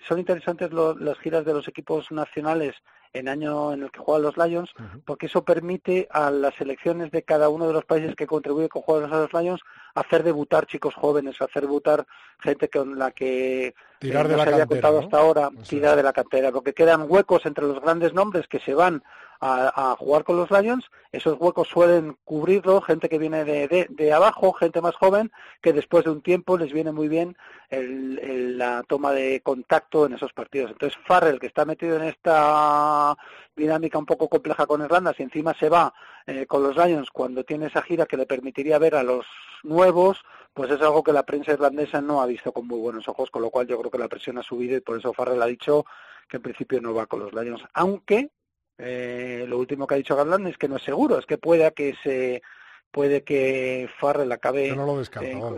Son 0.08 0.18
interesantes 0.18 0.72
las 0.72 1.18
giras 1.18 1.44
de 1.44 1.52
los 1.52 1.68
equipos 1.68 2.10
nacionales 2.10 2.74
en 3.18 3.28
año 3.28 3.72
en 3.72 3.82
el 3.82 3.90
que 3.90 4.00
juegan 4.00 4.22
los 4.22 4.36
Lions, 4.36 4.70
porque 5.04 5.26
eso 5.26 5.44
permite 5.44 6.06
a 6.10 6.30
las 6.30 6.54
selecciones 6.54 7.10
de 7.10 7.22
cada 7.22 7.48
uno 7.48 7.66
de 7.66 7.72
los 7.72 7.84
países 7.84 8.14
que 8.14 8.26
contribuye 8.26 8.68
con 8.68 8.82
jugadores 8.82 9.12
a 9.12 9.20
los 9.20 9.32
Lions 9.32 9.62
hacer 9.94 10.22
debutar 10.22 10.66
chicos 10.66 10.94
jóvenes, 10.94 11.40
hacer 11.40 11.62
debutar 11.62 12.06
gente 12.38 12.68
con 12.68 12.98
la 12.98 13.10
que 13.10 13.74
tirar 13.98 14.28
de 14.28 14.36
la 14.36 14.44
se 14.44 14.50
había 14.50 14.66
contado 14.66 15.00
hasta 15.00 15.18
ahora, 15.18 15.50
tirar 15.66 15.96
de 15.96 16.02
la 16.02 16.12
cantera, 16.12 16.52
porque 16.52 16.74
quedan 16.74 17.06
huecos 17.08 17.46
entre 17.46 17.64
los 17.64 17.80
grandes 17.80 18.12
nombres 18.12 18.46
que 18.46 18.60
se 18.60 18.74
van 18.74 19.02
a, 19.40 19.94
jugar 19.98 20.24
con 20.24 20.36
los 20.36 20.50
Lions, 20.50 20.90
esos 21.12 21.36
huecos 21.38 21.68
suelen 21.68 22.16
cubrirlo 22.24 22.80
gente 22.80 23.08
que 23.08 23.18
viene 23.18 23.44
de, 23.44 23.86
de, 23.88 24.12
abajo, 24.12 24.52
gente 24.54 24.80
más 24.80 24.94
joven, 24.96 25.30
que 25.60 25.72
después 25.72 26.04
de 26.04 26.10
un 26.10 26.22
tiempo 26.22 26.56
les 26.56 26.72
viene 26.72 26.92
muy 26.92 27.08
bien 27.08 27.36
el, 27.68 28.56
la 28.56 28.82
toma 28.84 29.12
de 29.12 29.40
contacto 29.42 30.06
en 30.06 30.14
esos 30.14 30.32
partidos. 30.32 30.70
Entonces 30.70 30.98
Farrell, 31.06 31.38
que 31.38 31.46
está 31.46 31.64
metido 31.64 31.96
en 31.96 32.04
esta 32.04 33.05
dinámica 33.54 33.98
un 33.98 34.06
poco 34.06 34.28
compleja 34.28 34.66
con 34.66 34.82
Irlanda, 34.82 35.12
si 35.14 35.22
encima 35.22 35.54
se 35.54 35.68
va 35.68 35.92
eh, 36.26 36.46
con 36.46 36.62
los 36.62 36.76
Lions 36.76 37.10
cuando 37.10 37.44
tiene 37.44 37.66
esa 37.66 37.82
gira 37.82 38.06
que 38.06 38.16
le 38.16 38.26
permitiría 38.26 38.78
ver 38.78 38.94
a 38.94 39.02
los 39.02 39.26
nuevos, 39.62 40.24
pues 40.54 40.70
es 40.70 40.80
algo 40.80 41.02
que 41.02 41.12
la 41.12 41.24
prensa 41.24 41.52
irlandesa 41.52 42.00
no 42.00 42.22
ha 42.22 42.26
visto 42.26 42.52
con 42.52 42.66
muy 42.66 42.78
buenos 42.78 43.06
ojos, 43.08 43.30
con 43.30 43.42
lo 43.42 43.50
cual 43.50 43.66
yo 43.66 43.78
creo 43.78 43.90
que 43.90 43.98
la 43.98 44.08
presión 44.08 44.38
ha 44.38 44.42
subido 44.42 44.76
y 44.76 44.80
por 44.80 44.98
eso 44.98 45.12
Farrell 45.12 45.42
ha 45.42 45.46
dicho 45.46 45.84
que 46.28 46.38
en 46.38 46.42
principio 46.42 46.80
no 46.80 46.94
va 46.94 47.06
con 47.06 47.20
los 47.20 47.32
Lions, 47.34 47.62
aunque 47.74 48.30
eh, 48.78 49.44
lo 49.48 49.58
último 49.58 49.86
que 49.86 49.94
ha 49.94 49.98
dicho 49.98 50.16
Garland 50.16 50.48
es 50.48 50.58
que 50.58 50.68
no 50.68 50.76
es 50.76 50.82
seguro, 50.82 51.18
es 51.18 51.26
que 51.26 51.38
puede 51.38 51.70
que 51.72 51.94
se 52.02 52.42
puede 52.90 53.24
que 53.24 53.88
Farrell 53.98 54.32
acabe 54.32 54.68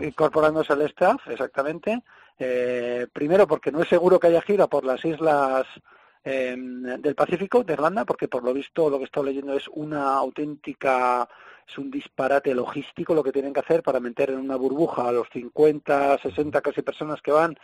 incorporándose 0.01 0.73
al 0.73 0.81
staff, 0.83 1.27
exactamente. 1.27 2.03
Eh, 2.37 3.07
primero 3.11 3.47
porque 3.47 3.71
no 3.71 3.81
es 3.81 3.89
seguro 3.89 4.19
que 4.19 4.27
haya 4.27 4.41
gira 4.41 4.67
por 4.67 4.85
las 4.85 5.03
islas 5.03 5.65
em, 6.23 6.83
del 6.83 7.15
Pacífico, 7.15 7.63
de 7.63 7.73
Irlanda, 7.73 8.05
porque 8.05 8.27
por 8.27 8.43
lo 8.43 8.53
visto 8.53 8.89
lo 8.89 8.97
que 8.97 9.03
he 9.03 9.05
estado 9.05 9.25
leyendo 9.25 9.53
es 9.53 9.67
una 9.69 10.15
auténtica, 10.15 11.27
es 11.67 11.77
un 11.77 11.89
disparate 11.91 12.53
logístico 12.53 13.13
lo 13.13 13.23
que 13.23 13.31
tienen 13.31 13.53
que 13.53 13.61
hacer 13.61 13.83
para 13.83 13.99
meter 13.99 14.31
en 14.31 14.39
una 14.39 14.55
burbuja 14.55 15.07
a 15.07 15.11
los 15.11 15.27
50, 15.29 16.17
60 16.17 16.61
casi 16.61 16.81
personas 16.81 17.21
que 17.21 17.31
van 17.31 17.57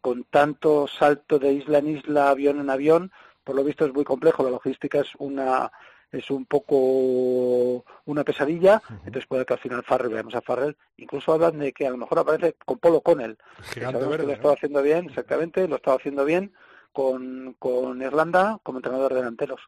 con 0.00 0.24
tanto 0.24 0.86
salto 0.88 1.38
de 1.38 1.52
isla 1.52 1.78
en 1.78 1.96
isla, 1.96 2.30
avión 2.30 2.60
en 2.60 2.70
avión, 2.70 3.12
por 3.44 3.56
lo 3.56 3.64
visto 3.64 3.84
es 3.84 3.92
muy 3.92 4.04
complejo, 4.04 4.42
la 4.42 4.50
logística 4.50 5.00
es 5.00 5.10
una 5.18 5.70
es 6.12 6.28
un 6.30 6.44
poco 6.44 7.84
una 8.06 8.24
pesadilla, 8.24 8.82
entonces 9.04 9.26
puede 9.26 9.44
que 9.44 9.54
al 9.54 9.60
final 9.60 9.84
Farrell, 9.84 10.12
veamos 10.12 10.34
a 10.34 10.40
Farrell, 10.40 10.76
incluso 10.96 11.32
hablan 11.32 11.58
de 11.58 11.72
que 11.72 11.86
a 11.86 11.90
lo 11.90 11.96
mejor 11.96 12.18
aparece 12.18 12.56
con 12.64 12.78
Polo 12.78 13.00
Connell, 13.00 13.38
Gigante 13.72 14.04
verde, 14.06 14.26
lo 14.26 14.32
estaba 14.32 14.54
haciendo 14.54 14.82
bien, 14.82 15.06
exactamente, 15.06 15.68
lo 15.68 15.76
estaba 15.76 15.96
haciendo 15.98 16.24
bien 16.24 16.52
con, 16.92 17.54
con 17.58 18.02
Irlanda 18.02 18.58
como 18.62 18.78
entrenador 18.78 19.12
de 19.12 19.20
delanteros. 19.20 19.60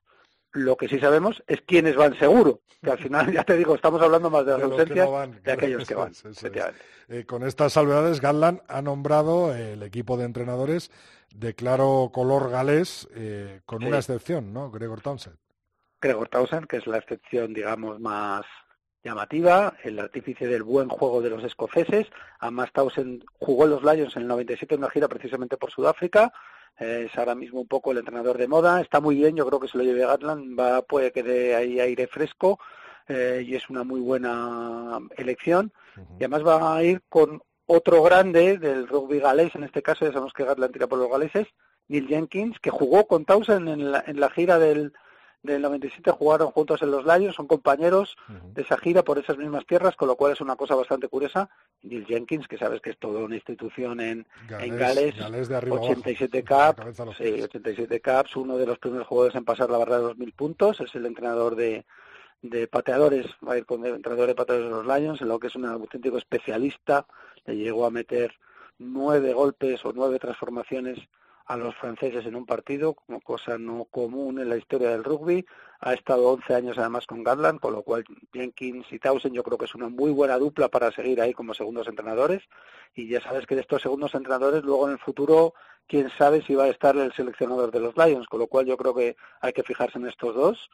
Lo 0.53 0.77
que 0.77 0.89
sí 0.89 0.99
sabemos 0.99 1.43
es 1.47 1.63
quiénes 1.63 1.97
van 1.97 2.15
seguro, 2.19 2.61
que 2.83 2.91
al 2.91 2.99
final, 2.99 3.33
ya 3.33 3.45
te 3.45 3.57
digo, 3.57 3.75
estamos 3.75 4.03
hablando 4.03 4.29
más 4.29 4.45
de 4.45 4.53
las 4.53 4.63
ausencias 4.63 5.09
de 5.43 5.53
aquellos 5.53 5.89
que 5.89 5.95
van. 5.95 6.13
Eh, 7.09 7.25
con 7.25 7.43
estas 7.43 7.73
salvedades, 7.73 8.21
Gatland 8.21 8.61
ha 8.69 8.83
nombrado 8.83 9.55
el 9.55 9.83
equipo 9.83 10.17
de 10.17 10.25
entrenadores 10.25 10.91
de 11.35 11.55
claro 11.55 12.11
color 12.13 12.51
galés, 12.51 13.09
eh, 13.15 13.61
con 13.65 13.83
una 13.85 13.99
excepción, 13.99 14.53
¿no? 14.53 14.71
Gregor 14.71 15.01
Townsend. 15.01 15.37
Gregor 16.01 16.29
Townsend, 16.29 16.67
que 16.67 16.79
es 16.79 16.87
la 16.87 16.99
excepción, 16.99 17.55
digamos, 17.55 17.99
más 18.01 18.45
llamativa, 19.03 19.75
el 19.83 19.99
artífice 19.99 20.47
del 20.47 20.63
buen 20.63 20.89
juego 20.89 21.21
de 21.23 21.31
los 21.31 21.45
escoceses. 21.45 22.09
Además, 22.41 22.71
Townsend 22.73 23.25
jugó 23.39 23.65
en 23.65 23.71
los 23.71 23.83
Lions 23.83 24.17
en 24.17 24.23
el 24.23 24.29
97 24.29 24.75
en 24.75 24.81
una 24.81 24.91
gira 24.91 25.09
precisamente 25.09 25.57
por 25.57 25.71
Sudáfrica. 25.71 26.33
Es 26.79 27.17
ahora 27.17 27.35
mismo 27.35 27.61
un 27.61 27.69
poco 27.69 27.93
el 27.93 27.99
entrenador 27.99 28.39
de 28.39 28.49
moda. 28.49 28.81
Está 28.81 29.01
muy 29.01 29.17
bien, 29.17 29.37
yo 29.37 29.47
creo 29.47 29.61
que 29.61 29.69
se 29.69 29.79
lo 29.79 29.85
lleve 29.85 30.07
Gatland. 30.07 30.59
Va, 30.59 30.83
puede 30.83 31.13
que 31.13 31.23
dé 31.23 31.55
ahí 31.55 31.81
aire 31.81 32.07
fresco 32.07 32.59
eh, 33.09 33.45
y 33.47 33.55
es 33.55 33.69
una 33.71 33.85
muy 33.85 34.01
buena 34.01 34.99
elección. 35.17 35.73
Y 36.19 36.25
además 36.25 36.47
va 36.47 36.77
a 36.77 36.83
ir 36.83 37.03
con 37.09 37.43
otro 37.67 38.03
grande 38.03 38.59
del 38.59 38.89
rugby 38.89 39.21
galés, 39.21 39.55
en 39.55 39.65
este 39.65 39.83
caso 39.83 40.05
ya 40.05 40.13
sabemos 40.13 40.33
que 40.33 40.45
Gatland 40.45 40.73
tira 40.73 40.87
por 40.87 40.99
los 40.99 41.11
galeses, 41.11 41.47
Neil 41.89 42.09
Jenkins, 42.09 42.59
que 42.59 42.71
jugó 42.71 43.07
con 43.07 43.25
Townsend 43.25 43.69
en 43.69 43.93
la, 43.93 44.05
en 44.07 44.21
la 44.21 44.31
gira 44.31 44.59
del, 44.59 44.93
del 45.43 45.63
97, 45.63 46.11
jugaron 46.13 46.51
juntos 46.53 46.83
en 46.83 46.91
los 46.91 47.05
Lions, 47.05 47.35
son 47.35 47.47
compañeros 47.47 48.17
de 48.55 48.63
esa 48.63 48.77
gira 48.77 49.03
por 49.03 49.19
esas 49.19 49.37
mismas 49.37 49.67
tierras, 49.67 49.97
con 49.97 50.09
lo 50.09 50.17
cual 50.17 50.33
es 50.33 50.41
una 50.41 50.57
cosa 50.57 50.75
bastante 50.75 51.09
curiosa. 51.09 51.49
Neil 51.83 52.07
Jenkins, 52.07 52.47
que 52.47 52.59
sabes 52.59 52.81
que 52.81 52.91
es 52.91 52.99
toda 52.99 53.21
una 53.21 53.35
institución 53.35 54.01
en 54.01 54.27
Gales, 54.47 54.67
en 54.67 54.79
Gales, 54.79 55.49
de 55.49 55.71
87 55.71 56.45
caps, 56.45 56.97
sí, 57.19 57.43
87 57.43 58.01
caps, 58.01 58.37
uno 58.37 58.57
de 58.57 58.67
los 58.67 58.79
primeros 58.79 59.07
jugadores 59.07 59.35
en 59.35 59.45
pasar 59.45 59.69
la 59.71 59.79
barra 59.79 59.99
de 59.99 60.05
los 60.05 60.17
mil 60.17 60.33
puntos, 60.33 60.81
es 60.81 60.95
el 60.95 61.07
entrenador 61.07 61.57
de, 61.57 61.85
de 62.43 62.69
pateadores, 62.69 63.27
va 63.47 63.55
a 63.55 63.59
ir 63.59 63.67
con 63.67 63.85
el 63.85 63.97
entrenador 63.97 64.29
de 64.29 64.35
pateadores 64.37 64.71
de 64.71 64.77
los 64.77 64.87
Lions, 64.87 65.21
en 65.23 65.29
lo 65.29 65.41
que 65.41 65.49
es 65.49 65.57
un 65.57 65.65
auténtico 65.65 66.19
especialista, 66.19 67.07
le 67.47 67.57
llegó 67.57 67.85
a 67.85 67.91
meter 67.91 68.33
nueve 68.79 69.33
golpes 69.33 69.85
o 69.85 69.93
nueve 69.93 70.21
transformaciones 70.21 70.99
a 71.47 71.57
los 71.57 71.75
franceses 71.77 72.25
en 72.27 72.37
un 72.37 72.47
partido, 72.47 72.95
como 72.95 73.21
cosa 73.21 73.59
no 73.59 73.85
común 73.87 74.39
en 74.39 74.49
la 74.49 74.57
historia 74.57 74.91
del 74.91 75.05
rugby. 75.05 75.45
Ha 75.81 75.95
estado 75.95 76.29
11 76.29 76.55
años 76.55 76.79
además 76.79 77.07
con 77.07 77.25
Gatland, 77.25 77.61
con 77.61 77.73
lo 77.73 77.83
cual 77.83 78.05
Jenkins 78.33 78.87
y 78.93 78.99
Townsend 78.99 79.35
yo 79.35 79.43
creo 79.43 79.59
que 79.59 79.65
es 79.65 79.75
una 79.75 79.89
muy 79.89 80.13
buena 80.13 80.39
dupla 80.39 80.69
para 80.69 80.93
seguir 80.93 81.21
ahí 81.21 81.33
como 81.33 81.55
segundos 81.55 81.89
entrenadores. 81.89 82.43
Y 82.95 83.09
ya 83.09 83.21
sabes 83.21 83.47
que 83.47 83.55
de 83.55 83.63
estos 83.63 83.83
segundos 83.83 84.15
entrenadores 84.15 84.63
luego 84.63 84.87
en 84.87 84.93
el 84.93 84.99
futuro, 84.99 85.55
quién 85.87 86.11
sabe 86.17 86.43
si 86.43 86.55
va 86.55 86.65
a 86.65 86.69
estar 86.69 86.97
el 86.97 87.13
seleccionador 87.13 87.71
de 87.71 87.81
los 87.81 87.97
Lions, 87.97 88.29
con 88.29 88.41
lo 88.41 88.47
cual 88.47 88.67
yo 88.67 88.77
creo 88.77 88.95
que 88.95 89.17
hay 89.41 89.53
que 89.53 89.63
fijarse 89.63 89.99
en 89.99 90.07
estos 90.07 90.35
dos 90.35 90.71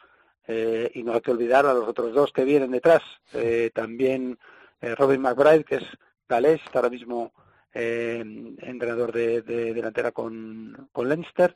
eh, 0.47 0.91
y 0.95 1.03
no 1.03 1.13
hay 1.13 1.21
que 1.21 1.31
olvidar 1.31 1.67
a 1.67 1.75
los 1.75 1.89
otros 1.89 2.13
dos 2.13 2.33
que 2.33 2.45
vienen 2.45 2.71
detrás. 2.71 3.03
Eh, 3.33 3.71
también 3.75 4.39
eh, 4.81 4.95
Robin 4.95 5.21
McBride, 5.21 5.65
que 5.65 5.77
es 5.77 5.85
galés, 6.29 6.61
está 6.65 6.79
ahora 6.79 6.91
mismo 6.91 7.33
eh, 7.75 8.25
entrenador 8.59 9.13
de, 9.13 9.43
delantera 9.43 10.13
con, 10.13 10.89
con 10.93 11.09
Leinster, 11.09 11.55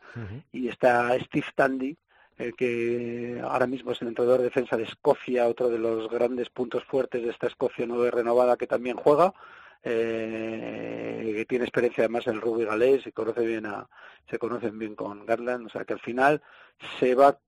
y 0.52 0.68
está 0.68 1.18
Steve 1.20 1.46
Tandy, 1.54 1.96
el 2.38 2.54
que 2.54 3.40
ahora 3.42 3.66
mismo 3.66 3.92
es 3.92 4.02
el 4.02 4.08
entrenador 4.08 4.38
de 4.38 4.44
defensa 4.44 4.76
de 4.76 4.84
Escocia, 4.84 5.48
otro 5.48 5.68
de 5.68 5.78
los 5.78 6.08
grandes 6.10 6.50
puntos 6.50 6.84
fuertes 6.84 7.22
de 7.22 7.30
esta 7.30 7.46
Escocia 7.46 7.86
nueva 7.86 8.06
y 8.06 8.10
renovada 8.10 8.56
que 8.56 8.66
también 8.66 8.96
juega. 8.96 9.32
Eh, 9.84 11.32
que 11.34 11.44
tiene 11.44 11.64
experiencia 11.64 12.04
además 12.04 12.28
en 12.28 12.34
el 12.34 12.40
rugby 12.40 12.64
galés 12.64 13.04
y 13.04 13.10
conoce 13.10 13.44
bien 13.44 13.66
a, 13.66 13.88
se 14.30 14.38
conocen 14.38 14.78
bien 14.78 14.94
con 14.94 15.26
Garland, 15.26 15.66
o 15.66 15.70
sea 15.70 15.84
que 15.84 15.94
al 15.94 15.98
final 15.98 16.40
se 17.00 17.16
va, 17.16 17.38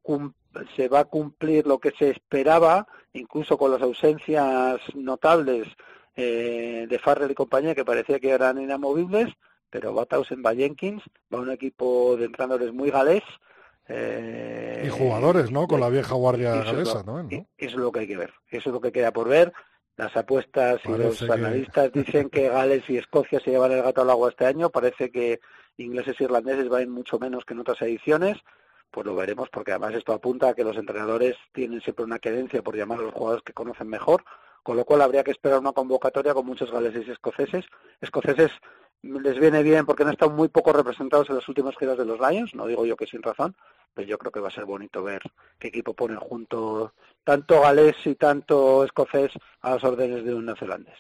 se 0.75 0.89
va 0.89 1.01
a 1.01 1.05
cumplir 1.05 1.67
lo 1.67 1.79
que 1.79 1.93
se 1.93 2.11
esperaba, 2.11 2.89
incluso 3.13 3.57
con 3.57 3.71
las 3.71 3.83
ausencias 3.83 4.81
notables 4.95 5.69
eh, 6.17 6.87
de 6.89 6.99
Farrell 6.99 7.31
y 7.31 7.35
compañía 7.35 7.75
que 7.75 7.85
parecía 7.85 8.21
que 8.21 8.31
eran 8.31 8.61
inamovibles, 8.61 9.33
pero 9.71 9.95
va 9.95 10.07
Townsend, 10.07 10.45
va 10.45 10.55
Jenkins, 10.55 11.03
va 11.33 11.41
un 11.41 11.51
equipo 11.51 12.17
de 12.17 12.27
entrenadores 12.27 12.73
muy 12.73 12.91
galés. 12.91 13.23
Eh, 13.89 14.85
y 14.87 14.89
jugadores, 14.89 15.51
¿no? 15.51 15.67
Con 15.67 15.81
la 15.81 15.89
vieja 15.89 16.15
guardia 16.15 16.63
galesa, 16.63 17.03
¿no? 17.03 17.21
Eso 17.21 17.47
es 17.59 17.75
lo 17.75 17.93
que 17.93 18.01
hay 18.01 18.07
que 18.07 18.17
ver, 18.17 18.33
eso 18.49 18.71
es 18.71 18.73
lo 18.73 18.81
que 18.81 18.93
queda 18.93 19.13
por 19.13 19.29
ver. 19.29 19.53
Las 19.97 20.17
apuestas 20.17 20.81
y 20.85 20.89
los 20.89 21.23
analistas 21.23 21.93
dicen 21.93 22.29
que 22.29 22.49
Gales 22.49 22.83
y 22.89 22.97
Escocia 22.97 23.39
se 23.39 23.51
llevan 23.51 23.73
el 23.73 23.83
gato 23.83 24.03
al 24.03 24.11
agua 24.11 24.31
este 24.31 24.47
año. 24.47 24.71
Parece 24.71 25.11
que 25.11 25.41
ingleses 25.77 26.21
e 26.21 26.25
irlandeses 26.25 26.69
van 26.69 26.91
mucho 26.91 27.19
menos 27.19 27.45
que 27.45 27.55
en 27.55 27.61
otras 27.61 27.81
ediciones. 27.83 28.39
Pues 28.91 29.07
lo 29.07 29.15
veremos 29.15 29.49
porque 29.51 29.73
además 29.73 29.95
esto 29.95 30.13
apunta 30.13 30.49
a 30.49 30.55
que 30.55 30.65
los 30.65 30.77
entrenadores 30.77 31.37
tienen 31.53 31.81
siempre 31.81 32.05
una 32.05 32.19
querencia 32.19 32.63
por 32.63 32.77
llamar 32.77 33.01
a 33.01 33.03
los 33.03 33.15
jugadores 33.15 33.43
que 33.45 33.53
conocen 33.53 33.89
mejor, 33.89 34.25
con 34.65 34.77
lo 34.77 34.85
cual 34.85 35.03
habría 35.03 35.23
que 35.23 35.31
esperar 35.31 35.61
una 35.61 35.73
convocatoria 35.73 36.35
con 36.35 36.47
muchos 36.47 36.73
galeses 36.73 37.07
y 37.07 37.11
escoceses. 37.13 37.67
Escoceses 38.01 38.51
les 39.03 39.39
viene 39.39 39.63
bien 39.63 39.85
porque 39.85 40.03
han 40.03 40.11
estado 40.11 40.31
muy 40.31 40.49
poco 40.49 40.73
representados 40.73 41.29
en 41.29 41.37
las 41.37 41.49
últimas 41.49 41.77
giras 41.77 41.99
de 41.99 42.07
los 42.07 42.19
Lions, 42.19 42.55
no 42.55 42.67
digo 42.67 42.87
yo 42.87 42.97
que 42.97 43.07
sin 43.07 43.23
razón, 43.23 43.55
pero 43.93 44.09
yo 44.09 44.17
creo 44.17 44.33
que 44.33 44.41
va 44.41 44.49
a 44.49 44.51
ser 44.51 44.65
bonito 44.65 45.03
ver 45.03 45.21
qué 45.59 45.69
equipo 45.69 45.93
ponen 45.93 46.17
junto 46.17 46.95
tanto 47.23 47.61
galés 47.61 47.97
y 48.07 48.15
tanto 48.15 48.83
escocés 48.85 49.33
a 49.61 49.75
las 49.75 49.85
órdenes 49.85 50.25
de 50.25 50.35
un 50.35 50.47
neozelandés. 50.47 50.99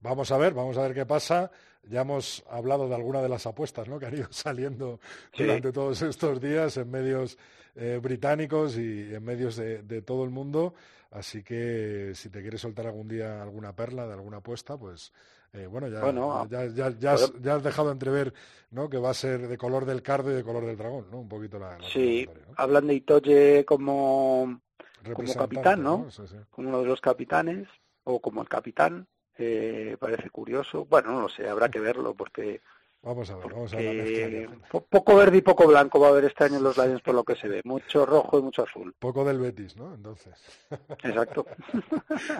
Vamos 0.00 0.32
a 0.32 0.38
ver, 0.38 0.54
vamos 0.54 0.78
a 0.78 0.82
ver 0.82 0.94
qué 0.94 1.04
pasa. 1.04 1.50
Ya 1.84 2.00
hemos 2.00 2.44
hablado 2.50 2.88
de 2.88 2.94
alguna 2.94 3.20
de 3.20 3.28
las 3.28 3.46
apuestas 3.46 3.86
¿no? 3.86 3.98
que 3.98 4.06
han 4.06 4.16
ido 4.16 4.28
saliendo 4.30 4.98
durante 5.36 5.72
todos 5.72 6.00
estos 6.00 6.40
días 6.40 6.78
en 6.78 6.90
medios 6.90 7.38
eh, 7.76 8.00
británicos 8.02 8.76
y 8.76 9.14
en 9.14 9.24
medios 9.24 9.56
de, 9.56 10.02
todo 10.02 10.24
el 10.24 10.30
mundo. 10.30 10.74
Así 11.10 11.42
que 11.42 12.12
si 12.14 12.28
te 12.28 12.42
quieres 12.42 12.60
soltar 12.60 12.86
algún 12.86 13.08
día 13.08 13.40
alguna 13.42 13.74
perla 13.74 14.06
de 14.06 14.12
alguna 14.12 14.38
apuesta, 14.38 14.76
pues 14.76 15.12
eh, 15.54 15.66
bueno, 15.66 15.88
ya, 15.88 16.66
ya, 16.66 16.90
ya, 16.90 17.12
has, 17.12 17.62
dejado 17.62 17.90
entrever 17.90 18.34
¿no? 18.70 18.90
que 18.90 18.98
va 18.98 19.10
a 19.10 19.14
ser 19.14 19.48
de 19.48 19.56
color 19.56 19.86
del 19.86 20.02
cardo 20.02 20.30
y 20.30 20.34
de 20.34 20.44
color 20.44 20.66
del 20.66 20.76
dragón, 20.76 21.06
¿no? 21.10 21.20
Un 21.20 21.28
poquito 21.28 21.58
la... 21.58 21.78
sí, 21.90 22.28
hablan 22.56 22.86
de 22.86 22.94
Itoye 22.94 23.64
como, 23.64 24.60
como 25.14 25.34
capitán, 25.34 25.82
¿no? 25.82 26.08
Como 26.50 26.68
uno 26.68 26.80
de 26.80 26.86
los 26.86 27.00
capitanes 27.00 27.68
o 28.04 28.20
como 28.20 28.42
el 28.42 28.48
capitán. 28.48 29.06
Eh, 29.40 29.96
parece 30.00 30.30
curioso. 30.30 30.84
Bueno, 30.84 31.12
no 31.12 31.22
lo 31.22 31.28
sé, 31.28 31.48
habrá 31.48 31.70
que 31.70 31.80
verlo 31.80 32.14
porque... 32.14 32.60
Vamos 33.02 33.30
a 33.30 33.36
ver, 33.36 33.52
vamos 33.52 33.72
a 33.72 33.76
ver. 33.76 34.50
Poco 34.90 35.16
verde 35.16 35.38
y 35.38 35.42
poco 35.42 35.66
blanco 35.66 36.00
va 36.00 36.08
a 36.08 36.10
haber 36.10 36.24
este 36.24 36.44
año 36.44 36.56
en 36.56 36.64
los 36.64 36.76
Lions 36.76 37.00
por 37.00 37.14
lo 37.14 37.24
que 37.24 37.36
se 37.36 37.48
ve. 37.48 37.62
Mucho 37.64 38.04
rojo 38.04 38.38
y 38.38 38.42
mucho 38.42 38.64
azul. 38.64 38.94
Poco 38.98 39.24
del 39.24 39.38
Betis, 39.38 39.76
¿no? 39.76 39.94
Entonces. 39.94 40.34
Exacto. 41.04 41.46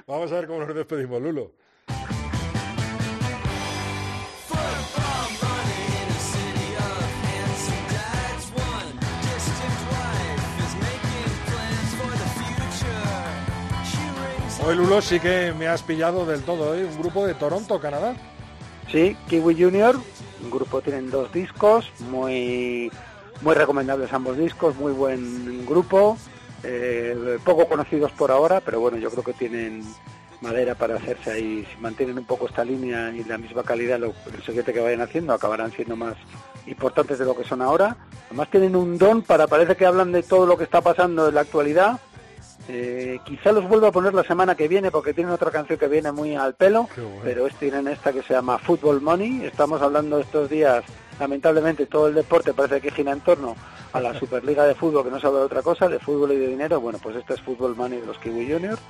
vamos 0.06 0.32
a 0.32 0.34
ver 0.36 0.46
cómo 0.46 0.60
nos 0.60 0.74
despedimos, 0.74 1.22
Lulo. 1.22 1.52
Hoy 14.66 14.76
Lulo 14.76 15.00
sí 15.00 15.18
que 15.18 15.54
me 15.56 15.66
has 15.66 15.82
pillado 15.82 16.26
del 16.26 16.42
todo, 16.42 16.74
¿eh? 16.74 16.84
Un 16.84 16.98
grupo 16.98 17.26
de 17.26 17.32
Toronto, 17.34 17.80
Canadá. 17.80 18.14
Sí, 18.90 19.16
Kiwi 19.28 19.54
Junior, 19.54 19.96
un 20.42 20.50
grupo 20.50 20.80
tienen 20.80 21.10
dos 21.10 21.32
discos, 21.32 21.90
muy 22.10 22.90
muy 23.40 23.54
recomendables 23.54 24.12
ambos 24.12 24.36
discos, 24.36 24.76
muy 24.76 24.92
buen 24.92 25.64
grupo, 25.64 26.18
eh, 26.64 27.38
poco 27.44 27.68
conocidos 27.68 28.10
por 28.12 28.30
ahora, 28.30 28.60
pero 28.60 28.80
bueno, 28.80 28.98
yo 28.98 29.10
creo 29.10 29.22
que 29.22 29.32
tienen 29.32 29.82
madera 30.40 30.74
para 30.74 30.96
hacerse 30.96 31.30
ahí, 31.30 31.66
si 31.72 31.80
mantienen 31.80 32.18
un 32.18 32.24
poco 32.24 32.46
esta 32.46 32.64
línea 32.64 33.10
y 33.12 33.24
la 33.24 33.38
misma 33.38 33.62
calidad, 33.62 33.98
lo, 33.98 34.12
siguiente 34.44 34.72
que 34.72 34.80
vayan 34.80 35.00
haciendo, 35.00 35.32
acabarán 35.32 35.72
siendo 35.72 35.96
más 35.96 36.14
importantes 36.66 37.18
de 37.18 37.24
lo 37.24 37.36
que 37.36 37.44
son 37.44 37.62
ahora. 37.62 37.96
Además 38.26 38.50
tienen 38.50 38.76
un 38.76 38.98
don 38.98 39.22
para, 39.22 39.46
parece 39.46 39.76
que 39.76 39.86
hablan 39.86 40.12
de 40.12 40.22
todo 40.22 40.46
lo 40.46 40.56
que 40.56 40.64
está 40.64 40.80
pasando 40.80 41.28
en 41.28 41.34
la 41.34 41.40
actualidad, 41.42 42.00
eh, 42.68 43.18
quizá 43.24 43.52
los 43.52 43.66
vuelva 43.66 43.88
a 43.88 43.92
poner 43.92 44.14
la 44.14 44.24
semana 44.24 44.54
que 44.54 44.68
viene 44.68 44.90
porque 44.90 45.14
tienen 45.14 45.32
otra 45.32 45.50
canción 45.50 45.78
que 45.78 45.88
viene 45.88 46.12
muy 46.12 46.36
al 46.36 46.54
pelo, 46.54 46.88
pero 47.22 47.46
es, 47.46 47.54
tienen 47.56 47.88
esta 47.88 48.12
que 48.12 48.22
se 48.22 48.34
llama 48.34 48.58
Football 48.58 49.00
Money. 49.00 49.46
Estamos 49.46 49.80
hablando 49.80 50.18
estos 50.18 50.50
días, 50.50 50.84
lamentablemente 51.18 51.86
todo 51.86 52.08
el 52.08 52.14
deporte 52.14 52.52
parece 52.52 52.80
que 52.80 52.90
gira 52.90 53.12
en 53.12 53.20
torno 53.20 53.56
a 53.92 54.00
la 54.00 54.12
Superliga 54.18 54.64
de 54.64 54.74
Fútbol, 54.74 55.04
que 55.04 55.10
no 55.10 55.18
se 55.18 55.26
habla 55.26 55.40
de 55.40 55.46
otra 55.46 55.62
cosa, 55.62 55.88
de 55.88 55.98
fútbol 55.98 56.32
y 56.32 56.36
de 56.36 56.48
dinero. 56.48 56.80
Bueno, 56.80 56.98
pues 57.02 57.16
este 57.16 57.34
es 57.34 57.40
Football 57.40 57.74
Money 57.74 58.00
de 58.00 58.06
los 58.06 58.18
Kiwi 58.18 58.52
Juniors 58.52 58.80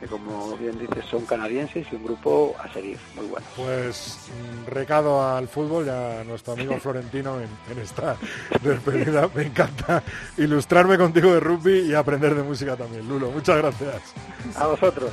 que 0.00 0.06
como 0.06 0.56
bien 0.56 0.78
dices 0.78 1.04
son 1.10 1.24
canadienses 1.24 1.86
y 1.90 1.96
un 1.96 2.04
grupo 2.04 2.54
a 2.62 2.72
seguir, 2.72 2.98
muy 3.14 3.26
bueno. 3.26 3.46
Pues 3.56 4.18
mm, 4.28 4.70
recado 4.70 5.22
al 5.22 5.48
fútbol 5.48 5.86
y 5.86 5.90
a 5.90 6.24
nuestro 6.24 6.52
amigo 6.52 6.76
Florentino 6.80 7.38
en, 7.40 7.78
esta 7.78 8.16
despedida. 8.62 9.28
Me 9.34 9.44
encanta 9.44 10.02
ilustrarme 10.36 10.98
contigo 10.98 11.32
de 11.32 11.40
rugby 11.40 11.90
y 11.90 11.94
aprender 11.94 12.34
de 12.34 12.42
música 12.42 12.76
también. 12.76 13.08
Lulo, 13.08 13.30
muchas 13.30 13.58
gracias. 13.58 14.02
A 14.56 14.66
vosotros. 14.66 15.12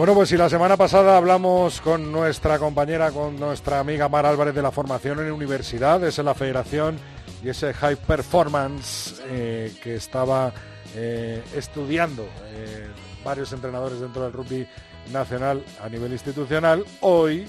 Bueno, 0.00 0.14
pues 0.14 0.30
si 0.30 0.38
la 0.38 0.48
semana 0.48 0.78
pasada 0.78 1.18
hablamos 1.18 1.82
con 1.82 2.10
nuestra 2.10 2.58
compañera, 2.58 3.12
con 3.12 3.38
nuestra 3.38 3.80
amiga 3.80 4.08
Mar 4.08 4.24
Álvarez 4.24 4.54
de 4.54 4.62
la 4.62 4.70
formación 4.70 5.20
en 5.20 5.30
universidades, 5.30 6.18
en 6.18 6.24
la 6.24 6.34
federación 6.34 6.98
y 7.44 7.50
ese 7.50 7.74
high 7.74 7.96
performance 7.96 9.20
eh, 9.26 9.74
que 9.82 9.96
estaba 9.96 10.54
eh, 10.94 11.42
estudiando 11.54 12.26
eh, 12.46 12.88
varios 13.22 13.52
entrenadores 13.52 14.00
dentro 14.00 14.22
del 14.22 14.32
rugby 14.32 14.66
nacional 15.12 15.62
a 15.82 15.90
nivel 15.90 16.12
institucional, 16.12 16.82
hoy, 17.02 17.46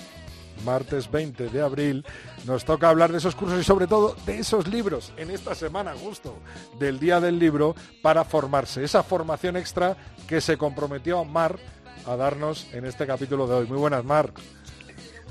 martes 0.65 1.09
20 1.09 1.47
de 1.47 1.61
abril, 1.61 2.05
nos 2.45 2.65
toca 2.65 2.89
hablar 2.89 3.13
de 3.13 3.19
esos 3.19 3.33
cursos 3.33 3.61
y 3.61 3.63
sobre 3.63 3.87
todo 3.87 4.13
de 4.25 4.39
esos 4.39 4.67
libros 4.67 5.13
en 5.15 5.31
esta 5.31 5.55
semana 5.55 5.93
justo 5.93 6.35
del 6.77 6.99
Día 6.99 7.21
del 7.21 7.39
Libro 7.39 7.77
para 8.01 8.25
formarse, 8.25 8.83
esa 8.83 9.03
formación 9.03 9.55
extra 9.55 9.95
que 10.27 10.41
se 10.41 10.57
comprometió 10.57 11.23
Mar 11.23 11.57
a 12.05 12.15
darnos 12.15 12.67
en 12.73 12.85
este 12.85 13.05
capítulo 13.05 13.47
de 13.47 13.55
hoy. 13.55 13.67
Muy 13.67 13.77
buenas, 13.77 14.03
Mar. 14.03 14.31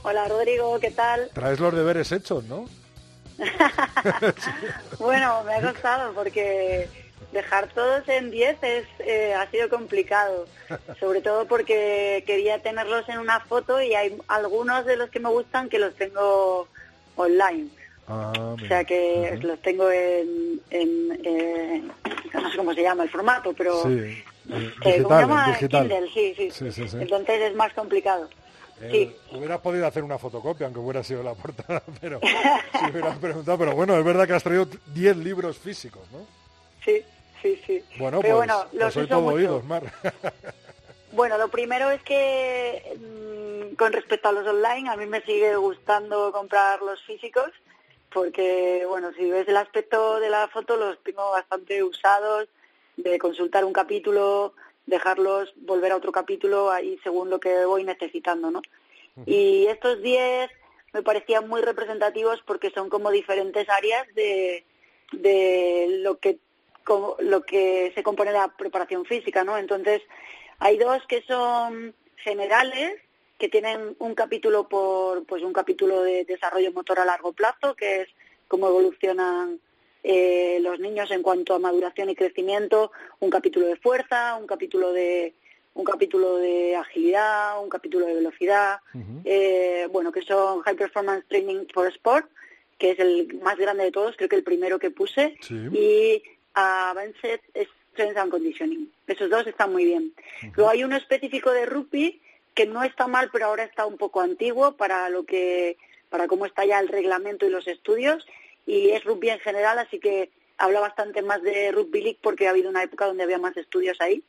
Hola, 0.02 0.28
Rodrigo, 0.28 0.78
¿qué 0.80 0.90
tal? 0.90 1.30
Traes 1.34 1.60
los 1.60 1.74
deberes 1.74 2.10
hechos, 2.12 2.44
¿no? 2.44 2.66
bueno, 4.98 5.42
me 5.44 5.54
ha 5.54 5.72
costado 5.72 6.12
porque 6.14 6.88
dejar 7.32 7.68
todos 7.68 8.08
en 8.08 8.30
10 8.30 8.56
es, 8.62 8.86
eh, 9.00 9.34
ha 9.34 9.50
sido 9.50 9.68
complicado, 9.68 10.46
sobre 10.98 11.20
todo 11.20 11.46
porque 11.46 12.24
quería 12.26 12.62
tenerlos 12.62 13.08
en 13.08 13.18
una 13.18 13.40
foto 13.40 13.80
y 13.80 13.94
hay 13.94 14.16
algunos 14.28 14.84
de 14.86 14.96
los 14.96 15.10
que 15.10 15.20
me 15.20 15.28
gustan 15.28 15.68
que 15.68 15.78
los 15.78 15.94
tengo 15.94 16.68
online. 17.16 17.68
Ah, 18.08 18.32
o 18.34 18.66
sea 18.66 18.84
que 18.84 19.38
los 19.42 19.60
tengo 19.62 19.90
en, 19.90 20.60
eh, 20.70 21.82
no 22.34 22.50
sé 22.50 22.56
cómo 22.56 22.74
se 22.74 22.82
llama 22.82 23.04
el 23.04 23.10
formato, 23.10 23.52
pero 23.52 23.84
eh, 24.48 24.72
digital, 24.82 25.88
Kindle, 25.88 26.10
sí, 26.12 26.34
sí. 26.34 26.72
Sí, 26.72 26.86
Entonces 26.98 27.40
es 27.42 27.54
más 27.54 27.72
complicado. 27.74 28.28
Eh, 28.82 29.14
hubieras 29.32 29.60
podido 29.60 29.86
hacer 29.86 30.02
una 30.02 30.18
fotocopia, 30.18 30.66
aunque 30.66 30.80
hubiera 30.80 31.04
sido 31.04 31.22
la 31.22 31.34
portada, 31.34 31.82
pero 32.00 32.20
si 32.78 32.90
hubieras 32.90 33.18
preguntado. 33.18 33.58
Pero 33.58 33.74
bueno, 33.74 33.96
es 33.98 34.04
verdad 34.04 34.26
que 34.26 34.32
has 34.34 34.42
traído 34.42 34.66
10 34.94 35.16
libros 35.18 35.58
físicos, 35.58 36.02
¿no? 36.10 36.26
Sí, 36.84 37.02
sí, 37.42 37.60
sí. 37.66 37.84
Bueno, 37.98 38.20
pues, 38.20 38.34
bueno, 38.34 38.64
los 38.72 38.82
pues 38.82 38.94
soy 38.94 39.06
todo 39.06 39.26
oídos, 39.26 39.64
Mar. 39.64 39.82
bueno, 41.12 41.36
lo 41.36 41.48
primero 41.48 41.90
es 41.90 42.02
que 42.02 42.98
mm, 42.98 43.74
con 43.76 43.92
respecto 43.92 44.30
a 44.30 44.32
los 44.32 44.46
online, 44.46 44.88
a 44.88 44.96
mí 44.96 45.04
me 45.04 45.20
sigue 45.22 45.54
gustando 45.56 46.32
comprar 46.32 46.80
los 46.80 47.02
físicos, 47.02 47.50
porque, 48.10 48.84
bueno, 48.88 49.12
si 49.12 49.30
ves 49.30 49.46
el 49.46 49.58
aspecto 49.58 50.18
de 50.20 50.30
la 50.30 50.48
foto, 50.48 50.76
los 50.76 50.98
tengo 51.02 51.30
bastante 51.30 51.82
usados 51.82 52.48
de 53.02 53.18
consultar 53.18 53.64
un 53.64 53.72
capítulo 53.72 54.54
dejarlos 54.86 55.52
volver 55.56 55.92
a 55.92 55.96
otro 55.96 56.12
capítulo 56.12 56.70
ahí 56.70 56.98
según 57.02 57.30
lo 57.30 57.40
que 57.40 57.64
voy 57.64 57.84
necesitando, 57.84 58.50
¿no? 58.50 58.62
Y 59.26 59.66
estos 59.66 60.02
10 60.02 60.50
me 60.92 61.02
parecían 61.02 61.48
muy 61.48 61.62
representativos 61.62 62.40
porque 62.46 62.70
son 62.70 62.88
como 62.88 63.10
diferentes 63.10 63.68
áreas 63.68 64.06
de, 64.14 64.64
de 65.12 65.86
lo 66.02 66.18
que 66.18 66.38
lo 67.20 67.42
que 67.42 67.92
se 67.94 68.02
compone 68.02 68.32
la 68.32 68.48
preparación 68.56 69.04
física, 69.04 69.44
¿no? 69.44 69.56
Entonces, 69.56 70.02
hay 70.58 70.76
dos 70.76 71.00
que 71.06 71.22
son 71.22 71.94
generales, 72.16 73.00
que 73.38 73.48
tienen 73.48 73.94
un 74.00 74.14
capítulo 74.16 74.68
por, 74.68 75.24
pues 75.24 75.44
un 75.44 75.52
capítulo 75.52 76.02
de 76.02 76.24
desarrollo 76.24 76.72
motor 76.72 76.98
a 76.98 77.04
largo 77.04 77.32
plazo, 77.32 77.76
que 77.76 78.02
es 78.02 78.08
cómo 78.48 78.66
evolucionan 78.66 79.60
eh, 80.02 80.58
los 80.60 80.80
niños 80.80 81.10
en 81.10 81.22
cuanto 81.22 81.54
a 81.54 81.58
maduración 81.58 82.10
y 82.10 82.14
crecimiento, 82.14 82.92
un 83.20 83.30
capítulo 83.30 83.66
de 83.66 83.76
fuerza, 83.76 84.36
un 84.36 84.46
capítulo 84.46 84.92
de 84.92 85.34
un 85.74 85.84
capítulo 85.84 86.36
de 86.36 86.74
agilidad, 86.76 87.62
un 87.62 87.68
capítulo 87.68 88.06
de 88.06 88.14
velocidad, 88.14 88.80
eh, 89.24 89.88
bueno, 89.92 90.10
que 90.10 90.22
son 90.22 90.62
High 90.62 90.76
Performance 90.76 91.26
Training 91.28 91.66
for 91.72 91.86
Sport, 91.86 92.28
que 92.76 92.90
es 92.90 92.98
el 92.98 93.38
más 93.40 93.56
grande 93.56 93.84
de 93.84 93.92
todos, 93.92 94.16
creo 94.16 94.28
que 94.28 94.36
el 94.36 94.42
primero 94.42 94.78
que 94.78 94.90
puse, 94.90 95.36
y 95.48 96.22
Advanced 96.54 97.40
Strength 97.92 98.16
and 98.16 98.30
Conditioning. 98.30 98.92
Esos 99.06 99.30
dos 99.30 99.46
están 99.46 99.72
muy 99.72 99.84
bien. 99.84 100.12
Luego 100.56 100.70
hay 100.70 100.82
uno 100.82 100.96
específico 100.96 101.52
de 101.52 101.66
rugby 101.66 102.20
que 102.54 102.66
no 102.66 102.82
está 102.82 103.06
mal, 103.06 103.30
pero 103.32 103.46
ahora 103.46 103.64
está 103.64 103.86
un 103.86 103.96
poco 103.96 104.20
antiguo 104.20 104.72
para 104.72 105.08
lo 105.08 105.24
que, 105.24 105.76
para 106.08 106.26
cómo 106.26 106.46
está 106.46 106.64
ya 106.64 106.80
el 106.80 106.88
reglamento 106.88 107.46
y 107.46 107.50
los 107.50 107.68
estudios, 107.68 108.26
y 108.66 108.90
es 108.90 109.04
rugby 109.04 109.30
en 109.30 109.40
general, 109.40 109.78
así 109.78 109.98
que 109.98 110.30
habla 110.58 110.80
bastante 110.80 111.22
más 111.22 111.42
de 111.42 111.72
rugby 111.72 112.02
league 112.02 112.18
porque 112.22 112.46
ha 112.46 112.50
habido 112.50 112.70
una 112.70 112.82
época 112.82 113.06
donde 113.06 113.22
había 113.22 113.38
más 113.38 113.56
estudios 113.56 113.96
ahí, 114.00 114.22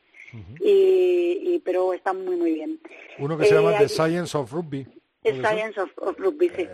y, 0.60 1.60
pero 1.64 1.92
está 1.92 2.12
muy 2.12 2.36
muy 2.36 2.54
bien. 2.54 2.80
Uno 3.18 3.36
que 3.36 3.44
se 3.44 3.54
llama 3.54 3.74
eh, 3.74 3.78
The 3.80 3.88
Science 3.88 4.36
of 4.36 4.50
Rugby. 4.50 4.86
The 5.22 5.34
Science 5.34 5.78
of, 5.78 6.18
Rugby, 6.18 6.50
sí. 6.50 6.66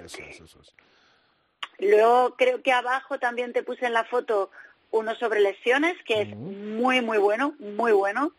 Luego 1.81 2.35
creo 2.37 2.63
que 2.63 2.73
abajo 2.73 3.19
también 3.19 3.53
te 3.53 3.63
puse 3.63 3.87
en 3.87 3.93
la 3.93 4.05
foto 4.05 4.51
uno 4.91 5.15
sobre 5.17 5.41
lesiones, 5.41 5.97
que 6.05 6.23
es 6.23 6.37
muy, 6.37 7.01
muy 7.01 7.19
bueno, 7.19 7.55
muy 7.59 7.93
bueno. 7.93 8.33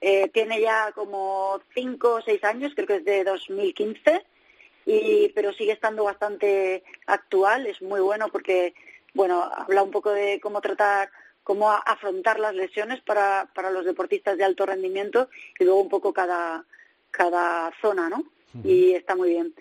Eh, 0.00 0.28
tiene 0.28 0.60
ya 0.60 0.92
como 0.92 1.60
cinco 1.74 2.16
o 2.16 2.22
seis 2.22 2.42
años, 2.44 2.72
creo 2.74 2.86
que 2.86 2.96
es 2.96 3.04
de 3.04 3.24
2015, 3.24 4.24
y, 4.86 5.30
pero 5.34 5.52
sigue 5.52 5.72
estando 5.72 6.04
bastante 6.04 6.84
actual, 7.06 7.66
es 7.66 7.82
muy 7.82 8.00
bueno 8.00 8.28
porque, 8.28 8.72
bueno, 9.12 9.42
habla 9.42 9.82
un 9.82 9.90
poco 9.90 10.12
de 10.12 10.40
cómo 10.40 10.60
tratar, 10.60 11.10
cómo 11.42 11.70
afrontar 11.70 12.38
las 12.38 12.54
lesiones 12.54 13.00
para, 13.02 13.50
para 13.52 13.70
los 13.70 13.84
deportistas 13.84 14.38
de 14.38 14.44
alto 14.44 14.64
rendimiento 14.64 15.28
y 15.58 15.64
luego 15.64 15.80
un 15.80 15.88
poco 15.88 16.12
cada, 16.12 16.64
cada 17.10 17.72
zona, 17.82 18.08
¿no? 18.08 18.24
Y 18.64 18.92
está 18.92 19.14
muy 19.14 19.30
bien. 19.30 19.54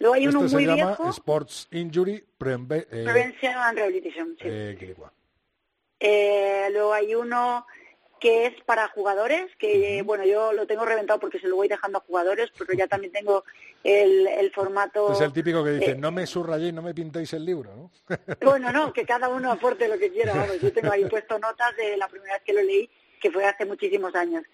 Luego 0.00 0.14
hay 0.14 0.26
uno 0.26 0.40
muy 0.40 0.48
se 0.48 0.60
llama 0.62 0.74
viejo. 0.74 1.10
Sports 1.10 1.68
Injury 1.70 2.14
eh, 2.14 2.24
Prevention 2.36 3.54
and 3.54 3.78
Rehabilitation. 3.78 4.36
Sí. 4.40 4.48
Eh, 4.48 4.96
eh, 6.00 6.68
luego 6.72 6.92
hay 6.94 7.14
uno 7.14 7.66
que 8.20 8.46
es 8.46 8.62
para 8.64 8.88
jugadores, 8.88 9.50
que 9.58 10.02
bueno, 10.04 10.24
yo 10.24 10.52
lo 10.52 10.66
tengo 10.66 10.84
reventado 10.84 11.18
porque 11.18 11.40
se 11.40 11.48
lo 11.48 11.56
voy 11.56 11.68
dejando 11.68 11.98
a 11.98 12.02
jugadores, 12.02 12.50
pero 12.56 12.72
ya 12.74 12.86
también 12.86 13.12
tengo 13.12 13.44
el, 13.82 14.26
el 14.26 14.52
formato... 14.52 15.12
Es 15.12 15.20
el 15.20 15.32
típico 15.32 15.64
que 15.64 15.70
dice, 15.70 15.94
no 15.96 16.12
me 16.12 16.26
subrayéis, 16.26 16.74
no 16.74 16.82
me 16.82 16.94
pintéis 16.94 17.32
el 17.32 17.44
libro, 17.44 17.74
¿no? 17.74 17.90
bueno, 18.42 18.70
no, 18.70 18.92
que 18.92 19.04
cada 19.04 19.28
uno 19.28 19.50
aporte 19.50 19.88
lo 19.88 19.98
que 19.98 20.10
quiera, 20.10 20.46
yo 20.60 20.72
tengo 20.72 20.92
ahí 20.92 21.04
puesto 21.06 21.38
notas 21.38 21.74
de 21.76 21.96
la 21.96 22.08
primera 22.08 22.34
vez 22.34 22.42
que 22.42 22.52
lo 22.52 22.62
leí, 22.62 22.88
que 23.20 23.30
fue 23.30 23.44
hace 23.44 23.64
muchísimos 23.64 24.14
años, 24.14 24.44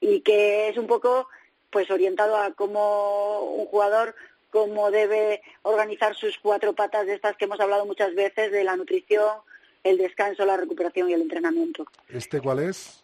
y 0.00 0.20
que 0.20 0.68
es 0.68 0.76
un 0.76 0.86
poco 0.86 1.28
pues 1.70 1.90
orientado 1.90 2.36
a 2.36 2.52
cómo 2.52 3.54
un 3.56 3.66
jugador 3.66 4.14
cómo 4.52 4.90
debe 4.90 5.40
organizar 5.62 6.14
sus 6.14 6.38
cuatro 6.38 6.74
patas 6.74 7.06
de 7.06 7.14
estas 7.14 7.36
que 7.36 7.46
hemos 7.46 7.58
hablado 7.58 7.86
muchas 7.86 8.14
veces, 8.14 8.52
de 8.52 8.62
la 8.64 8.76
nutrición, 8.76 9.38
el 9.82 9.98
descanso, 9.98 10.44
la 10.44 10.58
recuperación 10.58 11.08
y 11.08 11.14
el 11.14 11.22
entrenamiento. 11.22 11.86
¿Este 12.08 12.40
cuál 12.40 12.60
es? 12.60 13.01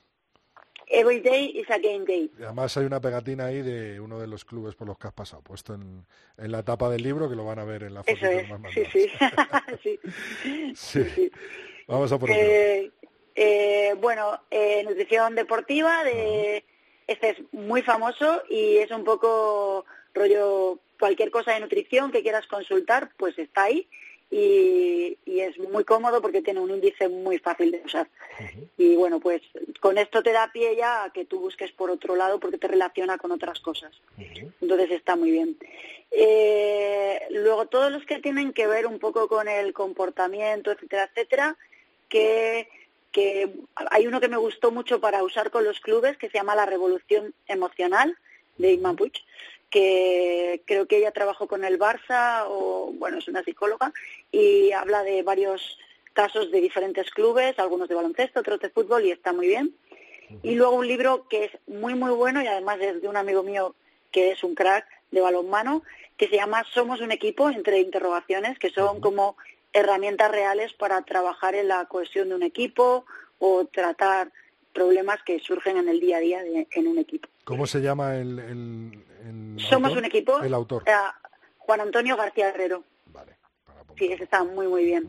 Every 0.90 1.20
day 1.20 1.52
is 1.54 1.68
a 1.70 1.78
game 1.78 2.04
day. 2.04 2.30
además 2.38 2.76
hay 2.76 2.86
una 2.86 3.00
pegatina 3.00 3.46
ahí 3.46 3.62
de 3.62 4.00
uno 4.00 4.18
de 4.18 4.26
los 4.26 4.44
clubes 4.44 4.74
por 4.74 4.86
los 4.86 4.98
que 4.98 5.08
has 5.08 5.12
pasado, 5.12 5.42
puesto 5.42 5.74
en, 5.74 6.06
en 6.36 6.52
la 6.52 6.62
tapa 6.62 6.88
del 6.88 7.02
libro, 7.02 7.28
que 7.28 7.36
lo 7.36 7.44
van 7.44 7.58
a 7.58 7.64
ver 7.64 7.82
en 7.82 7.94
la 7.94 8.02
foto. 8.02 8.16
Eso 8.16 8.26
es, 8.26 8.48
sí, 8.92 9.08
sí. 10.42 10.70
sí. 10.74 11.04
sí. 11.04 11.32
Vamos 11.86 12.12
a 12.12 12.18
por 12.18 12.30
eh, 12.30 12.90
eh, 13.34 13.94
Bueno, 14.00 14.40
eh, 14.50 14.84
nutrición 14.84 15.34
deportiva, 15.34 16.04
de 16.04 16.64
este 17.06 17.30
es 17.30 17.38
muy 17.52 17.82
famoso 17.82 18.42
y 18.50 18.76
es 18.76 18.90
un 18.90 19.04
poco 19.04 19.86
rollo 20.12 20.78
cualquier 20.98 21.30
cosa 21.30 21.52
de 21.52 21.60
nutrición 21.60 22.12
que 22.12 22.22
quieras 22.22 22.46
consultar, 22.46 23.10
pues 23.16 23.38
está 23.38 23.64
ahí 23.64 23.88
y, 24.30 25.16
es 25.26 25.56
muy 25.58 25.84
cómodo 25.84 26.20
porque 26.20 26.42
tiene 26.42 26.60
un 26.60 26.70
índice 26.70 27.08
muy 27.08 27.38
fácil 27.38 27.70
de 27.70 27.80
usar. 27.84 28.08
Y 28.76 28.96
bueno, 28.96 29.20
pues 29.20 29.40
con 29.80 29.96
esto 29.96 30.22
te 30.22 30.32
da 30.32 30.50
pie 30.52 30.76
ya 30.76 31.04
a 31.04 31.12
que 31.12 31.24
tú 31.24 31.38
busques 31.38 31.70
por 31.72 31.90
otro 31.90 32.16
lado 32.16 32.40
porque 32.40 32.58
te 32.58 32.68
relaciona 32.68 33.18
con 33.18 33.30
otras 33.30 33.60
cosas. 33.60 33.92
Entonces 34.60 34.90
está 34.90 35.16
muy 35.16 35.30
bien. 35.30 35.56
Eh, 36.10 37.20
luego 37.30 37.66
todos 37.66 37.92
los 37.92 38.04
que 38.04 38.18
tienen 38.18 38.52
que 38.52 38.66
ver 38.66 38.86
un 38.86 38.98
poco 38.98 39.28
con 39.28 39.48
el 39.48 39.72
comportamiento, 39.72 40.72
etcétera, 40.72 41.04
etcétera, 41.04 41.56
que 42.08 42.68
que 43.12 43.50
hay 43.74 44.06
uno 44.06 44.20
que 44.20 44.28
me 44.28 44.36
gustó 44.36 44.70
mucho 44.70 45.00
para 45.00 45.22
usar 45.22 45.50
con 45.50 45.64
los 45.64 45.80
clubes 45.80 46.16
que 46.18 46.28
se 46.28 46.38
llama 46.38 46.54
la 46.54 46.66
revolución 46.66 47.34
emocional 47.46 48.16
de 48.58 48.78
Puig, 48.96 49.12
que 49.70 50.62
creo 50.66 50.86
que 50.86 50.98
ella 50.98 51.12
trabajó 51.12 51.46
con 51.46 51.64
el 51.64 51.78
Barça, 51.78 52.44
o 52.48 52.92
bueno, 52.94 53.18
es 53.18 53.28
una 53.28 53.42
psicóloga, 53.44 53.92
y 54.32 54.72
habla 54.72 55.02
de 55.02 55.22
varios 55.22 55.78
casos 56.12 56.50
de 56.50 56.60
diferentes 56.60 57.10
clubes, 57.10 57.58
algunos 57.58 57.88
de 57.88 57.94
baloncesto, 57.94 58.40
otros 58.40 58.60
de 58.60 58.70
fútbol, 58.70 59.04
y 59.04 59.10
está 59.10 59.32
muy 59.32 59.48
bien. 59.48 59.74
Y 60.42 60.54
luego 60.54 60.76
un 60.76 60.86
libro 60.86 61.26
que 61.28 61.44
es 61.46 61.52
muy, 61.66 61.94
muy 61.94 62.10
bueno, 62.10 62.42
y 62.42 62.46
además 62.46 62.78
es 62.80 63.00
de 63.00 63.08
un 63.08 63.16
amigo 63.16 63.42
mío 63.42 63.74
que 64.10 64.32
es 64.32 64.42
un 64.42 64.54
crack 64.54 64.86
de 65.10 65.20
balonmano, 65.20 65.82
que 66.16 66.28
se 66.28 66.36
llama 66.36 66.64
Somos 66.72 67.00
un 67.00 67.12
equipo, 67.12 67.48
entre 67.50 67.80
interrogaciones, 67.80 68.58
que 68.58 68.70
son 68.70 69.00
como 69.00 69.36
herramientas 69.72 70.30
reales 70.30 70.72
para 70.72 71.02
trabajar 71.02 71.54
en 71.54 71.68
la 71.68 71.84
cohesión 71.86 72.30
de 72.30 72.34
un 72.34 72.42
equipo 72.42 73.04
o 73.38 73.66
tratar 73.66 74.32
problemas 74.72 75.22
que 75.22 75.38
surgen 75.38 75.76
en 75.76 75.88
el 75.88 76.00
día 76.00 76.18
a 76.18 76.20
día 76.20 76.42
en 76.42 76.88
un 76.88 76.98
equipo. 76.98 77.28
¿Cómo 77.48 77.66
se 77.66 77.80
llama 77.80 78.14
el, 78.14 79.04
Somos 79.56 79.96
un 79.96 80.04
equipo. 80.04 80.38
El 80.42 80.52
autor. 80.52 80.84
Juan 81.56 81.80
Antonio 81.80 82.14
García 82.14 82.50
Herrero. 82.50 82.84
Vale. 83.06 83.32
Sí, 83.96 84.12
ese 84.12 84.24
está 84.24 84.44
muy, 84.44 84.68
muy 84.68 84.84
bien. 84.84 85.06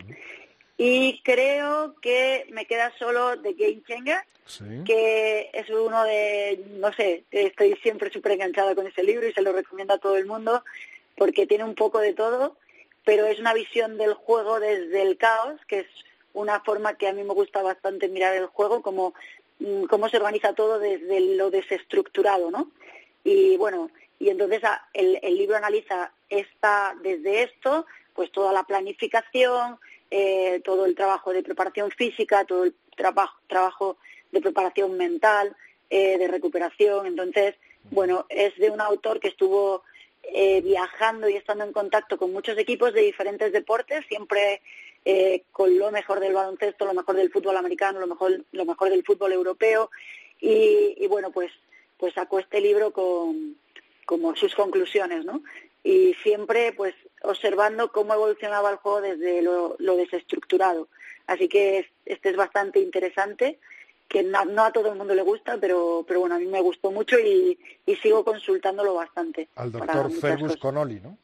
Y 0.78 1.20
creo 1.22 1.96
que 2.00 2.46
me 2.50 2.64
queda 2.64 2.94
solo 2.98 3.36
de 3.36 3.52
Game 3.52 3.82
Changer, 3.86 4.24
que 4.86 5.50
es 5.52 5.68
uno 5.68 6.02
de, 6.04 6.64
no 6.78 6.90
sé, 6.94 7.24
estoy 7.30 7.76
siempre 7.82 8.10
súper 8.10 8.32
enganchada 8.32 8.74
con 8.74 8.86
ese 8.86 9.02
libro 9.02 9.28
y 9.28 9.34
se 9.34 9.42
lo 9.42 9.52
recomiendo 9.52 9.92
a 9.92 9.98
todo 9.98 10.16
el 10.16 10.24
mundo 10.24 10.64
porque 11.18 11.46
tiene 11.46 11.64
un 11.64 11.74
poco 11.74 11.98
de 11.98 12.14
todo, 12.14 12.56
pero 13.04 13.26
es 13.26 13.38
una 13.38 13.52
visión 13.52 13.98
del 13.98 14.14
juego 14.14 14.58
desde 14.60 15.02
el 15.02 15.18
caos, 15.18 15.60
que 15.68 15.80
es 15.80 15.86
una 16.32 16.60
forma 16.60 16.94
que 16.94 17.08
a 17.08 17.12
mí 17.12 17.22
me 17.22 17.34
gusta 17.34 17.60
bastante 17.60 18.08
mirar 18.08 18.34
el 18.34 18.46
juego, 18.46 18.80
como 18.80 19.12
cómo 19.88 20.08
se 20.08 20.16
organiza 20.16 20.54
todo 20.54 20.78
desde 20.78 21.20
lo 21.36 21.50
desestructurado, 21.50 22.50
¿no? 22.50 22.70
Y 23.24 23.56
bueno, 23.56 23.90
y 24.18 24.28
entonces 24.28 24.62
ah, 24.64 24.86
el, 24.92 25.18
libro 25.36 25.56
analiza 25.56 26.12
esta, 26.28 26.94
desde 27.02 27.42
esto, 27.44 27.86
pues 28.14 28.30
toda 28.32 28.52
la 28.52 28.64
planificación, 28.64 29.78
eh, 30.10 30.60
todo 30.64 30.86
el 30.86 30.94
trabajo 30.94 31.32
de 31.32 31.42
preparación 31.42 31.90
física, 31.90 32.44
todo 32.44 32.64
el 32.64 32.74
trabajo, 32.96 33.38
trabajo 33.46 33.96
de 34.32 34.40
preparación 34.40 34.96
mental, 34.96 35.56
eh, 35.88 36.18
de 36.18 36.28
recuperación. 36.28 37.06
Entonces, 37.06 37.54
bueno, 37.90 38.26
es 38.28 38.56
de 38.58 38.70
un 38.70 38.80
autor 38.80 39.20
que 39.20 39.28
estuvo 39.28 39.82
eh, 40.22 40.60
viajando 40.60 41.28
y 41.28 41.36
estando 41.36 41.64
en 41.64 41.72
contacto 41.72 42.18
con 42.18 42.32
muchos 42.32 42.56
equipos 42.58 42.92
de 42.92 43.00
diferentes 43.00 43.52
deportes, 43.52 44.04
siempre 44.06 44.60
con 45.52 45.78
lo 45.78 45.90
mejor 45.90 46.20
del 46.20 46.34
baloncesto, 46.34 46.84
lo 46.84 46.94
mejor 46.94 47.16
del 47.16 47.30
fútbol 47.30 47.56
americano, 47.56 48.00
lo 48.00 48.06
mejor, 48.06 48.44
lo 48.52 48.64
mejor 48.64 48.90
del 48.90 49.04
fútbol 49.04 49.32
europeo. 49.32 49.90
Y, 50.40 50.94
y 50.96 51.06
bueno, 51.06 51.30
pues, 51.30 51.50
pues 51.96 52.14
sacó 52.14 52.38
este 52.38 52.60
libro 52.60 52.92
con, 52.92 53.56
como 54.10 54.34
sus 54.34 54.56
conclusiones, 54.56 55.24
¿no? 55.24 55.42
Y 55.84 56.14
siempre, 56.22 56.72
pues, 56.72 56.94
observando 57.22 57.92
cómo 57.92 58.12
evolucionaba 58.12 58.70
el 58.70 58.76
juego 58.76 59.00
desde 59.00 59.40
lo, 59.40 59.76
desestructurado. 59.78 60.88
Así 61.28 61.48
que 61.48 61.88
este 62.04 62.30
es 62.30 62.36
bastante 62.36 62.80
interesante, 62.80 63.60
que 64.08 64.24
no, 64.24 64.64
a 64.64 64.72
todo 64.72 64.90
el 64.90 64.98
mundo 64.98 65.14
le 65.14 65.22
gusta, 65.22 65.58
pero, 65.60 66.04
pero 66.08 66.18
bueno, 66.18 66.34
a 66.34 66.38
mí 66.38 66.46
me 66.46 66.60
gustó 66.60 66.90
mucho 66.90 67.20
y, 67.20 67.56
sigo 68.02 68.24
consultándolo 68.24 68.94
bastante. 68.94 69.48
Al 69.54 69.70
doctor 69.70 70.10
Fergus 70.10 70.56
Connolly, 70.56 70.98
¿no? 71.00 71.16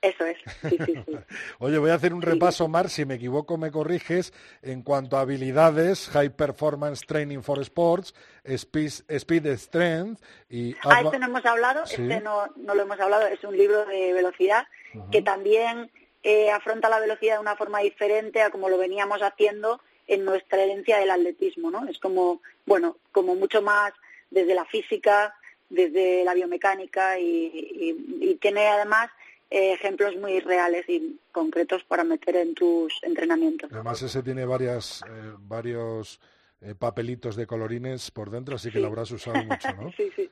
Eso 0.00 0.24
es, 0.24 0.38
sí, 0.68 0.78
sí, 0.86 0.94
sí. 1.06 1.16
Oye, 1.58 1.78
voy 1.78 1.90
a 1.90 1.94
hacer 1.94 2.14
un 2.14 2.22
repaso, 2.22 2.68
Mar, 2.68 2.88
si 2.88 3.04
me 3.04 3.14
equivoco 3.14 3.58
me 3.58 3.72
corriges, 3.72 4.32
en 4.62 4.82
cuanto 4.82 5.16
a 5.16 5.22
habilidades, 5.22 6.08
High 6.10 6.30
Performance 6.30 7.04
Training 7.04 7.40
for 7.40 7.58
Sports, 7.60 8.14
Speed, 8.44 8.92
speed 9.08 9.46
Strength 9.56 10.22
y... 10.48 10.76
Ah, 10.84 11.00
este 11.02 11.18
no 11.18 11.26
hemos 11.26 11.44
hablado, 11.44 11.82
este 11.82 12.20
no, 12.20 12.46
no 12.56 12.76
lo 12.76 12.82
hemos 12.82 13.00
hablado, 13.00 13.26
es 13.26 13.42
un 13.42 13.56
libro 13.56 13.86
de 13.86 14.12
velocidad 14.12 14.68
que 15.10 15.20
también 15.20 15.90
eh, 16.22 16.50
afronta 16.52 16.88
la 16.88 17.00
velocidad 17.00 17.34
de 17.34 17.40
una 17.40 17.56
forma 17.56 17.80
diferente 17.80 18.40
a 18.40 18.50
como 18.50 18.68
lo 18.68 18.78
veníamos 18.78 19.20
haciendo 19.20 19.80
en 20.06 20.24
nuestra 20.24 20.62
herencia 20.62 20.98
del 20.98 21.10
atletismo, 21.10 21.72
¿no? 21.72 21.88
Es 21.88 21.98
como, 21.98 22.40
bueno, 22.66 22.98
como 23.10 23.34
mucho 23.34 23.62
más 23.62 23.92
desde 24.30 24.54
la 24.54 24.64
física, 24.64 25.34
desde 25.68 26.22
la 26.24 26.34
biomecánica 26.34 27.18
y 27.18 28.38
tiene 28.40 28.68
además 28.68 29.10
eh, 29.50 29.72
ejemplos 29.72 30.14
muy 30.16 30.40
reales 30.40 30.88
y 30.88 31.18
concretos 31.32 31.82
para 31.84 32.04
meter 32.04 32.36
en 32.36 32.54
tus 32.54 32.92
entrenamientos. 33.02 33.70
Además 33.72 34.02
ese 34.02 34.22
tiene 34.22 34.44
varias, 34.44 35.02
eh, 35.08 35.32
varios 35.38 36.20
eh, 36.60 36.74
papelitos 36.74 37.36
de 37.36 37.46
colorines 37.46 38.10
por 38.10 38.30
dentro, 38.30 38.56
así 38.56 38.72
que 38.72 38.80
lo 38.80 38.88
habrás 38.88 39.12
usado 39.12 39.42
mucho, 39.44 39.72
¿no? 39.80 39.92
sí, 39.96 40.10
sí. 40.16 40.28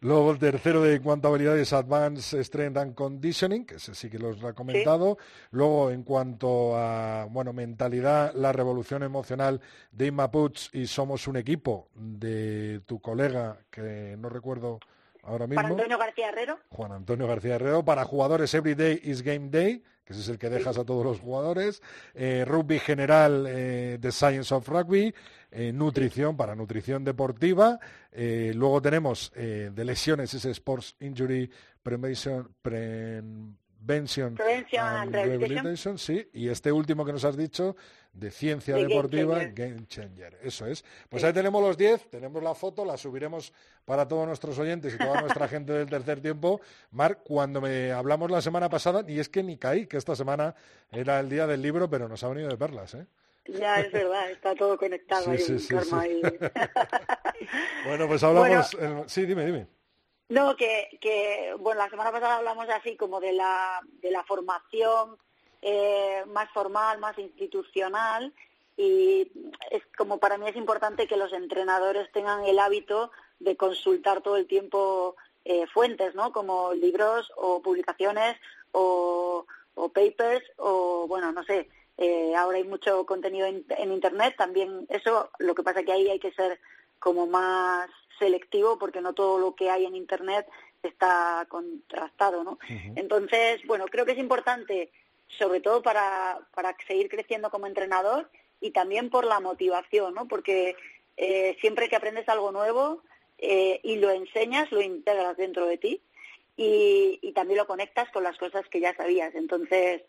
Luego 0.00 0.30
el 0.30 0.38
tercero 0.38 0.80
de 0.80 1.00
cuanto 1.00 1.26
a 1.26 1.32
habilidades 1.32 1.72
Advanced 1.72 2.40
Strength 2.44 2.76
and 2.76 2.94
Conditioning, 2.94 3.66
que 3.66 3.74
ese 3.74 3.96
sí 3.96 4.08
que 4.08 4.20
los 4.20 4.42
ha 4.44 4.52
comentado. 4.52 5.18
Luego 5.50 5.90
en 5.90 6.04
cuanto 6.04 6.76
a, 6.76 7.26
bueno, 7.28 7.52
mentalidad, 7.52 8.32
la 8.34 8.52
revolución 8.52 9.02
emocional 9.02 9.60
de 9.90 10.06
Inma 10.06 10.30
y 10.72 10.86
Somos 10.86 11.26
un 11.26 11.36
equipo 11.36 11.88
de 11.96 12.80
tu 12.86 13.00
colega, 13.00 13.58
que 13.70 14.16
no 14.16 14.28
recuerdo 14.28 14.78
ahora 15.26 15.46
mismo. 15.46 15.62
Para 15.62 15.68
Antonio 15.74 15.98
García 15.98 16.28
Herrero. 16.28 16.58
Juan 16.70 16.92
Antonio 16.92 17.26
García 17.26 17.56
Herrero. 17.56 17.84
Para 17.84 18.04
jugadores, 18.04 18.52
Every 18.54 18.74
Day 18.74 19.00
is 19.02 19.22
Game 19.22 19.48
Day, 19.50 19.82
que 20.04 20.12
ese 20.12 20.22
es 20.22 20.28
el 20.28 20.38
que 20.38 20.50
dejas 20.50 20.78
a 20.78 20.84
todos 20.84 21.04
los 21.04 21.20
jugadores. 21.20 21.82
Eh, 22.14 22.44
rugby 22.46 22.78
general, 22.78 23.46
eh, 23.48 23.98
The 24.00 24.12
Science 24.12 24.54
of 24.54 24.68
Rugby. 24.68 25.14
Eh, 25.50 25.72
nutrición, 25.72 26.36
para 26.36 26.56
nutrición 26.56 27.04
deportiva. 27.04 27.78
luego 28.12 28.82
tenemos 28.82 29.32
de 29.34 29.84
lesiones, 29.84 30.34
ese 30.34 30.50
Sports 30.50 30.96
Injury 31.00 31.50
Prevention. 31.82 32.48
Prevention, 33.84 34.36
and 34.78 35.12
Rehabilitation. 35.12 35.98
sí. 35.98 36.28
Y 36.32 36.48
este 36.48 36.72
último 36.72 37.04
que 37.04 37.12
nos 37.12 37.24
has 37.24 37.36
dicho, 37.36 37.76
de 38.12 38.30
ciencia 38.30 38.76
deportiva, 38.76 39.44
Game 39.52 39.86
Changer. 39.86 40.38
Eso 40.42 40.66
es. 40.66 40.84
Pues 41.08 41.24
ahí 41.24 41.32
tenemos 41.32 41.62
los 41.62 41.76
10, 41.76 42.10
tenemos 42.10 42.42
la 42.42 42.54
foto, 42.54 42.84
la 42.84 42.96
subiremos 42.96 43.52
para 43.84 44.06
todos 44.06 44.26
nuestros 44.26 44.58
oyentes 44.58 44.94
y 44.94 44.98
toda 44.98 45.20
nuestra 45.20 45.48
gente 45.48 45.72
del 45.72 45.88
tercer 45.88 46.20
tiempo. 46.20 46.60
Marc, 46.92 47.20
cuando 47.24 47.60
me 47.60 47.92
hablamos 47.92 48.30
la 48.30 48.40
semana 48.40 48.68
pasada, 48.68 49.04
y 49.06 49.18
es 49.18 49.28
que 49.28 49.42
ni 49.42 49.58
caí, 49.58 49.86
que 49.86 49.96
esta 49.96 50.16
semana 50.16 50.54
era 50.90 51.20
el 51.20 51.28
día 51.28 51.46
del 51.46 51.60
libro, 51.60 51.90
pero 51.90 52.08
nos 52.08 52.22
ha 52.24 52.28
venido 52.28 52.48
de 52.48 52.56
perlas, 52.56 52.94
¿eh? 52.94 53.06
Ya, 53.46 53.80
es 53.80 53.92
verdad, 53.92 54.30
está 54.30 54.54
todo 54.54 54.78
conectado 54.78 55.30
ahí, 55.30 55.38
sí, 55.38 55.58
sí, 55.58 55.74
bueno, 57.86 58.08
pues 58.08 58.22
hablamos... 58.22 58.74
Sí, 59.06 59.26
dime, 59.26 59.44
dime. 59.44 59.66
No, 60.28 60.56
que, 60.56 60.98
que, 61.00 61.54
bueno, 61.58 61.80
la 61.80 61.90
semana 61.90 62.10
pasada 62.10 62.36
hablamos 62.36 62.68
así 62.68 62.96
como 62.96 63.20
de 63.20 63.32
la, 63.32 63.80
de 64.00 64.10
la 64.10 64.24
formación 64.24 65.18
eh, 65.60 66.24
más 66.26 66.50
formal, 66.50 66.98
más 66.98 67.18
institucional 67.18 68.32
y 68.76 69.30
es 69.70 69.82
como 69.96 70.18
para 70.18 70.36
mí 70.36 70.48
es 70.48 70.56
importante 70.56 71.06
que 71.06 71.16
los 71.16 71.32
entrenadores 71.32 72.10
tengan 72.12 72.44
el 72.44 72.58
hábito 72.58 73.10
de 73.38 73.56
consultar 73.56 74.20
todo 74.20 74.36
el 74.36 74.46
tiempo 74.46 75.16
eh, 75.44 75.66
fuentes, 75.66 76.14
¿no? 76.14 76.32
Como 76.32 76.72
libros 76.74 77.30
o 77.36 77.62
publicaciones 77.62 78.36
o, 78.72 79.46
papers 79.92 80.44
o, 80.56 81.06
bueno, 81.06 81.32
no 81.32 81.44
sé, 81.44 81.68
eh, 81.98 82.34
ahora 82.34 82.58
hay 82.58 82.64
mucho 82.64 83.06
contenido 83.06 83.46
en, 83.46 83.92
Internet, 83.92 84.34
también 84.36 84.86
eso, 84.88 85.30
lo 85.38 85.54
que 85.54 85.62
pasa 85.62 85.82
que 85.82 85.92
ahí 85.92 86.08
hay 86.08 86.18
que 86.18 86.32
ser 86.32 86.58
como 87.04 87.26
más 87.26 87.90
selectivo 88.18 88.78
porque 88.78 89.02
no 89.02 89.12
todo 89.12 89.38
lo 89.38 89.54
que 89.54 89.68
hay 89.68 89.84
en 89.84 89.94
Internet 89.94 90.46
está 90.82 91.44
contrastado, 91.50 92.42
¿no? 92.42 92.58
Entonces, 92.96 93.60
bueno, 93.66 93.84
creo 93.88 94.06
que 94.06 94.12
es 94.12 94.18
importante 94.18 94.90
sobre 95.28 95.60
todo 95.60 95.82
para, 95.82 96.40
para 96.54 96.74
seguir 96.86 97.10
creciendo 97.10 97.50
como 97.50 97.66
entrenador 97.66 98.30
y 98.58 98.70
también 98.70 99.10
por 99.10 99.26
la 99.26 99.38
motivación, 99.38 100.14
¿no? 100.14 100.26
Porque 100.26 100.76
eh, 101.18 101.58
siempre 101.60 101.90
que 101.90 101.96
aprendes 101.96 102.26
algo 102.30 102.52
nuevo 102.52 103.02
eh, 103.36 103.80
y 103.82 103.96
lo 103.96 104.10
enseñas, 104.10 104.72
lo 104.72 104.80
integras 104.80 105.36
dentro 105.36 105.66
de 105.66 105.76
ti 105.76 106.00
y, 106.56 107.18
y 107.20 107.32
también 107.32 107.58
lo 107.58 107.66
conectas 107.66 108.10
con 108.12 108.24
las 108.24 108.38
cosas 108.38 108.66
que 108.70 108.80
ya 108.80 108.96
sabías. 108.96 109.34
Entonces, 109.34 110.00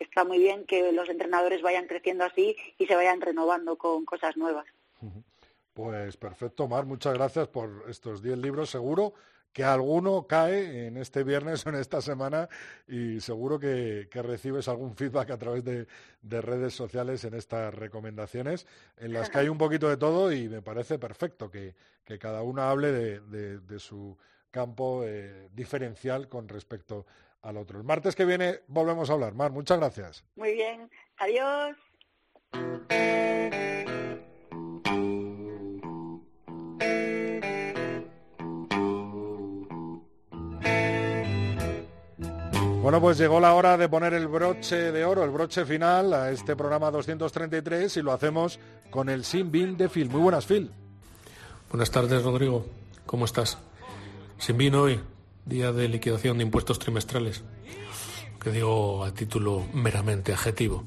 está 0.00 0.24
muy 0.24 0.38
bien 0.38 0.64
que 0.64 0.90
los 0.90 1.08
entrenadores 1.08 1.62
vayan 1.62 1.86
creciendo 1.86 2.24
así 2.24 2.56
y 2.76 2.86
se 2.86 2.96
vayan 2.96 3.20
renovando 3.20 3.78
con 3.78 4.04
cosas 4.04 4.36
nuevas. 4.36 4.66
Pues 5.74 6.16
perfecto, 6.16 6.66
Mar, 6.68 6.84
muchas 6.84 7.14
gracias 7.14 7.48
por 7.48 7.84
estos 7.88 8.22
10 8.22 8.38
libros. 8.38 8.70
Seguro 8.70 9.14
que 9.52 9.64
alguno 9.64 10.26
cae 10.26 10.86
en 10.86 10.96
este 10.96 11.24
viernes 11.24 11.66
o 11.66 11.70
en 11.70 11.76
esta 11.76 12.00
semana 12.00 12.48
y 12.86 13.20
seguro 13.20 13.58
que, 13.58 14.08
recibes 14.12 14.68
algún 14.68 14.94
feedback 14.94 15.30
a 15.30 15.38
través 15.38 15.64
de, 15.64 15.86
redes 16.22 16.74
sociales 16.74 17.24
en 17.24 17.34
estas 17.34 17.74
recomendaciones, 17.74 18.66
en 18.96 19.12
las 19.12 19.30
que 19.30 19.38
hay 19.38 19.48
un 19.48 19.58
poquito 19.58 19.88
de 19.88 19.96
todo 19.96 20.32
y 20.32 20.48
me 20.48 20.62
parece 20.62 20.98
perfecto 20.98 21.50
que, 21.50 21.74
cada 22.18 22.42
uno 22.42 22.62
hable 22.62 22.90
de, 22.92 23.78
su 23.78 24.16
campo 24.50 25.04
eh, 25.04 25.48
diferencial 25.52 26.28
con 26.28 26.48
respecto 26.48 27.06
al 27.42 27.56
otro. 27.56 27.78
El 27.78 27.84
martes 27.84 28.16
que 28.16 28.24
viene 28.24 28.60
volvemos 28.66 29.10
a 29.10 29.12
hablar. 29.12 29.34
Mar, 29.34 29.52
muchas 29.52 29.78
gracias. 29.78 30.24
Muy 30.34 30.54
bien. 30.54 30.90
Adiós. 31.18 31.76
Bueno, 42.90 43.02
pues 43.02 43.18
llegó 43.18 43.38
la 43.38 43.54
hora 43.54 43.78
de 43.78 43.88
poner 43.88 44.14
el 44.14 44.26
broche 44.26 44.90
de 44.90 45.04
oro, 45.04 45.22
el 45.22 45.30
broche 45.30 45.64
final 45.64 46.12
a 46.12 46.32
este 46.32 46.56
programa 46.56 46.90
233 46.90 47.98
y 47.98 48.02
lo 48.02 48.10
hacemos 48.10 48.58
con 48.90 49.08
el 49.08 49.24
Sin 49.24 49.52
Bin 49.52 49.76
de 49.76 49.88
Phil. 49.88 50.10
Muy 50.10 50.20
buenas, 50.20 50.44
Phil. 50.44 50.72
Buenas 51.70 51.92
tardes, 51.92 52.20
Rodrigo. 52.24 52.66
¿Cómo 53.06 53.26
estás? 53.26 53.58
Sin 54.38 54.56
Bin 54.56 54.74
hoy, 54.74 54.98
día 55.44 55.70
de 55.70 55.88
liquidación 55.88 56.38
de 56.38 56.42
impuestos 56.42 56.80
trimestrales, 56.80 57.44
que 58.42 58.50
digo 58.50 59.04
a 59.04 59.14
título 59.14 59.64
meramente 59.72 60.32
adjetivo. 60.32 60.82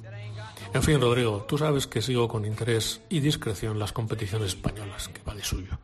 En 0.74 0.84
fin, 0.84 1.00
Rodrigo, 1.00 1.46
tú 1.48 1.58
sabes 1.58 1.88
que 1.88 2.02
sigo 2.02 2.28
con 2.28 2.44
interés 2.44 3.00
y 3.08 3.22
discreción 3.22 3.80
las 3.80 3.94
competiciones 3.94 4.50
españolas, 4.50 5.08
que 5.08 5.22
va 5.24 5.36
de 5.36 5.44
suyo. 5.46 5.80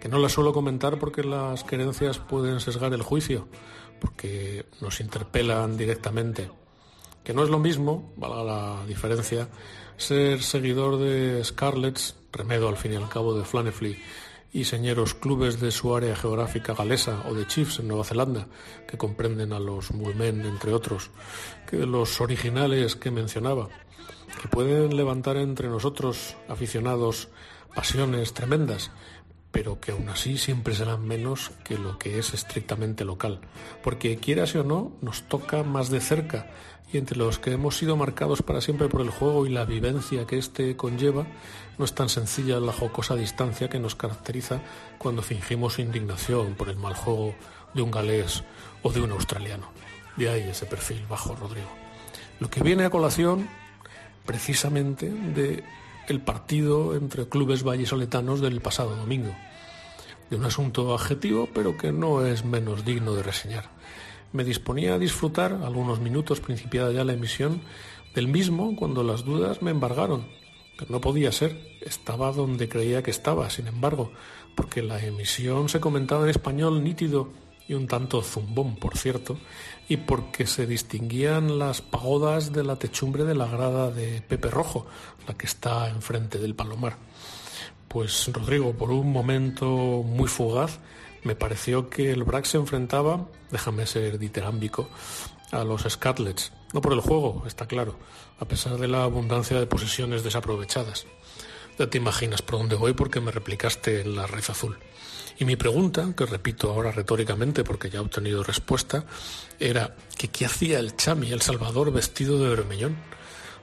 Que 0.00 0.08
no 0.08 0.18
las 0.18 0.32
suelo 0.32 0.54
comentar 0.54 0.98
porque 0.98 1.22
las 1.22 1.62
querencias 1.62 2.18
pueden 2.18 2.58
sesgar 2.58 2.94
el 2.94 3.02
juicio 3.02 3.48
porque 4.02 4.66
nos 4.80 5.00
interpelan 5.00 5.76
directamente. 5.76 6.50
Que 7.22 7.32
no 7.32 7.44
es 7.44 7.50
lo 7.50 7.60
mismo, 7.60 8.12
valga 8.16 8.42
la 8.42 8.84
diferencia, 8.84 9.48
ser 9.96 10.42
seguidor 10.42 10.98
de 10.98 11.42
Scarlets, 11.44 12.16
remedo 12.32 12.68
al 12.68 12.76
fin 12.76 12.94
y 12.94 12.96
al 12.96 13.08
cabo 13.08 13.32
de 13.38 13.44
Flanefly, 13.44 13.96
y 14.52 14.64
señeros 14.64 15.14
clubes 15.14 15.60
de 15.60 15.70
su 15.70 15.94
área 15.94 16.16
geográfica 16.16 16.74
galesa 16.74 17.22
o 17.28 17.34
de 17.34 17.46
Chiefs 17.46 17.78
en 17.78 17.86
Nueva 17.86 18.02
Zelanda, 18.02 18.48
que 18.88 18.98
comprenden 18.98 19.52
a 19.52 19.60
los 19.60 19.92
Mulmen, 19.92 20.44
entre 20.46 20.74
otros, 20.74 21.10
que 21.70 21.86
los 21.86 22.20
originales 22.20 22.96
que 22.96 23.12
mencionaba, 23.12 23.68
que 24.42 24.48
pueden 24.48 24.96
levantar 24.96 25.36
entre 25.36 25.68
nosotros, 25.68 26.34
aficionados, 26.48 27.28
pasiones 27.72 28.34
tremendas, 28.34 28.90
pero 29.52 29.80
que 29.80 29.92
aún 29.92 30.08
así 30.08 30.38
siempre 30.38 30.74
serán 30.74 31.06
menos 31.06 31.52
que 31.62 31.78
lo 31.78 31.98
que 31.98 32.18
es 32.18 32.34
estrictamente 32.34 33.04
local, 33.04 33.40
porque 33.82 34.16
quieras 34.16 34.54
o 34.56 34.64
no, 34.64 34.92
nos 35.02 35.22
toca 35.28 35.62
más 35.62 35.90
de 35.90 36.00
cerca, 36.00 36.50
y 36.92 36.98
entre 36.98 37.16
los 37.16 37.38
que 37.38 37.52
hemos 37.52 37.76
sido 37.76 37.96
marcados 37.96 38.42
para 38.42 38.60
siempre 38.60 38.88
por 38.88 39.00
el 39.00 39.10
juego 39.10 39.46
y 39.46 39.50
la 39.50 39.64
vivencia 39.64 40.26
que 40.26 40.38
éste 40.38 40.76
conlleva, 40.76 41.26
no 41.78 41.84
es 41.84 41.94
tan 41.94 42.08
sencilla 42.08 42.60
la 42.60 42.72
jocosa 42.72 43.14
distancia 43.14 43.68
que 43.68 43.78
nos 43.78 43.94
caracteriza 43.94 44.60
cuando 44.98 45.22
fingimos 45.22 45.78
indignación 45.78 46.54
por 46.54 46.68
el 46.68 46.76
mal 46.76 46.94
juego 46.94 47.34
de 47.72 47.82
un 47.82 47.90
galés 47.90 48.44
o 48.82 48.92
de 48.92 49.00
un 49.00 49.12
australiano. 49.12 49.70
De 50.16 50.28
ahí 50.28 50.42
ese 50.42 50.66
perfil 50.66 51.04
bajo, 51.08 51.34
Rodrigo. 51.34 51.70
Lo 52.40 52.50
que 52.50 52.62
viene 52.62 52.84
a 52.84 52.90
colación, 52.90 53.48
precisamente, 54.26 55.08
de 55.08 55.64
el 56.08 56.20
partido 56.20 56.94
entre 56.94 57.28
clubes 57.28 57.62
vallisoletanos 57.62 58.40
del 58.40 58.60
pasado 58.60 58.96
domingo. 58.96 59.34
De 60.30 60.36
un 60.36 60.44
asunto 60.44 60.94
adjetivo, 60.94 61.48
pero 61.52 61.76
que 61.76 61.92
no 61.92 62.24
es 62.24 62.44
menos 62.44 62.84
digno 62.84 63.14
de 63.14 63.22
reseñar. 63.22 63.70
Me 64.32 64.44
disponía 64.44 64.94
a 64.94 64.98
disfrutar, 64.98 65.60
algunos 65.62 66.00
minutos 66.00 66.40
principiada 66.40 66.92
ya 66.92 67.04
la 67.04 67.12
emisión, 67.12 67.60
del 68.14 68.28
mismo 68.28 68.76
cuando 68.76 69.02
las 69.02 69.24
dudas 69.24 69.62
me 69.62 69.70
embargaron. 69.70 70.26
Pero 70.78 70.90
no 70.90 71.00
podía 71.00 71.32
ser, 71.32 71.58
estaba 71.82 72.32
donde 72.32 72.68
creía 72.68 73.02
que 73.02 73.10
estaba, 73.10 73.50
sin 73.50 73.66
embargo, 73.66 74.12
porque 74.56 74.82
la 74.82 75.04
emisión 75.04 75.68
se 75.68 75.80
comentaba 75.80 76.24
en 76.24 76.30
español 76.30 76.82
nítido 76.82 77.30
y 77.68 77.74
un 77.74 77.86
tanto 77.86 78.22
zumbón, 78.22 78.76
por 78.76 78.96
cierto, 78.96 79.38
y 79.88 79.96
porque 79.98 80.46
se 80.46 80.66
distinguían 80.66 81.58
las 81.58 81.82
pagodas 81.82 82.52
de 82.52 82.64
la 82.64 82.76
techumbre 82.76 83.24
de 83.24 83.34
la 83.34 83.46
grada 83.46 83.90
de 83.90 84.22
Pepe 84.22 84.50
Rojo, 84.50 84.86
la 85.26 85.34
que 85.34 85.46
está 85.46 85.88
enfrente 85.88 86.38
del 86.38 86.54
Palomar. 86.54 86.96
Pues 87.88 88.30
Rodrigo, 88.32 88.72
por 88.72 88.90
un 88.90 89.12
momento 89.12 89.66
muy 89.66 90.28
fugaz, 90.28 90.78
me 91.24 91.36
pareció 91.36 91.90
que 91.90 92.10
el 92.10 92.24
BRAC 92.24 92.46
se 92.46 92.56
enfrentaba, 92.56 93.28
déjame 93.50 93.86
ser 93.86 94.18
diterámbico, 94.18 94.88
a 95.50 95.64
los 95.64 95.82
Scarlets. 95.82 96.52
No 96.72 96.80
por 96.80 96.94
el 96.94 97.00
juego, 97.00 97.44
está 97.46 97.66
claro, 97.66 97.96
a 98.40 98.46
pesar 98.46 98.78
de 98.78 98.88
la 98.88 99.04
abundancia 99.04 99.60
de 99.60 99.66
posesiones 99.66 100.24
desaprovechadas. 100.24 101.06
Ya 101.78 101.88
te 101.88 101.98
imaginas 101.98 102.42
por 102.42 102.58
dónde 102.58 102.76
voy 102.76 102.94
porque 102.94 103.20
me 103.20 103.30
replicaste 103.30 104.00
en 104.00 104.16
la 104.16 104.26
red 104.26 104.44
azul. 104.48 104.78
Y 105.38 105.44
mi 105.44 105.56
pregunta, 105.56 106.12
que 106.16 106.26
repito 106.26 106.70
ahora 106.70 106.92
retóricamente 106.92 107.64
porque 107.64 107.90
ya 107.90 107.98
he 107.98 108.02
obtenido 108.02 108.42
respuesta, 108.42 109.04
era 109.58 109.96
que 110.16 110.28
qué 110.28 110.46
hacía 110.46 110.78
el 110.78 110.96
Chami, 110.96 111.32
el 111.32 111.42
Salvador, 111.42 111.92
vestido 111.92 112.38
de 112.38 112.48
bermellón. 112.48 112.96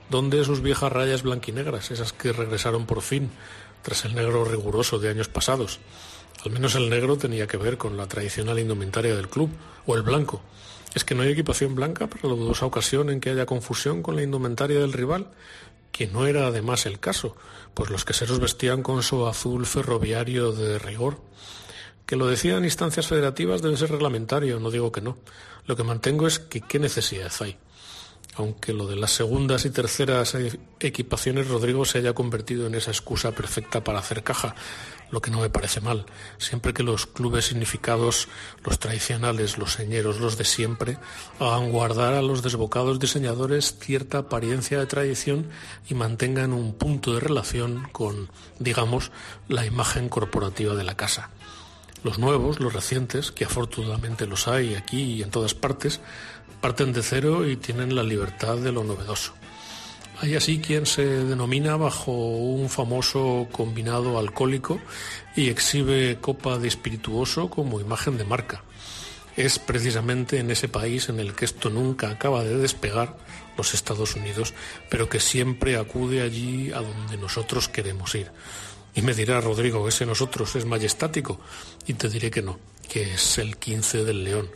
¿Dónde 0.10 0.44
sus 0.44 0.62
viejas 0.62 0.92
rayas 0.92 1.22
blanquinegras, 1.22 1.92
esas 1.92 2.14
que 2.14 2.34
regresaron 2.34 2.86
por 2.86 3.02
fin, 3.02 3.30
tras 3.84 4.06
el 4.06 4.16
negro 4.16 4.44
riguroso 4.44 4.98
de 4.98 5.10
años 5.10 5.28
pasados? 5.28 5.80
Al 6.44 6.52
menos 6.52 6.76
el 6.76 6.90
negro 6.90 7.18
tenía 7.18 7.48
que 7.48 7.58
ver 7.58 7.78
con 7.78 7.98
la 7.98 8.08
tradicional 8.08 8.58
indumentaria 8.60 9.16
del 9.16 9.30
club, 9.30 9.50
o 9.86 9.96
el 9.96 10.04
blanco. 10.04 10.42
¿Es 10.96 11.04
que 11.04 11.14
no 11.14 11.24
hay 11.24 11.32
equipación 11.32 11.76
blanca 11.76 12.08
para 12.08 12.30
la 12.30 12.36
dudosa 12.36 12.66
ocasión 12.66 13.10
en 13.10 13.20
que 13.20 13.30
haya 13.30 13.46
confusión 13.46 14.02
con 14.02 14.16
la 14.16 14.24
indumentaria 14.24 14.80
del 14.80 14.94
rival? 14.94 15.28
Que 15.92 16.08
no 16.08 16.26
era 16.26 16.48
además 16.48 16.86
el 16.86 17.00
caso, 17.00 17.36
pues 17.74 17.90
los 17.90 18.06
queseros 18.06 18.40
vestían 18.40 18.84
con 18.84 19.04
su 19.04 19.28
azul 19.28 19.66
ferroviario 19.66 20.52
de 20.52 20.80
rigor. 20.80 21.22
Que 22.10 22.16
lo 22.16 22.26
decían 22.26 22.66
instancias 22.66 23.06
federativas 23.06 23.62
debe 23.62 23.78
ser 23.78 23.92
reglamentario, 23.92 24.60
no 24.60 24.72
digo 24.72 24.92
que 24.92 25.00
no. 25.00 25.20
Lo 25.68 25.76
que 25.76 25.84
mantengo 25.84 26.26
es 26.26 26.40
que 26.40 26.60
qué 26.60 26.80
necesidad 26.80 27.32
hay. 27.40 27.56
Aunque 28.34 28.74
lo 28.74 28.88
de 28.88 28.96
las 28.96 29.12
segundas 29.12 29.64
y 29.66 29.70
terceras 29.70 30.36
equipaciones 30.80 31.50
Rodrigo 31.50 31.86
se 31.86 32.00
haya 32.00 32.14
convertido 32.14 32.66
en 32.66 32.74
esa 32.74 32.90
excusa 32.90 33.34
perfecta 33.34 33.84
para 33.84 34.00
hacer 34.00 34.24
caja, 34.24 34.56
lo 35.12 35.22
que 35.22 35.30
no 35.30 35.40
me 35.42 35.52
parece 35.52 35.82
mal, 35.82 36.08
siempre 36.40 36.74
que 36.74 36.82
los 36.82 37.06
clubes 37.06 37.46
significados, 37.46 38.28
los 38.66 38.80
tradicionales, 38.80 39.60
los 39.60 39.74
señeros, 39.74 40.20
los 40.20 40.36
de 40.36 40.46
siempre, 40.46 40.98
hagan 41.40 41.72
guardar 41.72 42.16
a 42.16 42.24
los 42.24 42.42
desbocados 42.42 42.98
diseñadores 42.98 43.78
cierta 43.78 44.18
apariencia 44.18 44.80
de 44.80 44.88
tradición 44.88 45.48
y 45.88 45.94
mantengan 45.94 46.54
un 46.54 46.74
punto 46.74 47.14
de 47.14 47.20
relación 47.20 47.88
con, 47.92 48.32
digamos, 48.58 49.12
la 49.48 49.68
imagen 49.68 50.10
corporativa 50.10 50.74
de 50.74 50.84
la 50.84 50.98
casa. 50.98 51.30
Los 52.04 52.18
nuevos, 52.18 52.60
los 52.60 52.74
recientes, 52.74 53.32
que 53.32 53.46
afortunadamente 53.46 54.26
los 54.26 54.48
hay 54.48 54.76
aquí 54.76 55.02
y 55.02 55.24
en 55.24 55.32
todas 55.32 55.54
partes, 55.54 56.00
parten 56.62 56.94
de 56.94 57.04
cero 57.04 57.48
y 57.48 57.58
tienen 57.58 57.96
la 57.96 58.04
libertad 58.04 58.58
de 58.58 58.72
lo 58.72 58.84
novedoso. 58.84 59.34
Hay 60.22 60.36
así 60.36 60.60
quien 60.60 60.86
se 60.86 61.06
denomina 61.06 61.78
bajo 61.78 62.12
un 62.12 62.70
famoso 62.70 63.48
combinado 63.52 64.20
alcohólico 64.20 64.80
y 65.36 65.48
exhibe 65.48 66.18
copa 66.20 66.58
de 66.58 66.68
espirituoso 66.68 67.50
como 67.50 67.80
imagen 67.80 68.18
de 68.18 68.26
marca. 68.26 68.64
Es 69.38 69.60
precisamente 69.60 70.40
en 70.40 70.52
ese 70.52 70.68
país 70.68 71.08
en 71.08 71.22
el 71.22 71.34
que 71.34 71.46
esto 71.46 71.70
nunca 71.70 72.10
acaba 72.10 72.44
de 72.44 72.58
despegar, 72.58 73.16
los 73.56 73.74
Estados 73.74 74.16
Unidos, 74.16 74.54
pero 74.90 75.08
que 75.08 75.22
siempre 75.22 75.78
acude 75.78 76.22
allí 76.22 76.72
a 76.74 76.82
donde 76.82 77.18
nosotros 77.18 77.70
queremos 77.70 78.14
ir. 78.16 78.32
Y 78.96 79.02
me 79.02 79.14
dirá 79.14 79.42
Rodrigo, 79.42 79.88
ese 79.88 80.06
nosotros 80.06 80.56
es 80.56 80.66
majestático. 80.66 81.40
Y 81.88 81.94
te 81.94 82.10
diré 82.10 82.32
que 82.32 82.42
no, 82.42 82.60
que 82.88 83.14
es 83.14 83.38
el 83.38 83.58
15 83.58 84.04
del 84.04 84.24
León, 84.24 84.50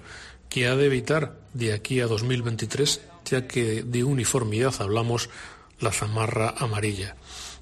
que 0.49 0.67
ha 0.67 0.75
de 0.75 0.85
evitar 0.85 1.39
de 1.53 1.73
aquí 1.73 2.01
a 2.01 2.07
2023, 2.07 3.01
ya 3.25 3.47
que 3.47 3.83
de 3.83 4.03
uniformidad 4.03 4.73
hablamos, 4.79 5.29
la 5.79 5.91
zamarra 5.91 6.53
amarilla. 6.57 7.15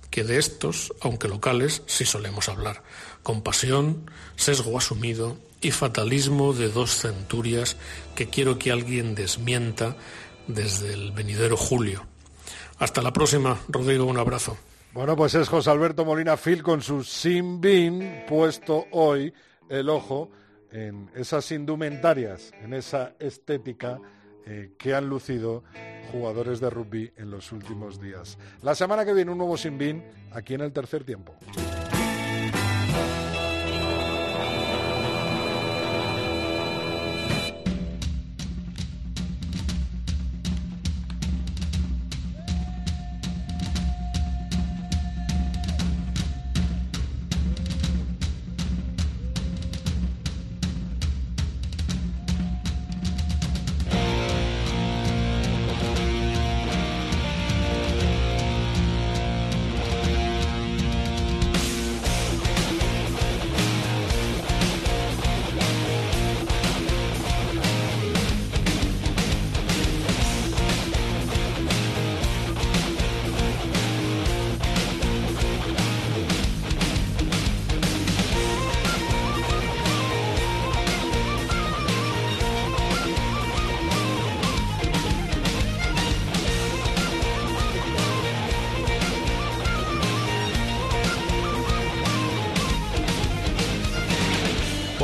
Que 0.09 0.23
de 0.23 0.37
estos, 0.37 0.93
aunque 1.01 1.27
locales, 1.27 1.83
sí 1.85 2.05
solemos 2.05 2.49
hablar. 2.49 2.83
Con 3.23 3.41
pasión, 3.41 4.09
sesgo 4.35 4.77
asumido 4.77 5.37
y 5.61 5.71
fatalismo 5.71 6.53
de 6.53 6.69
dos 6.69 6.95
centurias 6.95 7.77
que 8.15 8.27
quiero 8.27 8.59
que 8.59 8.71
alguien 8.71 9.15
desmienta 9.15 9.95
desde 10.47 10.93
el 10.93 11.11
venidero 11.11 11.55
julio. 11.55 12.05
Hasta 12.79 13.01
la 13.01 13.13
próxima, 13.13 13.61
Rodrigo, 13.69 14.05
un 14.05 14.17
abrazo. 14.17 14.57
Bueno, 14.93 15.15
pues 15.15 15.35
es 15.35 15.47
José 15.47 15.69
Alberto 15.69 16.03
Molina 16.03 16.35
Phil 16.35 16.61
con 16.61 16.81
su 16.81 17.01
Simbin 17.01 18.25
puesto 18.27 18.87
hoy 18.91 19.33
el 19.69 19.87
ojo 19.87 20.29
en 20.69 21.09
esas 21.15 21.49
indumentarias, 21.53 22.51
en 22.61 22.73
esa 22.73 23.13
estética 23.17 23.99
eh, 24.45 24.71
que 24.77 24.93
han 24.93 25.07
lucido 25.07 25.63
jugadores 26.11 26.59
de 26.59 26.69
rugby 26.69 27.09
en 27.15 27.31
los 27.31 27.53
últimos 27.53 28.01
días. 28.01 28.37
La 28.63 28.75
semana 28.75 29.05
que 29.05 29.13
viene 29.13 29.31
un 29.31 29.37
nuevo 29.37 29.55
Simbin 29.55 30.03
aquí 30.33 30.55
en 30.55 30.61
el 30.61 30.73
tercer 30.73 31.05
tiempo. 31.05 31.35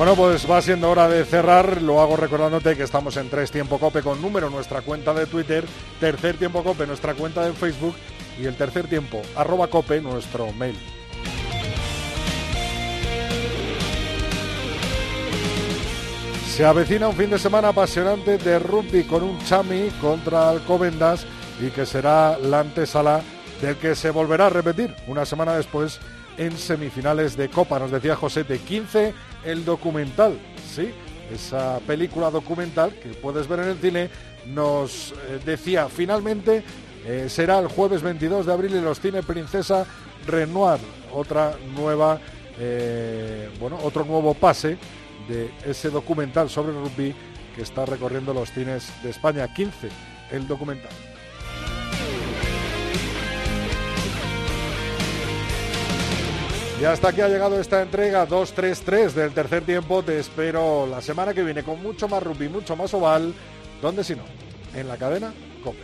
Bueno, 0.07 0.23
pues 0.23 0.49
va 0.49 0.61
siendo 0.61 0.89
hora 0.89 1.09
de 1.09 1.25
cerrar. 1.25 1.81
Lo 1.81 1.99
hago 1.99 2.15
recordándote 2.15 2.77
que 2.77 2.83
estamos 2.83 3.17
en 3.17 3.29
Tres 3.29 3.51
Tiempo 3.51 3.77
Cope 3.77 4.01
con 4.01 4.21
número, 4.21 4.49
nuestra 4.49 4.81
cuenta 4.81 5.13
de 5.13 5.25
Twitter, 5.25 5.65
Tercer 5.99 6.37
Tiempo 6.37 6.63
Cope, 6.63 6.87
nuestra 6.87 7.13
cuenta 7.13 7.43
de 7.43 7.51
Facebook 7.51 7.93
y 8.39 8.45
el 8.45 8.55
Tercer 8.55 8.87
Tiempo, 8.87 9.21
arroba 9.35 9.67
Cope, 9.67 9.99
nuestro 9.99 10.53
mail. 10.53 10.79
Se 16.55 16.63
avecina 16.63 17.09
un 17.09 17.15
fin 17.17 17.29
de 17.29 17.37
semana 17.37 17.67
apasionante 17.67 18.37
de 18.37 18.59
rugby 18.59 19.03
con 19.03 19.23
un 19.23 19.37
chami 19.43 19.89
contra 19.99 20.51
Alcobendas 20.51 21.25
y 21.59 21.69
que 21.69 21.85
será 21.85 22.37
la 22.39 22.61
antesala 22.61 23.19
del 23.61 23.75
que 23.75 23.93
se 23.93 24.11
volverá 24.11 24.45
a 24.45 24.51
repetir 24.51 24.95
una 25.05 25.25
semana 25.25 25.57
después 25.57 25.99
en 26.37 26.57
semifinales 26.57 27.35
de 27.35 27.49
Copa. 27.49 27.79
Nos 27.79 27.91
decía 27.91 28.15
José 28.15 28.43
de 28.43 28.59
15 28.59 29.13
el 29.45 29.65
documental, 29.65 30.37
¿sí? 30.73 30.91
Esa 31.33 31.79
película 31.85 32.29
documental 32.29 32.93
que 32.93 33.09
puedes 33.09 33.47
ver 33.47 33.59
en 33.59 33.69
el 33.69 33.77
cine 33.77 34.09
nos 34.45 35.11
eh, 35.11 35.39
decía 35.45 35.89
finalmente 35.89 36.63
eh, 37.05 37.27
será 37.29 37.59
el 37.59 37.67
jueves 37.67 38.01
22 38.01 38.45
de 38.45 38.53
abril 38.53 38.75
en 38.75 38.83
los 38.83 38.99
cines 38.99 39.25
Princesa 39.25 39.85
Renoir, 40.25 40.79
otra 41.13 41.55
nueva, 41.75 42.19
eh, 42.59 43.49
bueno, 43.59 43.77
otro 43.83 44.03
nuevo 44.03 44.33
pase 44.33 44.77
de 45.27 45.49
ese 45.65 45.89
documental 45.89 46.49
sobre 46.49 46.73
rugby 46.73 47.15
que 47.55 47.61
está 47.61 47.85
recorriendo 47.85 48.33
los 48.33 48.51
cines 48.51 48.91
de 49.03 49.09
España. 49.09 49.53
15 49.53 49.89
el 50.31 50.47
documental. 50.47 50.91
Y 56.79 56.85
hasta 56.85 57.09
aquí 57.09 57.21
ha 57.21 57.27
llegado 57.27 57.59
esta 57.59 57.81
entrega 57.81 58.27
2-3-3 58.27 59.11
del 59.13 59.33
tercer 59.33 59.65
tiempo. 59.65 60.03
Te 60.03 60.19
espero 60.19 60.85
la 60.85 61.01
semana 61.01 61.33
que 61.33 61.41
viene 61.41 61.63
con 61.63 61.81
mucho 61.81 62.07
más 62.07 62.21
rugby, 62.21 62.49
mucho 62.49 62.75
más 62.75 62.93
oval. 62.93 63.33
¿Dónde 63.81 64.03
si 64.03 64.15
no? 64.15 64.23
En 64.75 64.87
la 64.87 64.95
cadena 64.97 65.33
COPE. 65.63 65.83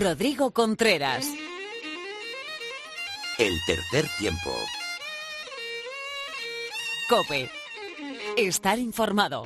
Rodrigo 0.00 0.52
Contreras. 0.52 1.26
El 3.38 3.52
tercer 3.66 4.08
tiempo. 4.18 4.50
COPE. 7.08 7.50
Estar 8.36 8.78
informado. 8.78 9.42